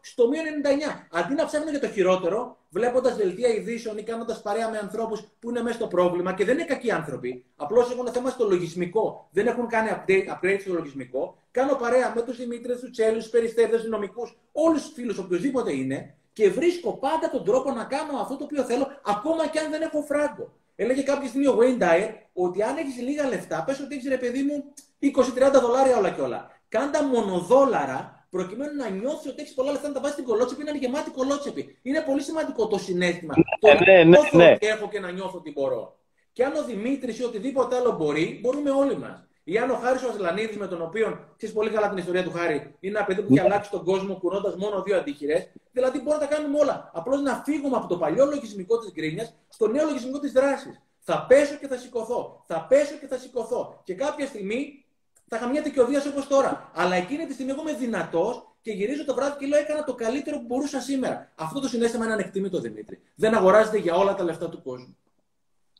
στο 0.00 0.28
μείον 0.28 0.44
99. 0.44 1.08
Αντί 1.10 1.34
να 1.34 1.44
ψάχνω 1.46 1.70
για 1.70 1.80
το 1.80 1.88
χειρότερο, 1.88 2.56
βλέποντας 2.68 3.16
δελτία 3.16 3.48
ειδήσεων 3.48 3.98
ή 3.98 4.02
κάνοντας 4.02 4.42
παρέα 4.42 4.70
με 4.70 4.78
ανθρώπους 4.78 5.24
που 5.38 5.50
είναι 5.50 5.62
μέσα 5.62 5.76
στο 5.76 5.86
πρόβλημα 5.86 6.32
και 6.34 6.44
δεν 6.44 6.54
είναι 6.58 6.64
κακοί 6.64 6.90
άνθρωποι. 6.90 7.44
Απλώς 7.56 7.90
έχουν 7.90 8.12
θέμα 8.12 8.30
στο 8.30 8.48
λογισμικό. 8.48 9.28
Δεν 9.32 9.46
έχουν 9.46 9.66
κάνει 9.66 9.88
update, 9.90 10.26
upgrade 10.34 10.58
στο 10.60 10.72
λογισμικό. 10.72 11.36
Κάνω 11.50 11.74
παρέα 11.74 12.12
με 12.14 12.22
τους 12.22 12.36
Δημήτρες, 12.36 12.80
τους 12.80 12.90
Τσέλους, 12.90 13.22
τους 13.22 13.32
Περιστέρδε, 13.32 13.76
τους 13.76 13.88
νομικούς, 13.88 14.38
όλους 14.52 14.82
τους 14.82 14.92
φίλους, 14.92 15.18
οποιοδήποτε 15.18 15.72
είναι 15.72 16.14
και 16.32 16.50
βρίσκω 16.50 16.92
πάντα 16.92 17.30
τον 17.30 17.44
τρόπο 17.44 17.70
να 17.70 17.84
κάνω 17.84 18.18
αυτό 18.20 18.36
το 18.36 18.44
οποίο 18.44 18.62
θέλω, 18.62 18.86
ακόμα 19.04 19.46
και 19.46 19.58
αν 19.58 19.70
δεν 19.70 19.82
έχω 19.82 20.02
φράγκο. 20.02 20.52
Έλεγε 20.76 21.02
κάποια 21.02 21.28
στιγμή 21.28 21.46
ο 21.46 21.58
Wayne 21.60 21.82
Dyer 21.82 22.08
ότι 22.32 22.62
αν 22.62 22.76
έχεις 22.76 23.02
λίγα 23.02 23.28
λεφτά, 23.28 23.64
πες 23.66 23.80
ότι 23.80 23.94
έχεις 23.94 24.08
ρε 24.08 24.16
παιδί 24.16 24.42
μου 24.42 24.64
20-30 25.00 25.60
δολάρια 25.60 25.96
όλα 25.96 26.10
και 26.10 26.20
όλα. 26.20 26.50
Κάντα 26.68 27.04
μονοδόλαρα 27.04 28.26
προκειμένου 28.30 28.76
να 28.76 28.88
νιώθεις 28.88 29.30
ότι 29.30 29.42
έχεις 29.42 29.54
πολλά 29.54 29.70
λεφτά 29.70 29.88
να 29.88 29.94
τα 29.94 30.00
βάζεις 30.00 30.14
στην 30.14 30.28
κολότσεπη, 30.28 30.64
να 30.64 30.70
είναι 30.70 30.78
γεμάτη 30.78 31.10
κολότσεπη. 31.10 31.78
Είναι 31.82 32.00
πολύ 32.00 32.22
σημαντικό 32.22 32.66
το 32.66 32.78
συνέστημα. 32.78 33.34
Ναι, 33.36 33.74
το 33.74 33.84
ναι, 33.84 34.04
ναι, 34.04 34.18
ναι. 34.32 34.52
ότι 34.52 34.66
έχω 34.66 34.88
και 34.88 35.00
να 35.00 35.10
νιώθω 35.10 35.38
ότι 35.38 35.52
μπορώ. 35.52 35.98
Και 36.32 36.44
αν 36.44 36.56
ο 36.56 36.64
Δημήτρης 36.64 37.18
ή 37.18 37.24
οτιδήποτε 37.24 37.76
άλλο 37.76 37.92
μπορεί, 37.92 38.38
μπορούμε 38.42 38.70
όλοι 38.70 38.98
μας. 38.98 39.26
Ή 39.44 39.58
αν 39.58 39.70
ο 39.70 39.74
Χάρης 39.74 40.02
ο 40.02 40.08
Ασλανίδη, 40.08 40.56
με 40.56 40.66
τον 40.66 40.82
οποίο 40.82 41.18
ξέρεις 41.36 41.54
πολύ 41.54 41.70
καλά 41.70 41.88
την 41.88 41.98
ιστορία 41.98 42.22
του 42.22 42.30
Χάρη, 42.30 42.74
είναι 42.80 42.98
ένα 42.98 43.06
παιδί 43.06 43.22
που 43.22 43.34
έχει 43.34 43.44
αλλάξει 43.44 43.70
τον 43.70 43.84
κόσμο 43.84 44.14
κουρώντα 44.14 44.54
μόνο 44.58 44.82
δύο 44.82 44.96
αντίχειρες. 44.96 45.48
Δηλαδή 45.72 45.98
μπορούμε 45.98 46.24
να 46.24 46.28
τα 46.28 46.34
κάνουμε 46.34 46.58
όλα. 46.58 46.90
Απλώς 46.94 47.20
να 47.22 47.42
φύγουμε 47.44 47.76
από 47.76 47.86
το 47.86 47.96
παλιό 47.96 48.26
λογισμικό 48.26 48.78
της 48.78 48.92
γκρίνιας 48.92 49.34
στο 49.48 49.66
νέο 49.66 49.84
λογισμικό 49.84 50.18
της 50.18 50.32
δράσης. 50.32 50.80
Θα 50.98 51.26
πέσω 51.28 51.54
και 51.54 51.66
θα 51.66 51.76
σηκωθώ. 51.76 52.44
Θα 52.46 52.66
πέσω 52.68 52.94
και 53.00 53.06
θα 53.06 53.18
σηκωθώ. 53.18 53.80
Και 53.84 53.94
κάποια 53.94 54.26
στιγμή 54.26 54.84
θα 55.28 55.36
είχα 55.36 55.48
μια 55.48 55.62
δικαιοδία 55.62 56.02
όπως 56.10 56.26
τώρα. 56.26 56.70
Αλλά 56.74 56.94
εκείνη 56.94 57.26
τη 57.26 57.32
στιγμή 57.32 57.52
εγώ 57.52 57.60
είμαι 57.60 57.78
δυνατός 57.78 58.46
και 58.60 58.72
γυρίζω 58.72 59.04
το 59.04 59.14
βράδυ 59.14 59.36
και 59.38 59.46
λέω: 59.46 59.60
Έκανα 59.60 59.84
το 59.84 59.94
καλύτερο 59.94 60.36
που 60.38 60.44
μπορούσα 60.46 60.80
σήμερα. 60.80 61.32
Αυτό 61.34 61.60
το 61.60 61.68
συνέστημα 61.68 62.04
είναι 62.04 62.12
ανεκτήμητο, 62.12 62.60
Δημήτρη. 62.60 63.00
Δεν 63.14 63.34
αγοράζεται 63.34 63.78
για 63.78 63.94
όλα 63.94 64.14
τα 64.14 64.24
λεφτά 64.24 64.48
του 64.48 64.62
κόσμου. 64.62 64.96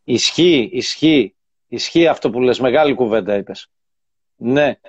Ισχύει, 0.05 0.69
ισχύει. 0.73 1.35
Ισχύει 1.73 2.07
αυτό 2.07 2.31
που 2.31 2.41
λες. 2.41 2.61
Μεγάλη 2.61 2.95
κουβέντα 2.95 3.37
είπες. 3.37 3.71
Ναι. 4.37 4.81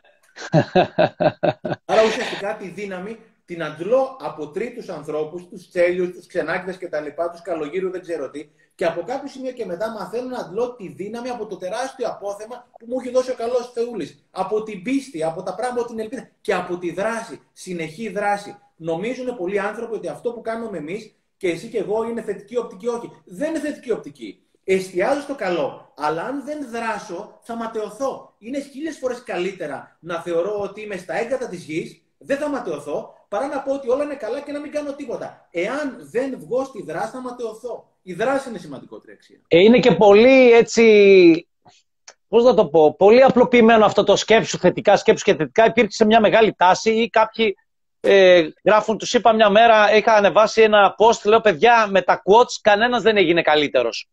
Άρα 1.86 2.04
ουσιαστικά 2.06 2.56
τη 2.56 2.68
δύναμη 2.68 3.18
την 3.46 3.64
αντλώ 3.64 4.18
από 4.22 4.48
τρίτους 4.48 4.90
ανθρώπους, 4.90 5.48
τους 5.48 5.70
τσέλιους, 5.70 6.12
τους 6.12 6.28
ξενάκιδες 6.28 6.78
και 6.78 6.88
τα 6.88 7.00
λοιπά, 7.00 7.30
τους 7.30 7.42
καλογύρου 7.42 7.90
δεν 7.90 8.02
ξέρω 8.02 8.30
τι, 8.30 8.50
και 8.76 8.86
από 8.86 9.02
κάποιο 9.02 9.28
σημείο 9.28 9.52
και 9.52 9.66
μετά 9.66 9.92
μαθαίνω 9.92 10.28
να 10.28 10.38
αντλώ 10.38 10.76
τη 10.76 10.88
δύναμη 10.88 11.30
από 11.30 11.46
το 11.46 11.58
τεράστιο 11.58 12.08
απόθεμα 12.08 12.68
που 12.80 12.86
μου 12.90 13.00
έχει 13.00 13.12
δώσει 13.12 13.32
ο 13.32 13.36
καλός 13.36 13.72
Θεούλης. 13.74 14.26
Από 14.32 14.64
την 14.64 14.82
πίστη, 14.82 15.24
από 15.24 15.44
τα 15.44 15.56
πράγματα, 15.56 15.82
από 15.82 15.90
την 15.90 16.00
ελπίδα 16.00 16.30
και 16.42 16.54
από 16.54 16.78
τη 16.78 16.92
δράση, 16.92 17.42
συνεχή 17.54 18.10
δράση. 18.10 18.58
Νομίζουν 18.76 19.36
πολλοί 19.36 19.60
άνθρωποι 19.60 19.96
ότι 19.96 20.08
αυτό 20.08 20.32
που 20.32 20.42
κάνουμε 20.42 20.78
εμείς 20.78 21.16
και 21.38 21.50
εσύ 21.50 21.68
και 21.68 21.78
εγώ 21.78 22.04
είναι 22.04 22.22
θετική 22.22 22.58
οπτική. 22.58 22.88
Όχι, 22.88 23.12
δεν 23.26 23.50
είναι 23.50 23.60
θετική 23.60 23.92
οπτική 23.92 24.43
εστιάζω 24.64 25.22
στο 25.22 25.36
καλό. 25.36 25.93
Αλλά 25.97 26.24
αν 26.24 26.43
δεν 26.45 26.68
δράσω, 26.72 27.39
θα 27.41 27.55
ματαιωθώ. 27.55 28.34
Είναι 28.39 28.59
χίλιες 28.59 28.97
φορές 28.97 29.24
καλύτερα 29.24 29.97
να 29.99 30.22
θεωρώ 30.22 30.59
ότι 30.59 30.82
είμαι 30.82 30.97
στα 30.97 31.20
έγκατα 31.20 31.47
της 31.47 31.64
γης, 31.64 32.01
δεν 32.18 32.38
θα 32.38 32.49
ματαιωθώ, 32.49 33.14
παρά 33.28 33.47
να 33.47 33.59
πω 33.61 33.74
ότι 33.74 33.89
όλα 33.89 34.03
είναι 34.03 34.16
καλά 34.16 34.39
και 34.39 34.51
να 34.51 34.59
μην 34.59 34.72
κάνω 34.72 34.93
τίποτα. 34.93 35.47
Εάν 35.51 35.97
δεν 36.11 36.39
βγω 36.39 36.64
στη 36.64 36.84
δράση, 36.84 37.11
θα 37.11 37.22
ματαιωθώ. 37.22 37.88
Η 38.01 38.14
δράση 38.14 38.49
είναι 38.49 38.57
σημαντικότερη 38.57 39.14
αξία. 39.14 39.41
Ε, 39.47 39.59
είναι 39.59 39.80
και 39.80 39.91
πολύ 39.91 40.51
έτσι. 40.51 41.47
Πώς 42.28 42.43
να 42.43 42.53
το 42.53 42.66
πω, 42.68 42.95
πολύ 42.95 43.24
απλοποιημένο 43.24 43.86
αυτό 43.86 44.03
το 44.03 44.16
σκέψου 44.16 44.57
θετικά, 44.57 44.97
σκέψου 44.97 45.24
και 45.24 45.36
θετικά. 45.36 45.66
Υπήρξε 45.66 46.05
μια 46.05 46.20
μεγάλη 46.20 46.53
τάση 46.57 46.91
ή 46.91 47.09
κάποιοι 47.09 47.55
ε, 47.99 48.47
γράφουν, 48.64 48.97
τους 48.97 49.14
είπα 49.14 49.34
μια 49.34 49.49
μέρα, 49.49 49.95
είχα 49.95 50.14
ανεβάσει 50.14 50.61
ένα 50.61 50.95
post, 50.97 51.26
λέω 51.26 51.41
παιδιά, 51.41 51.88
με 51.89 52.01
τα 52.01 52.22
quotes 52.26 52.59
κανένας 52.61 53.01
δεν 53.01 53.18
έγινε 53.18 53.41
καλύτερος 53.41 54.09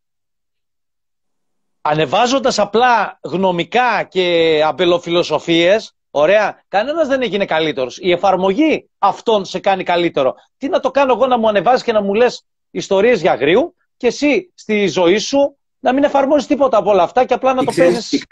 ανεβάζοντας 1.82 2.58
απλά 2.58 3.18
γνωμικά 3.22 4.02
και 4.02 4.60
αμπελοφιλοσοφίες, 4.66 5.94
ωραία, 6.10 6.62
κανένας 6.68 7.08
δεν 7.08 7.22
έγινε 7.22 7.44
καλύτερος. 7.44 7.98
Η 8.00 8.10
εφαρμογή 8.10 8.88
αυτών 8.98 9.44
σε 9.44 9.58
κάνει 9.58 9.84
καλύτερο. 9.84 10.34
Τι 10.58 10.68
να 10.68 10.80
το 10.80 10.90
κάνω 10.90 11.12
εγώ 11.12 11.26
να 11.26 11.38
μου 11.38 11.48
ανεβάζεις 11.48 11.82
και 11.82 11.92
να 11.92 12.02
μου 12.02 12.14
λες 12.14 12.44
ιστορίες 12.70 13.20
για 13.20 13.34
γρήγου 13.34 13.74
και 13.96 14.06
εσύ 14.06 14.52
στη 14.54 14.86
ζωή 14.86 15.18
σου 15.18 15.56
να 15.80 15.92
μην 15.92 16.04
εφαρμόζεις 16.04 16.46
τίποτα 16.46 16.78
από 16.78 16.90
όλα 16.90 17.02
αυτά 17.02 17.24
και 17.24 17.34
απλά 17.34 17.54
να 17.54 17.64
το 17.64 17.72
παίζεις... 17.76 18.24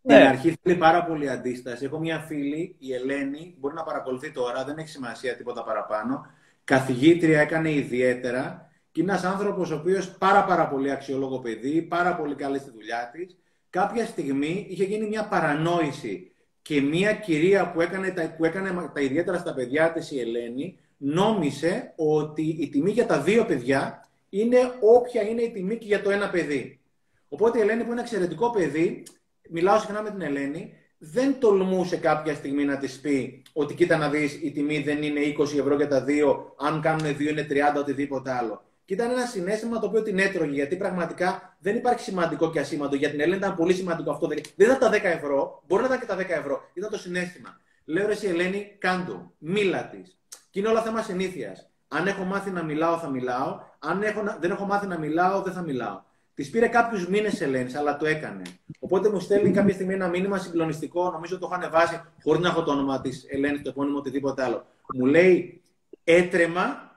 Ναι. 0.00 0.14
Στην 0.14 0.26
αρχή 0.26 0.58
θέλει 0.62 0.76
πάρα 0.76 1.04
πολύ 1.04 1.30
αντίσταση. 1.30 1.84
Έχω 1.84 1.98
μια 1.98 2.18
φίλη, 2.18 2.76
η 2.78 2.94
Ελένη, 2.94 3.54
μπορεί 3.58 3.74
να 3.74 3.82
παρακολουθεί 3.82 4.32
τώρα, 4.32 4.64
δεν 4.64 4.78
έχει 4.78 4.88
σημασία 4.88 5.36
τίποτα 5.36 5.64
παραπάνω. 5.64 6.26
Καθηγήτρια 6.64 7.40
έκανε 7.40 7.70
ιδιαίτερα 7.70 8.65
και 8.96 9.02
είναι 9.02 9.12
ένας 9.12 9.24
άνθρωπος 9.24 9.70
ο 9.70 9.74
οποίος 9.74 10.10
πάρα, 10.10 10.44
πάρα 10.44 10.68
πολύ 10.68 10.90
αξιόλογο 10.90 11.38
παιδί, 11.38 11.82
πάρα 11.82 12.16
πολύ 12.16 12.34
καλή 12.34 12.58
στη 12.58 12.70
δουλειά 12.70 13.10
της. 13.12 13.36
Κάποια 13.70 14.06
στιγμή 14.06 14.66
είχε 14.68 14.84
γίνει 14.84 15.06
μια 15.06 15.28
παρανόηση 15.28 16.32
και 16.62 16.80
μια 16.80 17.12
κυρία 17.12 17.72
που 17.72 17.80
έκανε 17.80 18.10
τα, 18.10 18.34
που 18.36 18.44
έκανε 18.44 18.90
τα 18.94 19.00
ιδιαίτερα 19.00 19.38
στα 19.38 19.54
παιδιά 19.54 19.92
της, 19.92 20.10
η 20.10 20.20
Ελένη, 20.20 20.78
νόμισε 20.96 21.92
ότι 21.96 22.42
η 22.42 22.68
τιμή 22.68 22.90
για 22.90 23.06
τα 23.06 23.20
δύο 23.20 23.44
παιδιά 23.44 24.08
είναι 24.28 24.58
όποια 24.80 25.22
είναι 25.22 25.42
η 25.42 25.50
τιμή 25.50 25.76
και 25.76 25.86
για 25.86 26.02
το 26.02 26.10
ένα 26.10 26.30
παιδί. 26.30 26.80
Οπότε 27.28 27.58
η 27.58 27.60
Ελένη, 27.60 27.84
που 27.84 27.92
είναι 27.92 28.00
εξαιρετικό 28.00 28.50
παιδί, 28.50 29.02
μιλάω 29.48 29.78
συχνά 29.78 30.02
με 30.02 30.10
την 30.10 30.20
Ελένη, 30.20 30.72
δεν 30.98 31.36
τολμούσε 31.38 31.96
κάποια 31.96 32.34
στιγμή 32.34 32.64
να 32.64 32.78
της 32.78 33.00
πει 33.00 33.42
ότι 33.52 33.74
κοίτα 33.74 33.96
να 33.96 34.08
δεις, 34.08 34.38
η 34.42 34.50
τιμή 34.50 34.82
δεν 34.82 35.02
είναι 35.02 35.20
20 35.38 35.58
ευρώ 35.58 35.74
για 35.76 35.88
τα 35.88 36.04
δύο, 36.04 36.54
αν 36.58 36.80
κάνουν 36.80 37.16
δύο 37.16 37.30
είναι 37.30 37.46
30, 37.50 37.54
οτιδήποτε 37.78 38.32
άλλο. 38.32 38.65
Και 38.86 38.94
ήταν 38.94 39.10
ένα 39.10 39.26
συνέστημα 39.26 39.78
το 39.78 39.86
οποίο 39.86 40.02
την 40.02 40.18
έτρωγε, 40.18 40.52
γιατί 40.52 40.76
πραγματικά 40.76 41.56
δεν 41.58 41.76
υπάρχει 41.76 42.00
σημαντικό 42.00 42.50
και 42.50 42.60
ασήμαντο. 42.60 42.96
Για 42.96 43.10
την 43.10 43.20
Ελένη 43.20 43.36
ήταν 43.36 43.54
πολύ 43.54 43.74
σημαντικό 43.74 44.10
αυτό. 44.10 44.26
Δεν 44.28 44.38
ήταν 44.56 44.78
τα 44.78 44.90
10 44.90 44.92
ευρώ, 45.02 45.62
μπορεί 45.66 45.82
να 45.82 45.88
ήταν 45.88 46.00
και 46.00 46.06
τα 46.06 46.16
10 46.16 46.38
ευρώ. 46.38 46.60
Ήταν 46.74 46.90
το 46.90 46.98
συνέστημα. 46.98 47.60
Λέω 47.84 48.06
ρε 48.06 48.12
εσύ 48.12 48.26
Ελένη, 48.26 48.76
κάντο, 48.78 49.32
μίλα 49.38 49.88
της. 49.88 50.18
Και 50.50 50.58
είναι 50.58 50.68
όλα 50.68 50.82
θέμα 50.82 51.02
συνήθειας. 51.02 51.70
Αν 51.88 52.06
έχω 52.06 52.24
μάθει 52.24 52.50
να 52.50 52.62
μιλάω, 52.62 52.98
θα 52.98 53.08
μιλάω. 53.08 53.60
Αν 53.78 54.02
έχω, 54.02 54.22
δεν 54.40 54.50
έχω 54.50 54.64
μάθει 54.64 54.86
να 54.86 54.98
μιλάω, 54.98 55.42
δεν 55.42 55.52
θα 55.52 55.62
μιλάω. 55.62 56.02
Της 56.34 56.50
πήρε 56.50 56.68
κάποιους 56.68 57.08
μήνες 57.08 57.40
Ελένης, 57.40 57.74
αλλά 57.74 57.96
το 57.96 58.06
έκανε. 58.06 58.42
Οπότε 58.78 59.08
μου 59.08 59.20
στέλνει 59.20 59.50
κάποια 59.50 59.74
στιγμή 59.74 59.94
ένα 59.94 60.08
μήνυμα 60.08 60.38
συγκλονιστικό, 60.38 61.10
νομίζω 61.10 61.38
το 61.38 61.46
έχω 61.46 61.54
ανεβάσει, 61.54 62.00
χωρίς 62.22 62.42
να 62.42 62.48
έχω 62.48 62.62
το 62.62 62.70
όνομα 62.70 63.00
της 63.00 63.24
Ελένης, 63.28 63.62
το 63.62 63.68
επώνυμο, 63.68 63.98
οτιδήποτε 63.98 64.42
άλλο. 64.42 64.66
Μου 64.94 65.06
λέει 65.06 65.62
έτρεμα, 66.04 66.92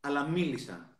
αλλά 0.00 0.28
μίλησα 0.28 0.91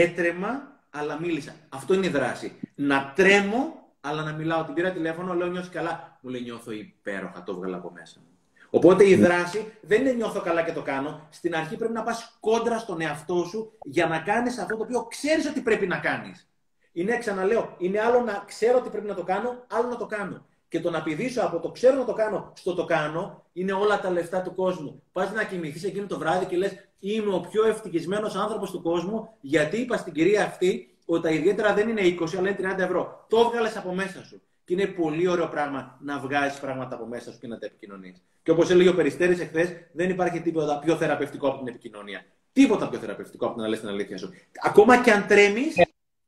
έτρεμα, 0.00 0.80
αλλά 0.90 1.20
μίλησα. 1.20 1.54
Αυτό 1.68 1.94
είναι 1.94 2.06
η 2.06 2.10
δράση. 2.10 2.60
Να 2.74 3.12
τρέμω, 3.16 3.92
αλλά 4.00 4.22
να 4.22 4.32
μιλάω. 4.32 4.64
Την 4.64 4.74
πήρα 4.74 4.92
τηλέφωνο, 4.92 5.34
λέω 5.34 5.46
νιώθεις 5.46 5.70
καλά; 5.70 6.18
Μου 6.20 6.30
λέει 6.30 6.42
νιώθω 6.42 6.70
υπέροχα, 6.70 7.42
το 7.42 7.54
βγάλα 7.54 7.76
από 7.76 7.90
μέσα 7.94 8.16
μου. 8.18 8.28
Οπότε 8.70 9.08
η 9.08 9.14
δράση 9.14 9.72
δεν 9.80 10.00
είναι 10.00 10.12
νιώθω 10.12 10.40
καλά 10.40 10.62
και 10.62 10.72
το 10.72 10.82
κάνω. 10.82 11.28
Στην 11.30 11.54
αρχή 11.54 11.76
πρέπει 11.76 11.92
να 11.92 12.02
πας 12.02 12.36
κόντρα 12.40 12.78
στον 12.78 13.00
εαυτό 13.00 13.44
σου 13.44 13.78
για 13.84 14.06
να 14.06 14.18
κάνεις 14.18 14.58
αυτό 14.58 14.76
το 14.76 14.82
οποίο 14.82 15.04
ξέρεις 15.04 15.46
ότι 15.46 15.60
πρέπει 15.60 15.86
να 15.86 15.98
κάνεις. 15.98 16.48
Είναι, 16.92 17.18
ξαναλέω, 17.18 17.74
είναι 17.78 18.00
άλλο 18.00 18.20
να 18.20 18.42
ξέρω 18.46 18.78
ότι 18.78 18.88
πρέπει 18.88 19.06
να 19.06 19.14
το 19.14 19.22
κάνω, 19.22 19.64
άλλο 19.70 19.88
να 19.88 19.96
το 19.96 20.06
κάνω. 20.06 20.46
Και 20.68 20.80
το 20.80 20.90
να 20.90 21.02
πηδήσω 21.02 21.42
από 21.42 21.60
το 21.60 21.70
ξέρω 21.70 21.96
να 21.96 22.04
το 22.04 22.12
κάνω 22.12 22.52
στο 22.56 22.74
το 22.74 22.84
κάνω 22.84 23.44
είναι 23.52 23.72
όλα 23.72 24.00
τα 24.00 24.10
λεφτά 24.10 24.42
του 24.42 24.54
κόσμου. 24.54 25.02
Πας 25.12 25.32
να 25.32 25.44
κοιμηθείς 25.44 25.84
εκείνο 25.84 26.06
το 26.06 26.18
βράδυ 26.18 26.46
και 26.46 26.56
λες: 26.56 26.88
Είμαι 27.06 27.34
ο 27.34 27.40
πιο 27.40 27.64
ευτυχισμένος 27.66 28.34
άνθρωπος 28.34 28.70
του 28.70 28.82
κόσμου, 28.82 29.28
γιατί 29.40 29.76
είπα 29.76 29.96
στην 29.96 30.12
κυρία 30.12 30.44
αυτή 30.44 30.96
ότι 31.04 31.22
τα 31.22 31.30
ιδιαίτερα 31.30 31.74
δεν 31.74 31.88
είναι 31.88 32.00
20, 32.00 32.36
αλλά 32.38 32.48
είναι 32.48 32.74
30 32.74 32.78
ευρώ. 32.78 33.26
Το 33.28 33.38
έβγαλες 33.38 33.76
από 33.76 33.94
μέσα 33.94 34.24
σου. 34.24 34.42
Και 34.64 34.72
είναι 34.72 34.86
πολύ 34.86 35.28
ωραίο 35.28 35.48
πράγμα 35.48 35.98
να 36.00 36.18
βγάζεις 36.18 36.58
πράγματα 36.58 36.94
από 36.94 37.06
μέσα 37.06 37.32
σου 37.32 37.38
και 37.38 37.46
να 37.46 37.58
τα 37.58 37.66
επικοινωνείς. 37.66 38.22
Και 38.42 38.50
όπως 38.50 38.70
έλεγε 38.70 38.88
ο 38.88 38.94
Περιστέρης 38.94 39.40
εχθές, 39.40 39.74
δεν 39.92 40.10
υπάρχει 40.10 40.40
τίποτα 40.40 40.78
πιο 40.78 40.96
θεραπευτικό 40.96 41.48
από 41.48 41.58
την 41.58 41.68
επικοινωνία. 41.68 42.24
Τίποτα 42.52 42.88
πιο 42.88 42.98
θεραπευτικό 42.98 43.46
από 43.46 43.54
το 43.54 43.60
να 43.60 43.68
λες 43.68 43.80
την 43.80 43.88
αλήθεια 43.88 44.18
σου. 44.18 44.30
Ακόμα 44.62 45.02
και 45.02 45.10
αν 45.10 45.26
τρέμεις, 45.26 45.74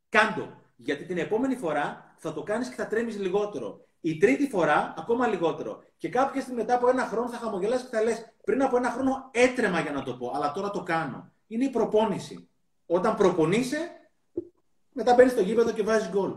κάντο. 0.09 0.61
Γιατί 0.77 1.03
την 1.03 1.17
επόμενη 1.17 1.55
φορά 1.55 2.13
θα 2.17 2.33
το 2.33 2.43
κάνεις 2.43 2.69
και 2.69 2.75
θα 2.75 2.87
τρέμεις 2.87 3.19
λιγότερο. 3.19 3.85
Η 4.01 4.17
τρίτη 4.17 4.47
φορά 4.47 4.93
ακόμα 4.97 5.27
λιγότερο. 5.27 5.83
Και 5.97 6.09
κάποια 6.09 6.41
στιγμή 6.41 6.59
μετά 6.59 6.75
από 6.75 6.89
ένα 6.89 7.05
χρόνο 7.05 7.29
θα 7.29 7.37
χαμογελάσει 7.37 7.83
και 7.83 7.95
θα 7.95 8.03
λες: 8.03 8.33
Πριν 8.43 8.63
από 8.63 8.77
ένα 8.77 8.91
χρόνο 8.91 9.29
έτρεμα 9.31 9.79
για 9.79 9.91
να 9.91 10.03
το 10.03 10.13
πω, 10.13 10.31
αλλά 10.35 10.51
τώρα 10.51 10.69
το 10.69 10.83
κάνω. 10.83 11.31
Είναι 11.47 11.65
η 11.65 11.69
προπόνηση. 11.69 12.49
Όταν 12.85 13.15
προπονείσαι, 13.15 13.77
μετά 14.93 15.13
μπαίνεις 15.13 15.31
στο 15.31 15.41
γήπεδο 15.41 15.71
και 15.71 15.83
βάζεις 15.83 16.09
γκολ. 16.09 16.31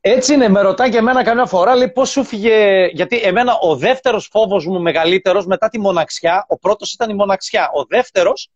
Έτσι 0.00 0.34
είναι, 0.34 0.48
με 0.48 0.60
ρωτάει 0.60 0.90
και 0.90 0.96
εμένα 0.96 1.22
καμιά 1.22 1.46
φορά, 1.46 1.76
λέει 1.76 1.90
πώς 1.90 2.10
σου 2.10 2.24
φύγε. 2.24 2.86
Γιατί 2.92 3.16
εμένα 3.16 3.58
ο 3.58 3.76
δεύτερος 3.76 4.28
φόβος 4.32 4.66
μου 4.66 4.80
μεγαλύτερος 4.80 5.46
μετά 5.46 5.68
τη 5.68 5.80
μοναξιά, 5.80 6.44
ο 6.48 6.58
πρώτος 6.58 6.92
ήταν 6.92 7.10
η 7.10 7.14
μοναξιά. 7.14 7.70
Ο 7.74 7.84
δεύτερος 7.84 8.50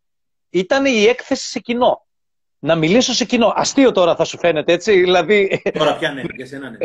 ήταν 0.51 0.87
η 0.87 1.05
έκθεση 1.05 1.49
σε 1.49 1.59
κοινό. 1.59 2.07
Να 2.65 2.75
μιλήσω 2.75 3.13
σε 3.13 3.25
κοινό. 3.25 3.53
Αστείο 3.57 3.93
τώρα 3.93 4.17
θα 4.17 4.25
σου 4.25 4.39
φαίνεται, 4.39 4.73
έτσι. 4.73 5.01
Δηλαδή... 5.01 5.63
Τώρα 5.79 5.97
πια 5.97 6.13
ναι, 6.13 6.23
για 6.37 6.47
σένα 6.47 6.71
ναι. 6.71 6.77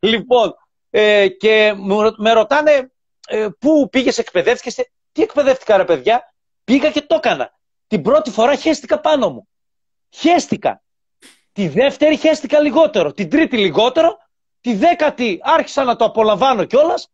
λοιπόν, 0.10 0.54
ε, 0.90 1.28
και 1.28 1.74
με 2.16 2.32
ρωτάνε 2.32 2.92
ε, 3.26 3.48
πού 3.58 3.88
πήγες, 3.90 4.18
εκπαιδεύτηκες. 4.18 4.88
Τι 5.12 5.22
εκπαιδεύτηκα 5.22 5.76
ρε 5.76 5.84
παιδιά. 5.84 6.34
Πήγα 6.64 6.90
και 6.90 7.00
το 7.00 7.14
έκανα. 7.14 7.52
Την 7.86 8.02
πρώτη 8.02 8.30
φορά 8.30 8.54
χέστηκα 8.54 9.00
πάνω 9.00 9.30
μου. 9.30 9.48
Χέστηκα. 10.10 10.82
Τη 11.52 11.68
δεύτερη 11.68 12.16
χέστηκα 12.16 12.60
λιγότερο. 12.60 13.12
Την 13.12 13.30
τρίτη 13.30 13.56
λιγότερο. 13.56 14.18
Τη 14.60 14.74
δέκατη 14.74 15.40
άρχισα 15.42 15.84
να 15.84 15.96
το 15.96 16.04
απολαμβάνω 16.04 16.64
κιόλας. 16.64 17.10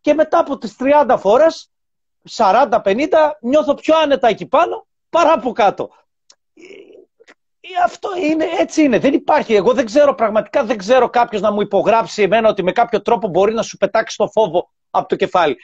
Και 0.00 0.14
μετά 0.14 0.38
από 0.38 0.58
τις 0.58 0.76
30 0.78 1.16
φορές, 1.18 1.70
40-50, 2.30 3.08
νιώθω 3.40 3.74
πιο 3.74 3.96
άνετα 3.96 4.28
εκεί 4.28 4.46
πάνω 4.46 4.86
παρά 5.10 5.32
από 5.32 5.52
κάτω. 5.52 5.90
Ε, 7.66 7.82
αυτό 7.84 8.08
είναι, 8.16 8.44
έτσι 8.58 8.82
είναι. 8.82 8.98
Δεν 8.98 9.12
υπάρχει. 9.12 9.54
Εγώ 9.54 9.72
δεν 9.72 9.84
ξέρω, 9.84 10.14
πραγματικά 10.14 10.64
δεν 10.64 10.76
ξέρω 10.76 11.10
κάποιος 11.10 11.40
να 11.40 11.52
μου 11.52 11.60
υπογράψει 11.60 12.22
εμένα 12.22 12.48
ότι 12.48 12.62
με 12.62 12.72
κάποιο 12.72 13.02
τρόπο 13.02 13.28
μπορεί 13.28 13.54
να 13.54 13.62
σου 13.62 13.76
πετάξει 13.76 14.16
το 14.16 14.28
φόβο 14.28 14.70
από 14.90 15.08
το 15.08 15.16
κεφάλι. 15.16 15.56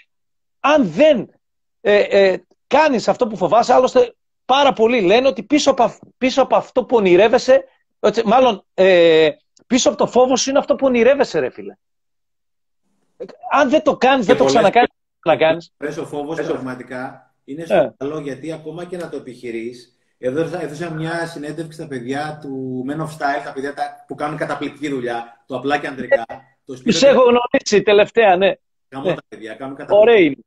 Αν 0.61 0.91
δεν 0.91 1.31
ε, 1.81 2.01
ε, 2.01 2.45
κάνεις 2.67 3.09
αυτό 3.09 3.27
που 3.27 3.37
φοβάσαι, 3.37 3.73
άλλωστε 3.73 4.15
πάρα 4.45 4.73
πολλοί 4.73 5.01
λένε 5.01 5.29
ότι 5.29 5.43
πίσω 5.43 5.71
από, 5.71 5.95
πίσω 6.19 6.43
από 6.43 6.57
αυτό 6.57 6.85
που 6.85 6.97
ονειρεύεσαι, 6.97 7.65
μάλλον 8.25 8.65
ε, 8.75 9.29
πίσω 9.67 9.89
από 9.89 9.99
το 9.99 10.07
φόβο 10.07 10.37
σου 10.37 10.51
είναι 10.51 10.59
αυτό 10.59 10.75
που 10.75 10.87
ονειρεύεσαι, 10.87 11.39
ρε 11.39 11.51
φίλε. 11.51 11.77
Αν 13.53 13.71
δεν 13.71 13.83
το 13.83 13.97
κάνεις, 13.97 14.27
δεν 14.27 14.37
το 14.37 14.45
ξανακάνεις, 14.45 14.91
να 15.25 15.37
κάνεις. 15.37 15.73
ο 16.01 16.05
φόβος 16.05 16.41
πραγματικά 16.41 17.35
είναι 17.45 17.65
στο 17.65 17.75
ε. 17.75 17.95
καλό, 17.97 18.19
γιατί 18.19 18.53
ακόμα 18.53 18.85
και 18.85 18.97
να 18.97 19.09
το 19.09 19.17
επιχειρείς, 19.17 19.99
εδώ 20.23 20.59
έδωσα 20.61 20.91
μια 20.91 21.27
συνέντευξη 21.27 21.79
στα 21.79 21.87
παιδιά 21.87 22.39
του 22.43 22.85
Men 22.89 22.97
of 22.97 23.09
Style, 23.09 23.43
τα 23.45 23.53
παιδιά 23.55 23.75
που 24.07 24.15
κάνουν 24.15 24.37
καταπληκτική 24.37 24.89
δουλειά, 24.89 25.43
το 25.47 25.57
απλά 25.57 25.79
και 25.79 25.87
ανδρικά. 25.87 26.25
Τους 26.65 27.03
έχω 27.03 27.23
γνωρίσει 27.23 27.83
τελευταία, 27.83 28.37
ναι. 28.37 28.53
Κάνω 28.89 29.05
ναι. 29.05 29.15
τα 29.15 29.23
παιδιά, 29.29 29.55
κάνουν 29.55 29.77
καταπληκτικά, 29.77 30.43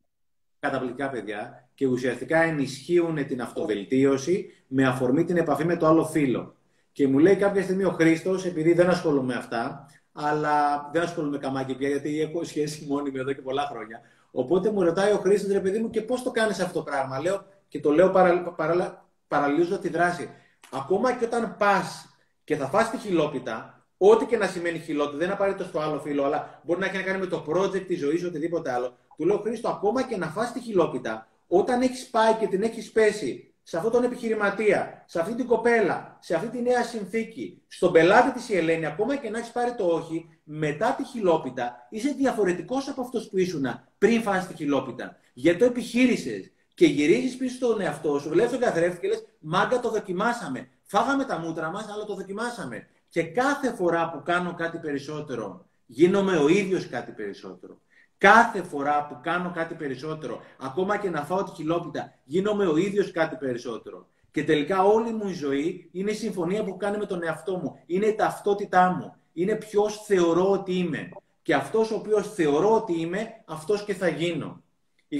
καταπληκτικά 0.60 1.10
παιδιά 1.10 1.68
και 1.74 1.88
ουσιαστικά 1.88 2.42
ενισχύουν 2.42 3.28
την 3.28 3.42
αυτοβελτίωση 3.42 4.64
με 4.68 4.88
αφορμή 4.88 5.24
την 5.24 5.38
επαφή 5.38 5.66
με 5.66 5.78
το 5.78 5.88
άλλο 5.88 6.06
φίλο. 6.06 6.56
Και 6.92 7.08
μου 7.08 7.20
λέει 7.20 7.36
κάποια 7.36 7.62
στιγμή 7.62 7.84
ο 7.84 7.92
Χρήστος, 7.92 8.46
επειδή 8.46 8.74
δεν 8.74 8.90
ασχολούμαι 8.90 9.34
με 9.34 9.40
αυτά, 9.40 9.90
αλλά 10.12 10.90
δεν 10.94 11.02
ασχολούμαι 11.02 11.38
καμάκι 11.38 11.76
πια, 11.76 11.88
γιατί 11.88 12.22
έχω 12.22 12.44
σχέση 12.44 12.86
μόνιμη 12.90 13.20
εδώ 13.20 13.34
και 13.34 13.42
πολλά 13.42 13.68
χρόνια. 13.72 14.02
Οπότε 14.32 14.72
μου 14.72 14.84
ρωτάει 14.84 15.12
ο 15.12 15.18
Χρήστος, 15.18 15.52
ρε 15.52 15.60
παιδί 15.60 15.80
μου, 15.80 15.90
και 15.90 16.02
πώς 16.02 16.24
το 16.24 16.32
κάνεις 16.32 16.60
αυτό 16.60 16.80
το 16.80 16.84
πράγμα; 16.84 17.20
Λέω, 17.20 17.46
και 17.68 17.80
το 17.80 17.92
λέω 17.92 18.10
παρα, 18.10 18.42
παρα, 18.42 19.03
παραλύζοντα 19.34 19.80
τη 19.80 19.90
δράση. 19.90 20.30
Ακόμα 20.72 21.14
και 21.14 21.26
όταν 21.26 21.56
πας 21.58 22.16
και 22.44 22.56
θα 22.56 22.68
φας 22.68 22.90
τη 22.90 22.98
χιλόπιτα, 22.98 23.86
ό,τι 23.98 24.26
και 24.26 24.38
να 24.38 24.48
σημαίνει 24.48 24.80
χιλόπιτα, 24.80 25.18
δεν 25.18 25.32
απαραίτητο 25.32 25.64
στο 25.64 25.80
άλλο 25.80 26.00
φίλο, 26.00 26.24
αλλά 26.24 26.62
μπορεί 26.64 26.80
να 26.80 26.86
έχει 26.86 26.98
να 26.98 27.02
κάνει 27.02 27.20
με 27.20 27.26
το 27.26 27.46
project 27.50 27.86
τη 27.88 27.96
ζωή 27.96 28.26
οτιδήποτε 28.26 28.72
άλλο. 28.72 28.98
Του 29.18 29.26
λέω 29.26 29.38
Χρήστο, 29.38 29.70
ακόμα 29.70 30.04
και 30.04 30.18
να 30.18 30.28
φας 30.28 30.52
τη 30.52 30.60
χιλόπιτα, 30.60 31.28
όταν 31.48 31.82
έχεις 31.82 32.10
πάει 32.10 32.34
και 32.34 32.48
την 32.48 32.64
έχεις 32.64 32.92
πέσει 32.92 33.54
σε 33.64 33.78
αυτόν 33.78 33.92
τον 33.92 34.04
επιχειρηματία, 34.04 35.04
σε 35.08 35.20
αυτή 35.20 35.36
την 35.36 35.48
κοπέλα, 35.48 36.18
σε 36.22 36.36
αυτή 36.36 36.48
τη 36.48 36.62
νέα 36.62 36.84
συνθήκη, 36.84 37.62
στον 37.68 37.92
πελάτη 37.92 38.32
της 38.32 38.50
η 38.50 38.58
Ελένη, 38.58 38.86
ακόμα 38.86 39.16
και 39.16 39.30
να 39.30 39.38
έχεις 39.38 39.52
πάρει 39.52 39.74
το 39.74 39.86
όχι, 39.86 40.30
μετά 40.44 40.96
τη 40.98 41.04
χιλόπιτα 41.04 41.88
είσαι 41.90 42.10
διαφορετικός 42.18 42.88
από 42.88 43.02
αυτός 43.02 43.30
που 43.30 43.38
ήσουν 43.38 43.66
πριν 43.98 44.22
φας 44.22 44.48
τη 44.48 44.54
χιλόπιτα. 44.54 45.18
Γιατί 45.34 45.60
το 45.60 45.66
επιχείρησες 45.66 46.52
και 46.74 46.86
γυρίζεις 46.86 47.38
πίσω 47.38 47.56
στον 47.56 47.82
εαυτό 47.82 48.20
σου, 48.20 48.30
βλέπεις 48.30 48.52
τον 48.52 48.60
καθρέφτη 48.60 49.00
και 49.00 49.08
λες: 49.08 49.26
Μάγκα, 49.40 49.80
το 49.80 49.90
δοκιμάσαμε. 49.90 50.70
Φάγαμε 50.84 51.26
τα 51.26 51.38
μούτρα 51.38 51.70
μας, 51.70 51.88
αλλά 51.90 52.06
το 52.06 52.16
δοκιμάσαμε. 52.16 52.88
Και 53.10 53.24
κάθε 53.24 53.74
φορά 53.74 54.10
που 54.10 54.22
κάνω 54.24 54.54
κάτι 54.54 54.78
περισσότερο, 54.78 55.66
γίνομαι 55.86 56.38
ο 56.38 56.48
ίδιος 56.48 56.88
κάτι 56.88 57.12
περισσότερο. 57.12 57.78
Κάθε 58.18 58.64
φορά 58.64 59.08
που 59.08 59.20
κάνω 59.22 59.52
κάτι 59.52 59.74
περισσότερο, 59.76 60.42
ακόμα 60.60 60.98
και 60.98 61.10
να 61.10 61.22
φάω 61.22 61.44
τη 61.44 61.52
χιλόπιτα, 61.52 62.14
γίνομαι 62.24 62.66
ο 62.66 62.78
ίδιος 62.78 63.12
κάτι 63.12 63.36
περισσότερο. 63.36 64.08
Και 64.32 64.44
τελικά 64.44 64.84
όλη 64.84 65.14
μου 65.14 65.28
η 65.28 65.34
ζωή 65.34 65.90
είναι 65.92 66.12
η 66.12 66.16
συμφωνία 66.16 66.64
που 66.64 66.78
κάνει 66.78 66.98
με 66.98 67.06
τον 67.06 67.24
εαυτό 67.24 67.58
μου. 67.58 67.80
Είναι 67.86 68.06
η 68.06 68.16
ταυτότητά 68.16 68.90
μου. 68.92 69.16
Είναι 69.34 69.56
ποιος 69.56 70.04
θεωρώ 70.06 70.52
ότι 70.52 70.74
είμαι. 70.74 71.10
Και 71.42 71.54
αυτός 71.54 71.92
ο 71.92 71.96
οποίος 71.96 72.34
θεωρώ 72.34 72.76
ότι 72.76 73.00
είμαι, 73.00 73.44
αυτός 73.46 73.84
και 73.84 73.94
θα 73.94 74.08
γίνω. 74.08 74.63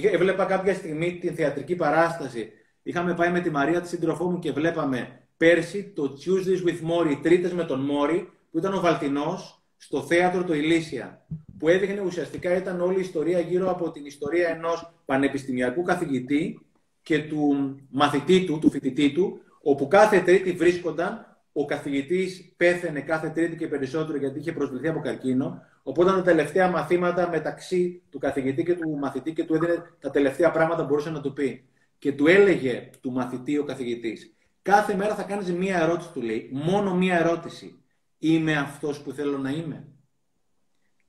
Έβλεπα 0.02 0.44
κάποια 0.44 0.74
στιγμή 0.74 1.18
την 1.18 1.34
θεατρική 1.34 1.76
παράσταση. 1.76 2.52
Είχαμε 2.82 3.14
πάει 3.14 3.30
με 3.30 3.40
τη 3.40 3.50
Μαρία, 3.50 3.80
τη 3.80 3.88
σύντροφό 3.88 4.30
μου, 4.30 4.38
και 4.38 4.52
βλέπαμε 4.52 5.20
πέρσι 5.36 5.92
το 5.94 6.16
Tuesdays 6.24 6.68
with 6.68 6.90
Mori, 6.90 7.18
τρίτες 7.22 7.52
με 7.52 7.64
τον 7.64 7.80
Μόρι, 7.80 8.28
που 8.50 8.58
ήταν 8.58 8.74
ο 8.74 8.80
Βαλτινός, 8.80 9.62
στο 9.76 10.02
θέατρο 10.02 10.44
το 10.44 10.54
Ηλίσια. 10.54 11.26
Που 11.58 11.68
έδειχνε 11.68 12.00
ουσιαστικά 12.00 12.56
ήταν 12.56 12.80
όλη 12.80 12.96
η 12.96 13.00
ιστορία 13.00 13.40
γύρω 13.40 13.70
από 13.70 13.90
την 13.90 14.06
ιστορία 14.06 14.48
ενός 14.48 14.92
πανεπιστημιακού 15.04 15.82
καθηγητή 15.82 16.66
και 17.02 17.18
του 17.18 17.74
μαθητή 17.90 18.44
του, 18.44 18.58
του 18.58 18.70
φοιτητή 18.70 19.12
του, 19.12 19.40
όπου 19.62 19.88
κάθε 19.88 20.20
τρίτη 20.20 20.52
βρίσκονταν, 20.52 21.38
ο 21.52 21.64
καθηγητής 21.64 22.52
πέθαινε 22.56 23.00
κάθε 23.00 23.28
τρίτη 23.28 23.56
και 23.56 23.68
περισσότερο 23.68 24.18
γιατί 24.18 24.38
είχε 24.38 24.52
προσβληθεί 24.52 24.88
από 24.88 25.00
καρκίνο, 25.00 25.62
Οπότε 25.86 26.10
τα 26.10 26.22
τελευταία 26.22 26.70
μαθήματα 26.70 27.28
μεταξύ 27.28 28.02
του 28.10 28.18
καθηγητή 28.18 28.62
και 28.62 28.74
του 28.74 28.98
μαθητή 28.98 29.32
και 29.32 29.44
του 29.44 29.54
έδινε 29.54 29.82
τα 30.00 30.10
τελευταία 30.10 30.50
πράγματα 30.50 30.82
που 30.82 30.88
μπορούσε 30.88 31.10
να 31.10 31.20
του 31.20 31.32
πει. 31.32 31.68
Και 31.98 32.12
του 32.12 32.26
έλεγε 32.26 32.90
του 33.00 33.12
μαθητή 33.12 33.58
ο 33.58 33.64
καθηγητής. 33.64 34.36
Κάθε 34.62 34.94
μέρα 34.94 35.14
θα 35.14 35.22
κάνεις 35.22 35.52
μία 35.52 35.78
ερώτηση, 35.78 36.10
του 36.12 36.22
λέει. 36.22 36.50
Μόνο 36.52 36.94
μία 36.94 37.18
ερώτηση. 37.18 37.82
Είμαι 38.18 38.56
αυτός 38.56 39.00
που 39.00 39.12
θέλω 39.12 39.38
να 39.38 39.50
είμαι. 39.50 39.88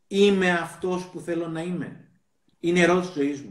Είμαι 0.08 0.52
αυτός 0.52 1.10
που 1.10 1.20
θέλω 1.20 1.48
να 1.48 1.62
είμαι. 1.62 2.10
Είναι 2.60 2.80
ερώτηση 2.80 3.12
της 3.12 3.24
ζωής 3.24 3.42
μου. 3.42 3.50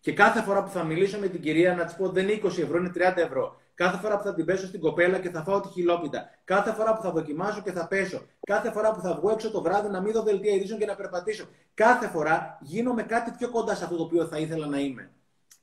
Και 0.00 0.12
κάθε 0.12 0.42
φορά 0.42 0.62
που 0.62 0.70
θα 0.70 0.84
μιλήσω 0.84 1.18
με 1.18 1.28
την 1.28 1.40
κυρία 1.40 1.74
να 1.74 1.84
της 1.84 1.94
πω 1.94 2.08
δεν 2.08 2.28
είναι 2.28 2.40
20 2.42 2.58
ευρώ, 2.58 2.78
είναι 2.78 2.92
30 2.94 3.16
ευρώ. 3.16 3.59
Κάθε 3.80 3.98
φορά 3.98 4.16
που 4.16 4.22
θα 4.22 4.34
την 4.34 4.44
πέσω 4.44 4.66
στην 4.66 4.80
κοπέλα 4.80 5.18
και 5.18 5.30
θα 5.30 5.42
φάω 5.42 5.60
τη 5.60 5.68
χιλόπιτα. 5.68 6.30
Κάθε 6.44 6.72
φορά 6.72 6.94
που 6.94 7.02
θα 7.02 7.10
δοκιμάσω 7.10 7.62
και 7.62 7.72
θα 7.72 7.86
πέσω. 7.86 8.22
Κάθε 8.46 8.70
φορά 8.70 8.92
που 8.92 9.00
θα 9.00 9.14
βγω 9.14 9.30
έξω 9.30 9.50
το 9.50 9.62
βράδυ 9.62 9.88
να 9.88 10.00
μην 10.00 10.12
δω 10.12 10.22
δελτία 10.22 10.54
ειδήσεων 10.54 10.78
και 10.78 10.86
να 10.86 10.94
περπατήσω. 10.94 11.44
Κάθε 11.74 12.08
φορά 12.08 12.58
γίνομαι 12.60 13.02
κάτι 13.02 13.30
πιο 13.38 13.50
κοντά 13.50 13.74
σε 13.74 13.84
αυτό 13.84 13.96
το 13.96 14.02
οποίο 14.02 14.26
θα 14.26 14.38
ήθελα 14.38 14.66
να 14.66 14.78
είμαι. 14.78 15.10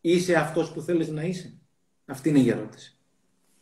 Είσαι 0.02 0.36
αυτός 0.36 0.72
που 0.72 0.82
θέλεις 0.82 1.08
να 1.08 1.22
είσαι; 1.22 1.58
Αυτή 2.06 2.30
είναι 2.30 2.40
η 2.40 2.50
ερώτηση. 2.50 2.98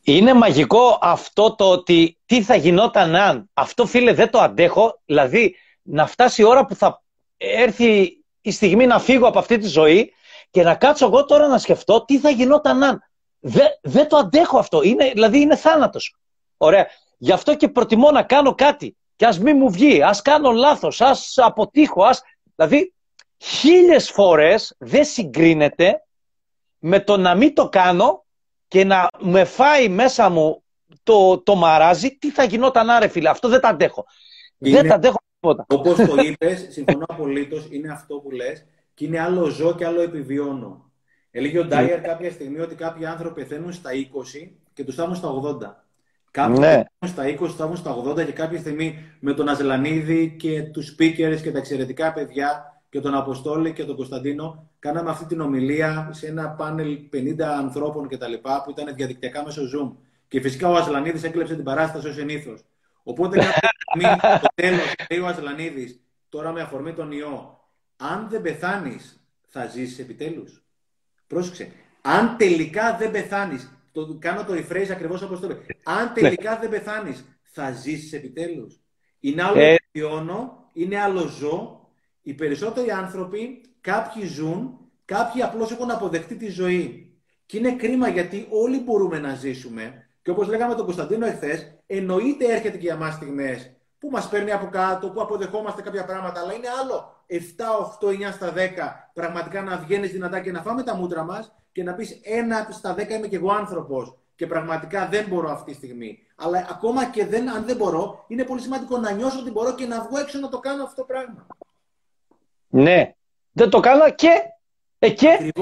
Είναι 0.01 0.33
μαγικό 0.33 0.99
αυτό 1.01 1.55
το 1.55 1.69
ότι 1.69 2.17
τι 2.25 2.41
θα 2.41 2.55
γινόταν 2.55 3.15
αν. 3.15 3.49
Αυτό 3.53 3.85
φίλε 3.85 4.13
δεν 4.13 4.29
το 4.29 4.39
αντέχω. 4.39 5.01
Δηλαδή 5.05 5.55
να 5.81 6.07
φτάσει 6.07 6.41
η 6.41 6.45
ώρα 6.45 6.65
που 6.65 6.75
θα 6.75 7.03
έρθει 7.37 8.23
η 8.41 8.51
στιγμή 8.51 8.85
να 8.85 8.99
φύγω 8.99 9.27
από 9.27 9.39
αυτή 9.39 9.57
τη 9.57 9.67
ζωή 9.67 10.13
και 10.49 10.63
να 10.63 10.75
κάτσω 10.75 11.05
εγώ 11.05 11.25
τώρα 11.25 11.47
να 11.47 11.57
σκεφτώ 11.57 12.05
τι 12.05 12.19
θα 12.19 12.29
γινόταν 12.29 12.83
αν. 12.83 13.03
Δεν 13.47 13.67
δε 13.81 14.05
το 14.05 14.17
αντέχω 14.17 14.57
αυτό. 14.57 14.81
Είναι, 14.81 15.09
δηλαδή 15.09 15.39
είναι 15.39 15.55
θάνατος. 15.55 16.15
Ωραία. 16.57 16.87
Γι' 17.17 17.31
αυτό 17.31 17.55
και 17.55 17.69
προτιμώ 17.69 18.11
να 18.11 18.23
κάνω 18.23 18.55
κάτι. 18.55 18.97
Και 19.15 19.25
ας 19.25 19.39
μην 19.39 19.57
μου 19.57 19.71
βγει, 19.71 20.03
ας 20.03 20.21
κάνω 20.21 20.51
λάθος, 20.51 21.01
ας 21.01 21.33
αποτύχω, 21.37 22.03
ας... 22.03 22.21
Δηλαδή, 22.55 22.93
χίλιες 23.37 24.11
φορές 24.11 24.75
δεν 24.77 25.05
συγκρίνεται 25.05 26.03
με 26.79 26.99
το 26.99 27.17
να 27.17 27.35
μην 27.35 27.53
το 27.53 27.69
κάνω 27.69 28.25
και 28.67 28.83
να 28.83 29.07
με 29.19 29.43
φάει 29.43 29.89
μέσα 29.89 30.29
μου 30.29 30.63
το, 31.03 31.39
το 31.39 31.55
μαράζι, 31.55 32.17
τι 32.17 32.31
θα 32.31 32.43
γινόταν 32.43 32.89
άρε 32.89 33.07
φίλε. 33.07 33.29
Αυτό 33.29 33.47
δεν 33.47 33.61
το 33.61 33.67
αντέχω. 33.67 34.05
δεν 34.57 34.87
το 34.87 34.93
αντέχω 34.93 35.17
τίποτα. 35.39 35.65
Όπως 35.69 35.95
το 35.95 36.15
είπες, 36.25 36.67
συμφωνώ 36.69 37.05
απολύτως, 37.07 37.67
είναι 37.69 37.91
αυτό 37.91 38.15
που 38.15 38.31
λες 38.31 38.65
και 38.93 39.05
είναι 39.05 39.19
άλλο 39.19 39.45
ζω 39.45 39.75
και 39.75 39.85
άλλο 39.85 40.01
επιβιώνω. 40.01 40.91
Έλεγε 41.37 41.59
ο 41.59 41.65
Ντάιερ 41.65 42.01
κάποια 42.01 42.31
στιγμή 42.31 42.59
ότι 42.59 42.75
κάποιοι 42.75 43.05
άνθρωποι 43.05 43.41
πεθαίνουν 43.41 43.73
στα 43.73 43.89
20 44.43 44.49
και 44.73 44.83
τους 44.83 44.93
φτάνουν 44.93 45.15
στα 45.15 45.29
80. 45.29 45.75
Κάποιοι 46.31 46.57
ναι. 46.59 46.83
στα 47.05 47.23
20, 47.23 47.47
θα 47.47 47.65
βγουν 47.65 47.77
στα 47.77 47.95
80 48.03 48.25
και 48.25 48.31
κάποια 48.31 48.59
στιγμή 48.59 49.17
με 49.19 49.33
τον 49.33 49.49
Αζελανίδη 49.49 50.35
και 50.39 50.63
τους 50.63 50.95
speakers 50.95 51.39
και 51.41 51.51
τα 51.51 51.57
εξαιρετικά 51.57 52.13
παιδιά 52.13 52.79
και 52.89 52.99
τον 52.99 53.15
Αποστόλη 53.15 53.73
και 53.73 53.83
τον 53.83 53.95
Κωνσταντίνο, 53.95 54.69
κάναμε 54.79 55.09
αυτή 55.09 55.25
την 55.25 55.41
ομιλία 55.41 56.09
σε 56.11 56.27
ένα 56.27 56.49
πάνελ 56.49 56.99
50 57.13 57.41
ανθρώπων 57.41 58.07
κτλ. 58.07 58.33
που 58.63 58.69
ήταν 58.69 58.95
διαδικτυακά 58.95 59.43
μέσω 59.43 59.61
Zoom. 59.61 59.95
Και 60.27 60.41
φυσικά 60.41 60.69
ο 60.69 60.75
Αζελανίδης 60.75 61.23
έκλεψε 61.23 61.55
την 61.55 61.63
παράσταση 61.63 62.07
ως 62.07 62.15
συνήθως. 62.15 62.65
Οπότε 63.03 63.37
κάποια 63.37 63.69
στιγμή, 63.89 64.19
στο 64.37 64.47
τέλος, 64.55 64.93
λέει 65.09 65.19
ο 65.19 65.27
Αζελανίδης, 65.27 65.99
τώρα 66.29 66.51
με 66.51 66.61
αφορμή 66.61 66.93
τον 66.93 67.11
ιό, 67.11 67.59
αν 67.97 68.27
δεν 68.29 68.41
πεθάνεις, 68.41 69.25
θα 69.47 69.65
ζήσει 69.65 70.01
επιτέλους. 70.01 70.64
Πρόσεξε. 71.27 71.71
Αν 72.01 72.35
τελικά 72.37 72.97
δεν 72.97 73.11
πεθάνεις, 73.11 73.71
το, 73.91 74.17
κάνω 74.19 74.43
το 74.43 74.53
rephrase 74.53 74.89
ακριβώς 74.91 75.21
όπως 75.21 75.39
το 75.39 75.47
είπες. 75.47 75.65
Αν 75.83 76.05
ναι. 76.05 76.11
τελικά 76.13 76.57
δεν 76.59 76.69
πεθάνεις, 76.69 77.25
θα 77.41 77.71
ζήσεις 77.71 78.13
επιτέλους. 78.13 78.79
Είναι 79.19 79.43
άλλο 79.43 79.59
ε... 79.59 79.75
είναι 80.73 80.99
άλλο 80.99 81.27
ζω. 81.27 81.89
Οι 82.21 82.33
περισσότεροι 82.33 82.91
άνθρωποι, 82.91 83.61
κάποιοι 83.81 84.25
ζουν, 84.25 84.79
κάποιοι 85.05 85.41
απλώς 85.41 85.71
έχουν 85.71 85.91
αποδεχτεί 85.91 86.35
τη 86.35 86.49
ζωή. 86.49 87.09
Και 87.45 87.57
είναι 87.57 87.75
κρίμα 87.75 88.07
γιατί 88.07 88.47
όλοι 88.49 88.79
μπορούμε 88.79 89.19
να 89.19 89.35
ζήσουμε. 89.35 90.07
Και 90.21 90.31
όπως 90.31 90.47
λέγαμε 90.47 90.75
τον 90.75 90.85
Κωνσταντίνο 90.85 91.25
εχθές, 91.25 91.77
εννοείται 91.85 92.45
έρχεται 92.45 92.77
και 92.77 92.85
για 92.85 92.95
μας 92.95 93.13
στιγμές 93.13 93.75
που 94.05 94.11
μας 94.11 94.29
παίρνει 94.29 94.51
από 94.51 94.65
κάτω, 94.65 95.09
που 95.09 95.21
αποδεχόμαστε 95.21 95.81
κάποια 95.81 96.05
πράγματα, 96.05 96.39
αλλά 96.41 96.53
είναι 96.53 96.67
άλλο 96.81 97.23
7, 97.27 97.37
8, 98.01 98.29
9 98.29 98.31
στα 98.31 98.53
10 98.53 98.55
πραγματικά 99.13 99.61
να 99.61 99.77
βγαίνεις 99.77 100.11
δυνατά 100.11 100.39
και 100.39 100.51
να 100.51 100.61
φάμε 100.61 100.83
τα 100.83 100.95
μούτρα 100.95 101.23
μας 101.23 101.55
και 101.71 101.83
να 101.83 101.93
πεις 101.93 102.19
ένα 102.23 102.67
στα 102.71 102.95
10 102.97 103.09
είμαι 103.09 103.27
και 103.27 103.35
εγώ 103.35 103.51
άνθρωπος 103.51 104.17
και 104.35 104.47
πραγματικά 104.47 105.07
δεν 105.07 105.25
μπορώ 105.27 105.51
αυτή 105.51 105.71
τη 105.71 105.77
στιγμή. 105.77 106.19
Αλλά 106.35 106.67
ακόμα 106.69 107.05
και 107.05 107.25
δεν, 107.25 107.49
αν 107.49 107.65
δεν 107.65 107.75
μπορώ, 107.75 108.25
είναι 108.27 108.43
πολύ 108.43 108.61
σημαντικό 108.61 108.97
να 108.97 109.11
νιώσω 109.11 109.39
ότι 109.39 109.51
μπορώ 109.51 109.75
και 109.75 109.85
να 109.85 110.01
βγω 110.01 110.17
έξω 110.17 110.39
να 110.39 110.49
το 110.49 110.59
κάνω 110.59 110.83
αυτό 110.83 110.95
το 110.95 111.07
πράγμα. 111.07 111.47
Ναι. 112.67 113.13
Δεν 113.51 113.69
το 113.69 113.79
κάνω 113.79 114.09
και. 114.09 114.41
Ε, 114.99 115.09
και. 115.09 115.51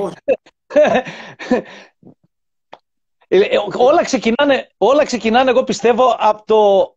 Ε, 3.27 3.39
ε, 3.39 3.57
όλα, 3.77 4.03
ξεκινάνε, 4.03 4.69
όλα 4.77 5.05
ξεκινάνε, 5.05 5.49
εγώ 5.49 5.63
πιστεύω, 5.63 6.15
από 6.19 6.43
το, 6.45 6.95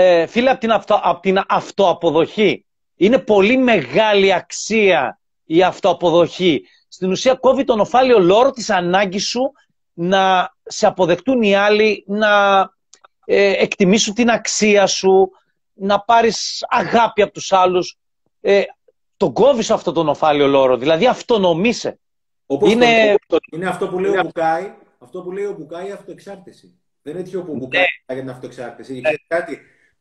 ε, 0.00 0.26
φίλε, 0.26 0.50
από 0.50 0.60
την, 0.60 0.70
αυτο, 0.72 1.00
από 1.02 1.20
την 1.20 1.40
αυτοαποδοχή. 1.48 2.64
Είναι 2.96 3.18
πολύ 3.18 3.56
μεγάλη 3.56 4.32
αξία 4.32 5.18
η 5.44 5.62
αυτοαποδοχή. 5.62 6.64
Στην 6.88 7.10
ουσία 7.10 7.34
κόβει 7.34 7.64
τον 7.64 7.80
οφάλιο 7.80 8.18
λόρο 8.18 8.50
της 8.50 8.70
ανάγκης 8.70 9.26
σου 9.26 9.52
να 9.92 10.54
σε 10.62 10.86
αποδεκτούν 10.86 11.42
οι 11.42 11.54
άλλοι, 11.54 12.04
να 12.06 12.60
ε, 13.24 13.52
εκτιμήσουν 13.52 14.14
την 14.14 14.30
αξία 14.30 14.86
σου, 14.86 15.30
να 15.74 16.00
πάρεις 16.00 16.64
αγάπη 16.68 17.22
από 17.22 17.32
τους 17.32 17.52
άλλους. 17.52 17.98
Ε, 18.40 18.62
τον 19.16 19.32
κόβεις 19.32 19.70
αυτό 19.70 19.92
τον 19.92 20.08
οφάλιο 20.08 20.46
λόρο, 20.46 20.76
δηλαδή 20.76 21.06
αυτονομήσε. 21.06 21.98
Όπως 22.46 22.72
είναι... 22.72 23.14
είναι 23.52 23.68
αυτό 23.68 23.88
που 23.88 23.98
λέει 23.98 24.16
ο 24.16 24.22
Μπουκάη, 24.22 24.72
αυτό 24.98 25.22
που 25.22 25.32
λέει 25.32 25.44
ο 25.44 25.54
Μπουκάη 25.58 25.90
αυτοεξάρτηση. 25.90 26.78
Δεν 27.02 27.14
είναι 27.14 27.22
τέτοιο 27.22 27.42
που 27.42 27.52
ο 27.52 27.54
Μπουκάη 27.54 27.80
ναι. 27.80 28.14
για 28.14 28.22
την 28.22 28.30
αυτοεξάρτηση. 28.30 29.00
Ναι. 29.00 29.10
κάτι, 29.26 29.58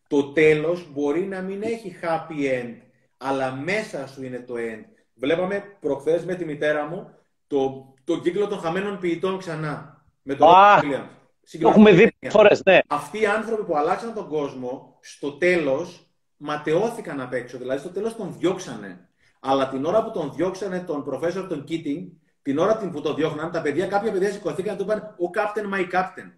το 0.08 0.32
τέλος 0.32 0.91
μπορεί 0.91 1.22
να 1.22 1.41
μην 1.41 1.62
έχει 1.64 1.95
happy 2.01 2.64
end, 2.64 2.76
αλλά 3.18 3.51
μέσα 3.51 4.08
σου 4.08 4.24
είναι 4.24 4.39
το 4.39 4.53
end. 4.58 4.86
Βλέπαμε 5.14 5.64
προχθές 5.80 6.26
με 6.26 6.36
τη 6.36 6.45
μητέρα 6.45 6.86
μου 6.86 7.10
το, 7.47 7.93
το 8.03 8.20
κύκλο 8.20 8.47
των 8.47 8.60
χαμένων 8.60 8.99
ποιητών 8.99 9.38
ξανά. 9.38 10.05
Με 10.22 10.36
τον 10.36 10.47
ah, 10.51 10.80
Το 11.60 11.68
έχουμε 11.68 11.91
δει 11.91 12.16
φορές, 12.30 12.62
ναι. 12.66 12.80
Αυτοί 12.88 13.22
οι 13.22 13.26
άνθρωποι 13.26 13.64
που 13.64 13.78
αλλάξαν 13.78 14.14
τον 14.14 14.28
κόσμο, 14.28 14.97
στο 15.01 15.32
τέλος 15.32 16.08
ματαιώθηκαν 16.38 17.22
απ' 17.22 17.34
έξω. 17.34 17.58
Δηλαδή 17.58 17.80
στο 17.80 17.89
τέλος 17.89 18.16
τον 18.16 18.36
διώξανε. 18.38 19.10
Αλλά 19.39 19.70
την 19.70 19.86
ώρα 19.86 20.03
που 20.03 20.12
τον 20.12 20.34
διώξανε 20.36 20.80
τον 20.80 21.03
προφέσορ 21.03 21.47
τον 21.47 21.66
Keating, 21.68 22.08
την 22.41 22.58
ώρα 22.58 22.78
που 22.78 23.01
τον 23.01 23.16
διώχναν, 23.16 23.51
τα 23.51 23.62
παιδιά, 23.62 23.88
κάποια 23.88 24.12
παιδιά 24.12 24.32
σηκωθήκαν 24.32 24.78
και 24.78 24.84
του 24.84 24.89
είπαν 24.89 25.16
Ο 25.18 25.30
Captain, 25.36 25.74
my 25.74 25.93
Captain. 25.93 26.32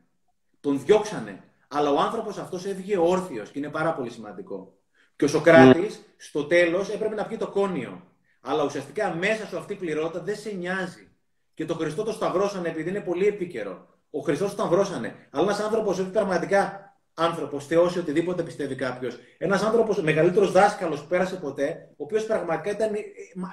Τον 0.59 0.79
διώξανε. 0.79 1.43
Αλλά 1.71 1.91
ο 1.91 1.99
άνθρωπος 1.99 2.37
αυτός 2.37 2.65
έβγε 2.65 2.97
όρθιος 2.97 3.49
και 3.49 3.59
είναι 3.59 3.69
πάρα 3.69 3.93
πολύ 3.93 4.09
σημαντικό. 4.09 4.73
Και 5.15 5.25
ο 5.25 5.27
Σοκράτης, 5.27 5.95
mm. 5.95 6.13
στο 6.17 6.45
τέλος, 6.45 6.89
έπρεπε 6.89 7.15
να 7.15 7.25
πιει 7.25 7.37
το 7.37 7.47
κόνιο. 7.47 8.03
Αλλά 8.41 8.63
ουσιαστικά 8.63 9.15
μέσα 9.15 9.45
σου 9.45 9.57
αυτή 9.57 9.73
η 9.73 9.75
πληρότητα 9.75 10.23
δεν 10.23 10.35
σε 10.35 10.51
νοιάζει. 10.51 11.07
Και 11.53 11.65
το 11.65 11.73
Χριστό 11.73 12.03
το 12.03 12.11
σταυρώσανε 12.11 12.69
επειδή 12.69 12.89
είναι 12.89 13.01
πολύ 13.01 13.27
επίκαιρο. 13.27 13.87
Ο 14.09 14.19
Χριστός 14.19 14.55
το 14.55 14.61
σταυρώσανε. 14.61 15.27
Αλλά 15.29 15.43
ένας 15.43 15.59
άνθρωπος, 15.59 15.99
όχι 15.99 16.09
πραγματικά 16.09 16.89
άνθρωπος, 17.13 17.65
Θεός 17.65 17.95
ή 17.95 17.99
οτιδήποτε 17.99 18.43
πιστεύει 18.43 18.75
κάποιος, 18.75 19.17
ένας 19.37 19.63
άνθρωπος, 19.63 20.01
μεγαλύτερος 20.01 20.51
δάσκαλος 20.51 21.01
που 21.01 21.07
πέρασε 21.07 21.35
ποτέ, 21.35 21.89
ο 21.91 22.03
οποίος 22.03 22.25
πραγματικά 22.25 22.71
ήταν, 22.71 22.93
ε, 22.93 22.99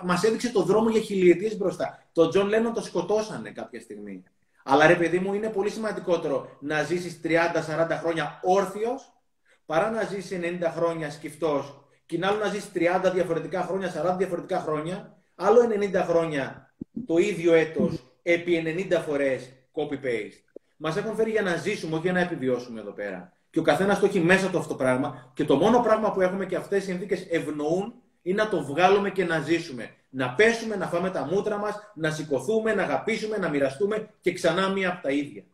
μας 0.04 0.22
έδειξε 0.22 0.52
το 0.52 0.62
δρόμο 0.62 0.90
για 0.90 1.00
χιλιετίες 1.00 1.56
μπροστά. 1.56 2.08
Τον 2.12 2.30
Τζον 2.30 2.48
Λένον 2.48 2.72
το 2.72 2.80
σκοτώσανε 2.80 3.50
κάποια 3.50 3.80
στιγμή. 3.80 4.22
Αλλά 4.68 4.86
ρε 4.86 4.94
παιδί 4.94 5.18
μου, 5.18 5.34
είναι 5.34 5.48
πολύ 5.48 5.70
σημαντικότερο 5.70 6.56
να 6.60 6.82
ζήσεις 6.82 7.20
30-40 7.24 7.98
χρόνια 8.00 8.40
όρθιος 8.42 9.12
παρά 9.66 9.90
να 9.90 10.02
ζήσεις 10.02 10.38
90 10.42 10.72
χρόνια 10.76 11.10
σκυφτός. 11.10 11.84
Και 12.06 12.16
είναι 12.16 12.26
άλλο 12.26 12.38
να 12.38 12.48
ζήσεις 12.48 12.70
30 12.74 13.10
διαφορετικά 13.14 13.62
χρόνια, 13.62 14.12
40 14.14 14.16
διαφορετικά 14.16 14.58
χρόνια, 14.58 15.16
άλλο 15.34 15.60
90 15.92 16.04
χρόνια 16.08 16.74
το 17.06 17.16
ίδιο 17.16 17.54
έτος 17.54 18.06
επί 18.22 18.62
90 18.90 19.02
φορές 19.06 19.52
copy-paste. 19.72 20.60
Μας 20.76 20.96
έχουν 20.96 21.14
φέρει 21.14 21.30
για 21.30 21.42
να 21.42 21.56
ζήσουμε, 21.56 21.94
όχι 21.94 22.02
για 22.02 22.12
να 22.12 22.20
επιβιώσουμε 22.20 22.80
εδώ 22.80 22.92
πέρα. 22.92 23.32
Και 23.50 23.58
ο 23.58 23.62
καθένας 23.62 23.98
το 23.98 24.06
έχει 24.06 24.20
μέσα 24.20 24.50
του 24.50 24.58
αυτό 24.58 24.68
το 24.68 24.76
πράγμα. 24.76 25.32
Και 25.34 25.44
το 25.44 25.56
μόνο 25.56 25.80
πράγμα 25.80 26.12
που 26.12 26.20
έχουμε 26.20 26.46
και 26.46 26.56
αυτές 26.56 26.82
οι 26.82 26.86
συνθήκες 26.86 27.26
ευνοούν 27.30 27.94
είναι 28.22 28.42
να 28.42 28.48
το 28.48 28.64
βγάλουμε 28.64 29.10
και 29.10 29.24
να 29.24 29.40
ζήσουμε. 29.40 29.90
Να 30.08 30.34
πέσουμε, 30.34 30.76
να 30.76 30.86
φάμε 30.86 31.10
τα 31.10 31.26
μούτρα 31.30 31.56
μας, 31.56 31.74
να 31.94 32.10
σηκωθούμε, 32.10 32.74
να 32.74 32.82
αγαπήσουμε, 32.82 33.36
να 33.36 33.48
μοιραστούμε 33.48 34.08
και 34.20 34.32
ξανά 34.32 34.68
μία 34.68 34.88
από 34.88 35.02
τα 35.02 35.10
ίδια. 35.10 35.44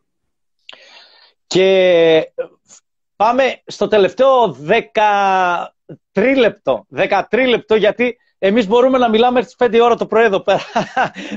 Και 1.46 2.32
πάμε 3.16 3.62
στο 3.66 3.88
τελευταίο 3.88 4.56
13 4.68 6.36
λεπτό. 6.36 6.86
13 6.96 7.46
λεπτό 7.48 7.74
γιατί 7.74 8.16
εμείς 8.38 8.66
μπορούμε 8.66 8.98
να 8.98 9.08
μιλάμε 9.08 9.42
στις 9.42 9.54
5 9.58 9.80
ώρα 9.82 9.96
το 9.96 10.06
πρωί 10.06 10.24
εδώ 10.24 10.40
πέρα. 10.40 10.62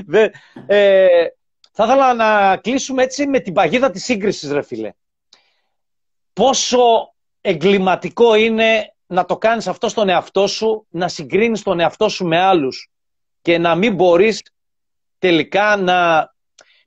ε, 0.66 1.06
θα 1.72 1.84
ήθελα 1.84 2.14
να 2.14 2.56
κλείσουμε 2.56 3.02
έτσι 3.02 3.26
με 3.26 3.40
την 3.40 3.52
παγίδα 3.52 3.90
της 3.90 4.04
σύγκρισης, 4.04 4.50
ρε 4.52 4.62
φίλε. 4.62 4.92
Πόσο 6.32 7.14
εγκληματικό 7.40 8.34
είναι 8.34 8.94
να 9.06 9.24
το 9.24 9.36
κάνεις 9.36 9.66
αυτό 9.66 9.88
στον 9.88 10.08
εαυτό 10.08 10.46
σου, 10.46 10.86
να 10.90 11.08
συγκρίνεις 11.08 11.62
τον 11.62 11.80
εαυτό 11.80 12.08
σου 12.08 12.26
με 12.26 12.38
άλλους 12.38 12.90
και 13.46 13.58
να 13.58 13.74
μην 13.74 13.94
μπορείς 13.94 14.42
τελικά 15.18 15.76
να 15.76 16.30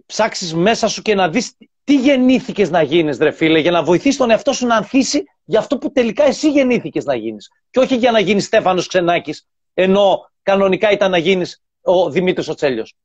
ψάξεις 0.06 0.54
μέσα 0.54 0.88
σου 0.88 1.02
και 1.02 1.16
να 1.16 1.30
δεις 1.30 1.54
τι 1.84 1.96
γεννήθηκες 1.96 2.70
να 2.70 2.82
γίνεις, 2.82 3.18
ρε 3.18 3.32
φίλε, 3.32 3.60
για 3.60 3.72
να 3.72 3.84
βοηθήσεις 3.84 4.18
τον 4.18 4.30
εαυτό 4.30 4.54
σου 4.54 4.68
να 4.68 4.76
ανθίσει 4.76 5.24
για 5.46 5.60
αυτό 5.60 5.78
που 5.78 5.92
τελικά 5.92 6.24
εσύ 6.24 6.52
γεννήθηκες 6.52 7.06
να 7.06 7.16
γίνεις. 7.16 7.52
Και 7.70 7.80
όχι 7.80 7.96
για 7.96 8.12
να 8.12 8.20
γίνεις 8.20 8.46
Στέφανος 8.46 8.88
Ξενάκης, 8.88 9.48
ενώ 9.74 10.32
κανονικά 10.44 10.92
ήταν 10.92 11.12
να 11.12 11.18
γίνεις 11.18 11.62
ο 11.82 12.10
Δημήτρης 12.10 12.48
ο 12.48 12.54
Τσέλιος. 12.54 12.96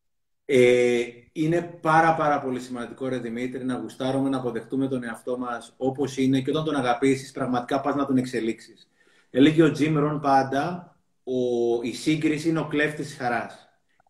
Ε, 0.45 1.03
είναι 1.33 1.79
πάρα 1.81 2.15
πάρα 2.15 2.41
πολύ 2.41 2.61
σημαντικό, 2.61 3.09
ρε 3.09 3.19
Δημήτρη, 3.19 3.65
να 3.65 3.75
γουστάρουμε 3.75 4.29
να 4.29 4.37
αποδεχτούμε 4.37 4.89
τον 4.89 5.05
εαυτό 5.05 5.39
μας 5.39 5.75
όπως 5.77 6.17
είναι 6.17 6.41
και 6.41 6.51
όταν 6.51 6.65
τον 6.65 6.77
αγαπήσεις 6.77 7.31
πραγματικά 7.33 7.81
πας 7.81 7.95
να 7.95 8.07
τον 8.07 8.17
εξελίξεις. 8.17 8.89
Έλεγε 9.31 9.63
ο 9.63 9.71
Τζιμ 9.71 9.99
Ρον 9.99 10.21
πάντα, 10.21 10.94
ο, 11.25 11.83
η 11.83 11.93
σύγκριση 11.93 12.49
είναι 12.49 12.59
ο 12.59 12.67
κλέφτης 12.67 13.07
της 13.07 13.17
χαράς. 13.17 13.69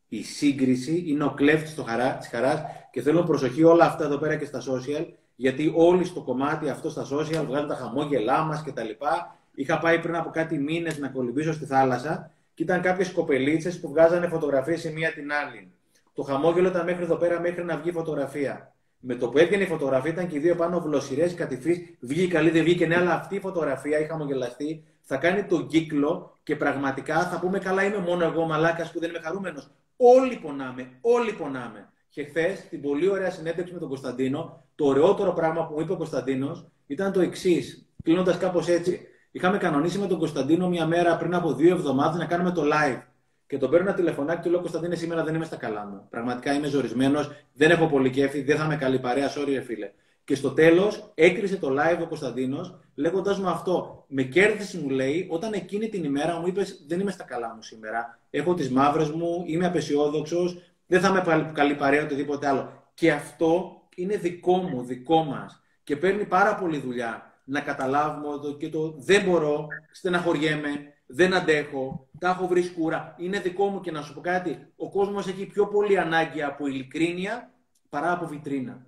Η 0.08 0.22
σύγκριση 0.22 1.04
είναι 1.06 1.24
ο 1.24 1.30
κλέφτης 1.30 1.74
χαρά, 1.86 2.16
της 2.16 2.28
χαράς 2.28 2.62
και 2.90 3.02
θέλω 3.02 3.22
προσοχή 3.22 3.64
όλα 3.64 3.84
αυτά 3.84 4.04
εδώ 4.04 4.18
πέρα 4.18 4.36
και 4.36 4.44
στα 4.44 4.60
social, 4.60 5.06
γιατί 5.36 5.72
όλοι 5.74 6.04
στο 6.04 6.20
κομμάτι 6.20 6.68
αυτό 6.68 6.90
στα 6.90 7.02
social 7.02 7.44
βγάζουν 7.46 7.68
τα 7.68 7.74
χαμόγελά 7.74 8.42
μας 8.42 8.62
και 8.62 8.72
τα 8.72 8.82
λοιπά. 8.82 9.38
Είχα 9.54 9.78
πάει 9.78 9.98
πριν 9.98 10.16
από 10.16 10.30
κάτι 10.30 10.58
μήνες 10.58 10.98
να 10.98 11.08
κολυμπήσω 11.08 11.52
στη 11.52 11.64
θάλασσα 11.64 12.30
και 12.54 12.62
ήταν 12.62 12.80
κάποιες 12.80 13.12
κοπελίτσες 13.12 13.80
που 13.80 13.88
βγάζανε 13.88 14.28
φωτογραφίες 14.28 14.84
η 14.84 14.92
μία 14.92 15.12
την 15.12 15.32
άλλη. 15.32 15.72
Το 16.14 16.22
χαμόγελο 16.22 16.68
ήταν 16.68 16.84
μέχρι 16.84 17.02
εδώ 17.02 17.16
πέρα, 17.16 17.40
μέχρι 17.40 17.64
να 17.64 17.76
βγει 17.76 17.92
φωτογραφία. 17.92 18.74
Με 18.98 19.14
το 19.14 19.28
που 19.28 19.38
έβγαινε 19.38 19.62
η 19.62 19.66
φωτογραφία 19.66 20.10
ήταν 20.10 20.28
και 20.28 20.36
οι 20.36 20.40
δύο 20.40 20.54
πάνω 20.54 20.80
βλοσιρέ 20.80 21.28
κατηφί. 21.28 21.96
Βγήκε 22.00 22.32
καλή, 22.32 22.50
δεν 22.50 22.64
βγήκε. 22.64 22.86
Ναι, 22.86 22.96
αλλά 22.96 23.14
αυτή 23.14 23.34
η 23.34 23.40
φωτογραφία, 23.40 23.98
η 23.98 24.04
χαμογελαστή, 24.04 24.84
θα 25.00 25.16
κάνει 25.16 25.44
τον 25.44 25.66
κύκλο 25.66 26.34
και 26.45 26.57
πραγματικά 26.57 27.28
θα 27.28 27.38
πούμε 27.40 27.59
καλά, 27.59 27.84
είμαι 27.84 27.99
μόνο 27.99 28.24
εγώ 28.24 28.47
μαλάκας 28.47 28.92
που 28.92 29.01
δεν 29.01 29.09
είμαι 29.09 29.18
χαρούμενος. 29.18 29.70
Όλοι 29.97 30.36
πονάμε, 30.36 30.88
όλοι 31.01 31.32
πονάμε. 31.32 31.88
Και 32.09 32.24
χθες, 32.24 32.68
την 32.68 32.80
πολύ 32.80 33.09
ωραία 33.09 33.30
συνέντευξη 33.30 33.72
με 33.72 33.78
τον 33.78 33.88
Κωνσταντίνο, 33.88 34.64
το 34.74 34.86
ωραιότερο 34.86 35.32
πράγμα 35.32 35.66
που 35.66 35.74
μου 35.74 35.80
είπε 35.80 35.92
ο 35.92 35.97
Κωνσταντίνος 35.97 36.66
ήταν 36.86 37.12
το 37.12 37.20
εξής. 37.20 37.88
Κλείνοντας 38.03 38.38
κάπως 38.38 38.68
έτσι. 38.68 39.01
Είχαμε 39.30 39.59
κανονίσει 39.59 39.99
με 39.99 40.07
τον 40.07 40.18
Κωνσταντίνο 40.18 40.68
μια 40.68 40.86
μέρα 40.86 41.16
πριν 41.16 41.34
από 41.34 41.55
δύο 41.55 41.74
εβδομάδες 41.74 42.18
να 42.18 42.24
κάνουμε 42.24 42.51
το 42.51 42.62
live. 42.62 43.03
Και 43.47 43.59
τον 43.59 43.70
παίρνω 43.70 43.86
ένα 43.86 43.97
τηλεφωνάκι 43.97 44.36
και 44.36 44.45
του 44.45 44.51
λέω 44.51 44.61
Κωνσταντίνε, 44.61 44.95
σήμερα 44.95 45.24
δεν 45.24 45.34
είμαι 45.34 45.45
στα 45.45 45.57
καλά 45.57 45.86
μου. 45.86 46.07
Πραγματικά 46.11 46.53
είμαι 46.53 46.66
ζορισμένος, 46.66 47.30
δεν 47.53 47.70
έχω 47.70 47.86
πολύ 47.86 48.11
κέφι, 48.11 48.42
δεν 48.42 48.57
θα 48.57 48.64
είμαι 48.64 48.76
καλή 48.76 48.99
παρέα, 48.99 49.28
sorry, 49.28 49.62
φίλε. 49.66 49.90
Και 50.25 50.35
στο 50.35 50.51
τέλος 50.51 51.11
έκρισε 51.14 51.57
το 51.57 51.68
live 51.68 52.03
ο 52.03 52.07
Κωνσταντίνος, 52.07 52.79
λέγοντα 52.95 53.39
μου 53.39 53.49
αυτό. 53.49 54.05
Με 54.09 54.22
κέρδισε, 54.22 54.81
μου 54.81 54.89
λέει, 54.89 55.27
όταν 55.31 55.53
εκείνη 55.53 55.89
την 55.89 56.05
ημέρα 56.05 56.41
μου 56.41 56.47
είπες: 56.47 56.85
Δεν 56.87 57.01
είμαι 57.01 57.11
στα 57.11 57.25
καλά 57.25 57.55
μου 57.55 57.62
σήμερα. 57.62 58.18
Έχω 58.31 58.55
τις 58.55 58.70
μαύρες 58.70 59.11
μου, 59.11 59.43
είμαι 59.47 59.66
απεσιόδοξος, 59.66 60.59
δεν 60.87 61.01
θα 61.01 61.09
είμαι 61.09 61.53
καλή 61.55 61.75
παρέα 61.75 62.03
οτιδήποτε 62.03 62.49
άλλο. 62.49 62.91
Και 62.95 63.12
αυτό 63.12 63.83
είναι 63.95 64.16
δικό 64.16 64.57
μου, 64.57 64.83
δικό 64.83 65.22
μας. 65.25 65.62
Και 65.85 65.97
παίρνει 65.97 66.25
πάρα 66.25 66.55
πολύ 66.55 66.79
δουλειά 66.79 67.33
να 67.45 67.61
καταλάβουμε 67.61 68.29
ότι 68.29 68.53
και 68.59 68.68
το 68.68 68.95
δεν 68.99 69.25
μπορώ, 69.25 69.66
στεναχωριέμαι, 69.93 70.95
δεν 71.07 71.35
αντέχω, 71.35 72.09
τα 72.18 72.29
έχω 72.29 72.47
βρει 72.47 72.62
σκούρα. 72.62 73.14
Είναι 73.18 73.41
δικό 73.41 73.66
μου 73.66 73.81
και 73.81 73.91
να 73.91 74.03
σου 74.03 74.14
πω 74.14 74.20
κάτι. 74.20 74.72
Ο 74.77 74.91
κόσμος 74.91 75.29
έχει 75.29 75.47
πιο 75.47 75.66
πολύ 75.66 75.99
ανάγκη 75.99 76.43
από 76.43 76.66
ειλικρίνεια 76.66 77.53
παρά 77.89 78.12
από 78.12 78.27
βιτρίνα. 78.27 78.87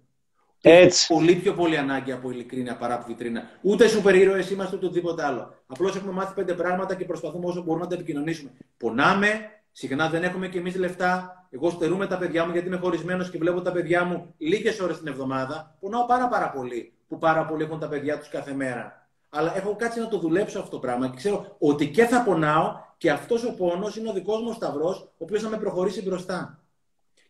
Έτσι. 0.69 1.07
Πολύ 1.15 1.35
πιο 1.35 1.53
πολύ 1.53 1.77
ανάγκη 1.77 2.13
από 2.13 2.31
ειλικρίνεια 2.31 2.77
παρά 2.77 2.95
από 2.95 3.05
βιτρίνα. 3.07 3.43
Ούτε 3.61 3.89
σούπερ 3.89 4.15
ήρωε 4.15 4.45
είμαστε 4.53 4.77
ούτε 4.77 4.87
οτιδήποτε 4.87 5.25
άλλο. 5.25 5.55
Απλώς 5.67 5.97
έχουμε 5.97 6.13
μάθει 6.13 6.35
πέντε 6.35 6.55
πράγματα 6.55 6.95
και 6.95 7.05
προσπαθούμε 7.05 7.47
όσο 7.47 7.63
μπορούμε 7.63 7.85
να 7.85 7.91
τα 7.91 7.95
επικοινωνήσουμε. 7.95 8.51
Πονάμε, 8.77 9.29
συχνά 9.73 10.09
δεν 10.09 10.23
έχουμε 10.23 10.49
κι 10.49 10.59
εμείς 10.59 10.77
λεφτά. 10.77 11.47
Εγώ 11.51 11.71
στερούμε 11.71 12.07
τα 12.07 12.19
παιδιά 12.19 12.45
μου 12.45 12.53
γιατί 12.53 12.67
είμαι 12.67 12.77
χωρισμένος 12.77 13.31
και 13.31 13.39
βλέπω 13.39 13.61
τα 13.61 13.73
παιδιά 13.73 14.05
μου 14.05 14.35
λίγες 14.39 14.81
ώρες 14.81 14.99
την 14.99 15.07
εβδομάδα. 15.07 15.77
Πονάω 15.81 16.07
πάρα, 16.07 16.29
πάρα 16.29 16.51
πολύ 16.51 16.93
που 17.09 17.19
πάρα 17.19 17.47
πολλοί 17.47 17.63
έχουν 17.63 17.79
τα 17.79 17.89
παιδιά 17.89 18.19
τους 18.19 18.29
κάθε 18.29 18.55
μέρα. 18.55 19.09
Αλλά 19.29 19.57
έχω 19.57 19.77
κάτσει 19.77 20.01
να 20.01 20.09
το 20.09 20.19
δουλέψω 20.19 20.59
αυτό 20.59 20.71
το 20.71 20.79
πράγμα 20.79 21.09
και 21.09 21.17
ξέρω 21.17 21.57
ότι 21.59 21.91
και 21.91 22.05
θα 22.05 22.23
πονάω 22.23 22.73
και 22.97 23.11
αυτός 23.11 23.45
ο 23.45 23.55
πόνος 23.55 23.97
είναι 23.97 24.09
ο 24.09 24.13
δικός 24.13 24.43
μου 24.43 24.53
σταυρός, 24.53 24.99
ο 25.01 25.11
οποίος 25.19 25.43
θα 25.43 25.49
με 25.49 25.57
προχωρήσει 25.57 26.03
μπροστά. 26.03 26.61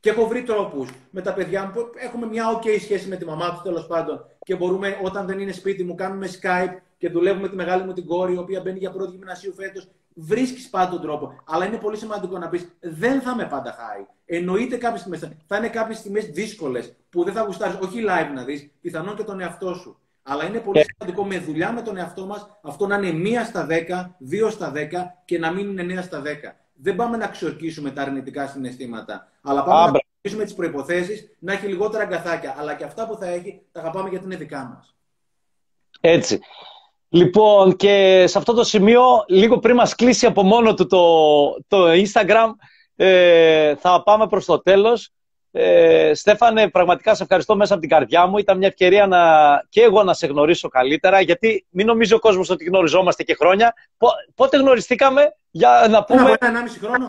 Και 0.06 0.12
έχω 0.12 0.26
βρει 0.26 0.42
τρόπους 0.42 0.90
με 1.10 1.20
τα 1.20 1.32
παιδιά 1.32 1.64
μου 1.64 1.70
που 1.72 1.90
έχουμε 1.96 2.26
μια 2.26 2.44
OK 2.56 2.78
σχέση 2.80 3.08
με 3.08 3.16
τη 3.16 3.24
μαμά 3.24 3.50
του 3.54 3.60
τέλος 3.62 3.86
πάντων 3.86 4.24
και 4.44 4.56
μπορούμε 4.56 4.98
όταν 5.02 5.26
δεν 5.26 5.38
είναι 5.38 5.52
σπίτι 5.52 5.84
μου, 5.84 5.94
κάνουμε 5.94 6.28
Skype 6.40 6.76
και 6.98 7.08
δουλεύουμε 7.08 7.48
τη 7.48 7.54
μεγάλη 7.54 7.84
μου 7.84 7.92
την 7.92 8.06
κόρη, 8.06 8.34
η 8.34 8.36
οποία 8.36 8.60
μπαίνει 8.60 8.78
για 8.78 8.90
πρώτη 8.90 9.10
γυμνασίου 9.16 9.54
φέτος. 9.54 9.88
Βρίσκεις 10.14 10.68
πάντα 10.68 10.90
τον 10.90 11.00
τρόπο. 11.00 11.42
Αλλά 11.44 11.66
είναι 11.66 11.76
πολύ 11.76 11.96
σημαντικό 11.96 12.38
να 12.38 12.48
πεις: 12.48 12.68
Δεν 12.80 13.20
θα 13.20 13.30
είμαι 13.30 13.46
πάντα 13.46 13.74
high. 13.74 14.06
Εννοείται 14.26 14.76
κάποιες 14.76 15.00
στιγμές. 15.00 15.32
Θα 15.46 15.56
είναι 15.56 15.68
κάποιες 15.68 15.98
στιγμές 15.98 16.26
δύσκολες 16.26 16.96
που 17.10 17.24
δεν 17.24 17.32
θα 17.32 17.42
γουστάρεις. 17.42 17.78
Όχι 17.82 18.04
live 18.08 18.34
να 18.34 18.44
δεις, 18.44 18.70
πιθανόν 18.80 19.16
και 19.16 19.22
τον 19.22 19.40
εαυτό 19.40 19.74
σου. 19.74 19.98
Αλλά 20.22 20.44
είναι 20.44 20.58
πολύ 20.58 20.84
σημαντικό 20.84 21.24
με 21.24 21.38
δουλειά 21.38 21.72
με 21.72 21.82
τον 21.82 21.96
εαυτό 21.96 22.26
μας 22.26 22.58
αυτό 22.62 22.86
να 22.86 22.96
είναι 22.96 23.12
μία 23.12 23.44
στα 23.44 23.66
10, 23.66 24.14
δύο 24.18 24.50
στα 24.50 24.72
10 24.72 24.78
και 25.24 25.38
να 25.38 25.52
μην 25.52 25.78
είναι 25.78 26.00
9 26.00 26.02
στα 26.02 26.22
10. 26.22 26.26
Δεν 26.76 26.96
πάμε 26.96 27.16
να 27.16 27.26
ξορκίσουμε 27.26 27.90
τα 27.90 28.02
αρνητικά 28.02 28.46
συναισθήματα. 28.46 29.28
Αλλά 29.42 29.62
πάμε 29.62 29.90
να 29.90 29.98
ξορκίσουμε 29.98 30.44
τις 30.44 30.54
προποθέσει 30.54 31.36
να 31.38 31.52
έχει 31.52 31.66
λιγότερα 31.66 32.02
αγκαθάκια. 32.02 32.54
Αλλά 32.58 32.74
και 32.74 32.84
αυτά 32.84 33.06
που 33.06 33.16
θα 33.16 33.26
έχει 33.26 33.62
τα 33.72 33.80
αγαπάμε 33.80 34.08
γιατί 34.08 34.24
είναι 34.24 34.36
δικά 34.36 34.74
μας. 34.74 34.94
Έτσι. 36.00 36.40
Λοιπόν, 37.08 37.76
και 37.76 38.24
σε 38.26 38.38
αυτό 38.38 38.52
το 38.52 38.64
σημείο, 38.64 39.02
λίγο 39.28 39.58
πριν 39.58 39.74
μας 39.74 39.94
κλείσει 39.94 40.26
από 40.26 40.42
μόνο 40.42 40.74
του 40.74 40.86
το, 40.86 41.04
το 41.68 41.86
Instagram, 41.90 42.50
ε, 42.96 43.76
θα 43.76 44.02
πάμε 44.02 44.26
προς 44.26 44.44
το 44.44 44.62
τέλος. 44.62 45.10
Ε, 45.58 46.14
Στέφανε, 46.14 46.70
πραγματικά 46.70 47.14
σε 47.14 47.22
ευχαριστώ 47.22 47.56
μέσα 47.56 47.72
από 47.72 47.80
την 47.80 47.90
καρδιά 47.90 48.26
μου. 48.26 48.38
Ήταν 48.38 48.58
μια 48.58 48.66
ευκαιρία 48.66 49.06
να, 49.06 49.20
και 49.68 49.82
εγώ 49.82 50.02
να 50.02 50.14
σε 50.14 50.26
γνωρίσω 50.26 50.68
καλύτερα, 50.68 51.20
γιατί 51.20 51.66
μην 51.70 51.86
νομίζει 51.86 52.14
ο 52.14 52.18
κόσμος 52.18 52.50
ότι 52.50 52.64
γνωριζόμαστε 52.64 53.22
και 53.22 53.34
χρόνια. 53.34 53.74
πότε 54.34 54.56
γνωριστήκαμε, 54.56 55.36
για 55.50 55.86
να 55.90 56.04
πούμε... 56.04 56.22
Πριν 56.22 56.28
από 56.28 56.44
ένα 56.44 56.48
ενάμιση 56.48 56.78
χρόνο. 56.78 57.06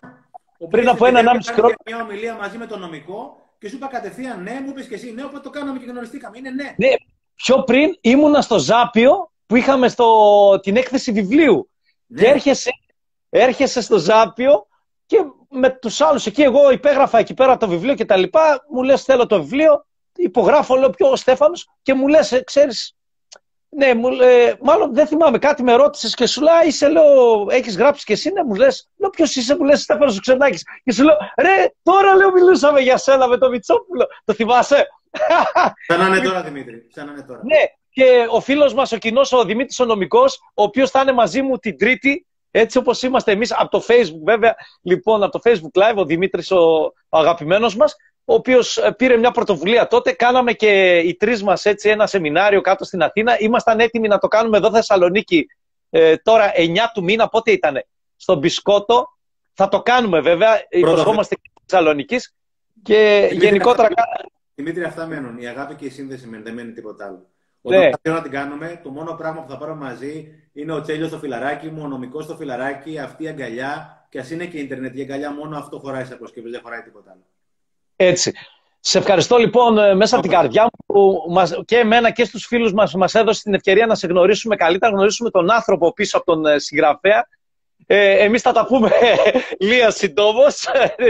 Πριν 0.69 0.89
από 0.89 1.05
ένα 1.05 1.19
ενάμιση 1.19 1.53
χρόνο. 1.53 1.73
μια 1.85 2.01
ομιλία 2.01 2.35
μαζί 2.35 2.57
με 2.57 2.65
τον 2.65 2.79
νομικό 2.79 3.37
και 3.59 3.69
σου 3.69 3.75
είπα 3.75 3.87
κατευθείαν 3.87 4.43
ναι, 4.43 4.59
μου 4.63 4.69
είπες 4.69 4.87
και 4.87 4.95
εσύ 4.95 5.11
ναι, 5.11 5.23
οπότε 5.23 5.39
το 5.39 5.49
κάναμε 5.49 5.79
και 5.79 5.85
γνωριστήκαμε. 5.85 6.37
Είναι 6.37 6.49
ναι. 6.49 6.73
Ναι, 6.77 6.93
πιο 7.35 7.63
πριν 7.63 7.97
ήμουνα 8.01 8.41
στο 8.41 8.59
Ζάπιο 8.59 9.31
που 9.45 9.55
είχαμε 9.55 9.87
στο, 9.87 10.59
την 10.59 10.75
έκθεση 10.75 11.11
βιβλίου. 11.11 11.69
Ναι. 12.07 12.21
Και 12.21 12.27
έρχεσαι, 12.27 12.69
έρχεσαι 13.29 13.81
στο 13.81 13.97
Ζάπιο 13.97 14.67
και 15.05 15.17
με 15.49 15.69
τους 15.69 16.01
άλλους 16.01 16.25
εκεί, 16.25 16.41
εγώ 16.41 16.71
υπέγραφα 16.71 17.17
εκεί 17.17 17.33
πέρα 17.33 17.57
το 17.57 17.67
βιβλίο 17.67 17.95
και 17.95 18.05
τα 18.05 18.17
λοιπά. 18.17 18.65
Μου 18.69 18.83
λες: 18.83 19.03
Θέλω 19.03 19.25
το 19.25 19.41
βιβλίο. 19.41 19.85
Υπογράφω, 20.15 20.75
λέω: 20.75 20.89
Ποιο 20.89 21.09
ο 21.11 21.15
Στέφανος. 21.15 21.69
Και 21.81 21.93
μου 21.93 22.07
λες: 22.07 22.31
«Ε, 22.31 22.43
Ξέρεις, 22.43 22.95
ναι, 23.69 23.93
μου, 23.93 24.07
ε, 24.21 24.53
μάλλον 24.61 24.93
δεν 24.93 25.07
θυμάμαι, 25.07 25.37
κάτι 25.37 25.63
με 25.63 25.73
ρώτησες 25.73 26.13
και 26.13 26.25
σου 26.25 26.41
λέει: 26.41 26.67
Είσαι, 26.67 26.89
λέω, 26.89 27.47
έχεις 27.49 27.77
γράψει 27.77 28.05
και 28.05 28.13
εσύ, 28.13 28.31
ναι, 28.31 28.43
μου 28.43 28.55
λες: 28.55 28.89
Λέω, 28.97 29.09
ποιος 29.09 29.35
είσαι, 29.35 29.57
μου 29.57 29.63
λες, 29.63 29.81
Στέφανος 29.81 30.17
ο 30.17 30.19
Ξενάκης. 30.19 30.63
Και 30.83 30.91
σου 30.91 31.03
λέω: 31.03 31.17
Ρε, 31.37 31.73
τώρα 31.83 32.15
λέω, 32.15 32.31
μιλούσαμε 32.31 32.79
για 32.79 32.97
σένα 32.97 33.27
με 33.27 33.37
το 33.37 33.49
Μιτσόπουλο. 33.49 34.07
Το 34.25 34.33
θυμάσαι; 34.33 34.87
Σαν 35.87 35.99
να 35.99 36.05
είναι 36.05 36.19
τώρα, 36.19 36.41
Δημήτρη. 36.41 36.87
Σαν 36.93 37.05
να 37.05 37.11
είναι 37.11 37.21
τώρα. 37.21 37.41
Ναι, 37.43 37.59
και 37.89 38.27
ο 38.29 38.39
φίλος 38.39 38.73
μας, 38.73 38.91
ο 38.91 38.97
κοινός, 38.97 39.31
ο 39.31 39.43
Δημήτρης 39.43 39.79
ο 39.79 39.85
νομικός, 39.85 40.39
ο 40.53 40.63
οποίος 40.63 40.91
θα 40.91 41.01
είναι 41.01 41.11
μαζί 41.11 41.41
μου 41.41 41.57
την 41.57 41.77
Τρίτη, 41.77 42.26
έτσι 42.51 42.77
όπως 42.77 43.01
είμαστε 43.01 43.31
εμείς 43.31 43.51
από 43.51 43.69
το 43.69 43.83
Facebook, 43.87 44.23
βέβαια. 44.23 44.55
Λοιπόν, 44.81 45.23
από 45.23 45.39
το 45.39 45.49
Facebook 45.49 45.81
Live, 45.81 45.95
ο 45.95 46.05
Δημήτρης, 46.05 46.51
ο, 46.51 46.93
ο 47.09 47.17
αγαπημένος 47.17 47.75
μας, 47.75 47.95
ο 48.25 48.33
οποίος 48.33 48.77
ε, 48.77 48.91
πήρε 48.91 49.17
μια 49.17 49.31
πρωτοβουλία 49.31 49.87
τότε. 49.87 50.11
Κάναμε 50.11 50.53
και 50.53 50.97
οι 50.97 51.15
τρεις 51.15 51.43
μας 51.43 51.65
ένα 51.65 52.07
σεμινάριο 52.07 52.61
κάτω 52.61 52.85
στην 52.85 53.01
Αθήνα. 53.03 53.39
Ήμασταν 53.39 53.79
έτοιμοι 53.79 54.07
να 54.07 54.17
το 54.17 54.27
κάνουμε 54.27 54.57
εδώ 54.57 54.71
Θεσσαλονίκη 54.71 55.47
ε, 55.89 56.17
τώρα 56.17 56.51
9 56.55 56.77
του 56.93 57.03
μήνα. 57.03 57.27
Πότε 57.27 57.51
ήταν, 57.51 57.83
στον 58.15 58.37
Μπισκότο. 58.37 59.07
Θα 59.53 59.67
το 59.67 59.81
κάνουμε 59.81 60.19
βέβαια. 60.19 60.65
Υποσχόμαστε 60.69 61.35
και 61.35 61.51
Θεσσαλονίκης. 61.65 62.35
Και 62.83 63.29
γενικότερα. 63.31 63.89
Δημήτρη, 64.55 64.83
αυτά 64.83 65.05
μένουν. 65.05 65.37
Η 65.37 65.47
αγάπη 65.47 65.75
και 65.75 65.85
η 65.85 65.89
σύνδεση 65.89 66.41
δεν 66.43 66.53
μένει 66.53 66.71
τίποτα 66.71 67.05
άλλο. 67.05 67.29
Όταν 67.67 67.79
ναι. 67.79 67.89
θα 68.01 68.11
να 68.11 68.21
την 68.21 68.31
κάνουμε, 68.31 68.79
το 68.83 68.89
μόνο 68.89 69.13
πράγμα 69.13 69.41
που 69.41 69.49
θα 69.51 69.57
πάρουμε 69.57 69.85
μαζί 69.85 70.27
είναι 70.53 70.73
ο 70.73 70.81
τσέλιος 70.81 71.07
στο 71.07 71.17
φιλαράκι 71.17 71.67
μου, 71.67 71.81
ο 71.83 71.87
νομικός 71.87 72.23
στο 72.23 72.35
φιλαράκι, 72.35 72.99
αυτή 72.99 73.23
η 73.23 73.27
αγκαλιά. 73.27 73.91
Και 74.09 74.19
ας 74.19 74.31
είναι 74.31 74.45
και 74.45 74.57
η 74.57 74.61
Ιντερνετ 74.61 74.97
η 74.97 75.01
αγκαλιά, 75.01 75.31
μόνο 75.31 75.57
αυτό 75.57 75.79
χωράει 75.79 76.05
σε 76.05 76.13
αποσκευή, 76.13 76.49
δεν 76.49 76.59
χωράει 76.63 76.81
τίποτα 76.81 77.11
άλλο. 77.11 77.25
Έτσι. 77.95 78.33
Σε 78.79 78.97
ευχαριστώ 78.97 79.37
λοιπόν 79.37 79.77
ε, 79.77 79.95
μέσα 79.95 80.15
από 80.15 80.23
την 80.27 80.35
καρδιά 80.35 80.63
μου 80.63 80.69
που 80.85 81.25
μας, 81.29 81.59
και 81.65 81.77
εμένα 81.77 82.11
και 82.11 82.25
στους 82.25 82.45
φίλους 82.45 82.73
μας 82.73 82.93
μας 82.93 83.15
έδωσε 83.15 83.41
την 83.43 83.53
ευκαιρία 83.53 83.85
να 83.85 83.95
σε 83.95 84.07
γνωρίσουμε 84.07 84.55
καλύτερα, 84.55 84.91
να 84.91 84.97
γνωρίσουμε 84.97 85.29
τον 85.29 85.51
άνθρωπο 85.51 85.93
πίσω 85.93 86.17
από 86.17 86.25
τον 86.25 86.45
ε, 86.45 86.59
συγγραφέα. 86.59 87.27
Ε, 87.85 88.23
εμείς 88.23 88.41
θα 88.41 88.51
τα 88.51 88.65
πούμε 88.65 88.91
λίγα 89.59 89.91
συντόμως 89.91 90.65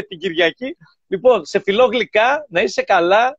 την 0.08 0.20
Κυριακή. 0.20 0.78
Λοιπόν, 1.08 1.46
σε 1.46 1.60
φιλό 1.60 1.86
γλυκά, 1.86 2.46
να 2.50 2.62
είσαι 2.62 2.82
καλά. 2.82 3.38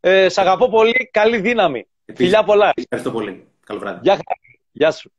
Ε, 0.00 0.28
σ' 0.28 0.38
αγαπώ 0.38 0.68
πολύ. 0.68 1.08
Καλή 1.12 1.38
δύναμη. 1.38 1.88
Φιλιά 2.14 2.44
πολλά. 2.44 2.72
Ευχαριστώ 2.76 3.10
πολύ. 3.10 3.46
Καλό 3.66 3.78
βράδυ. 3.78 4.00
Γεια, 4.02 4.18
γεια 4.72 4.90
σου. 4.90 5.12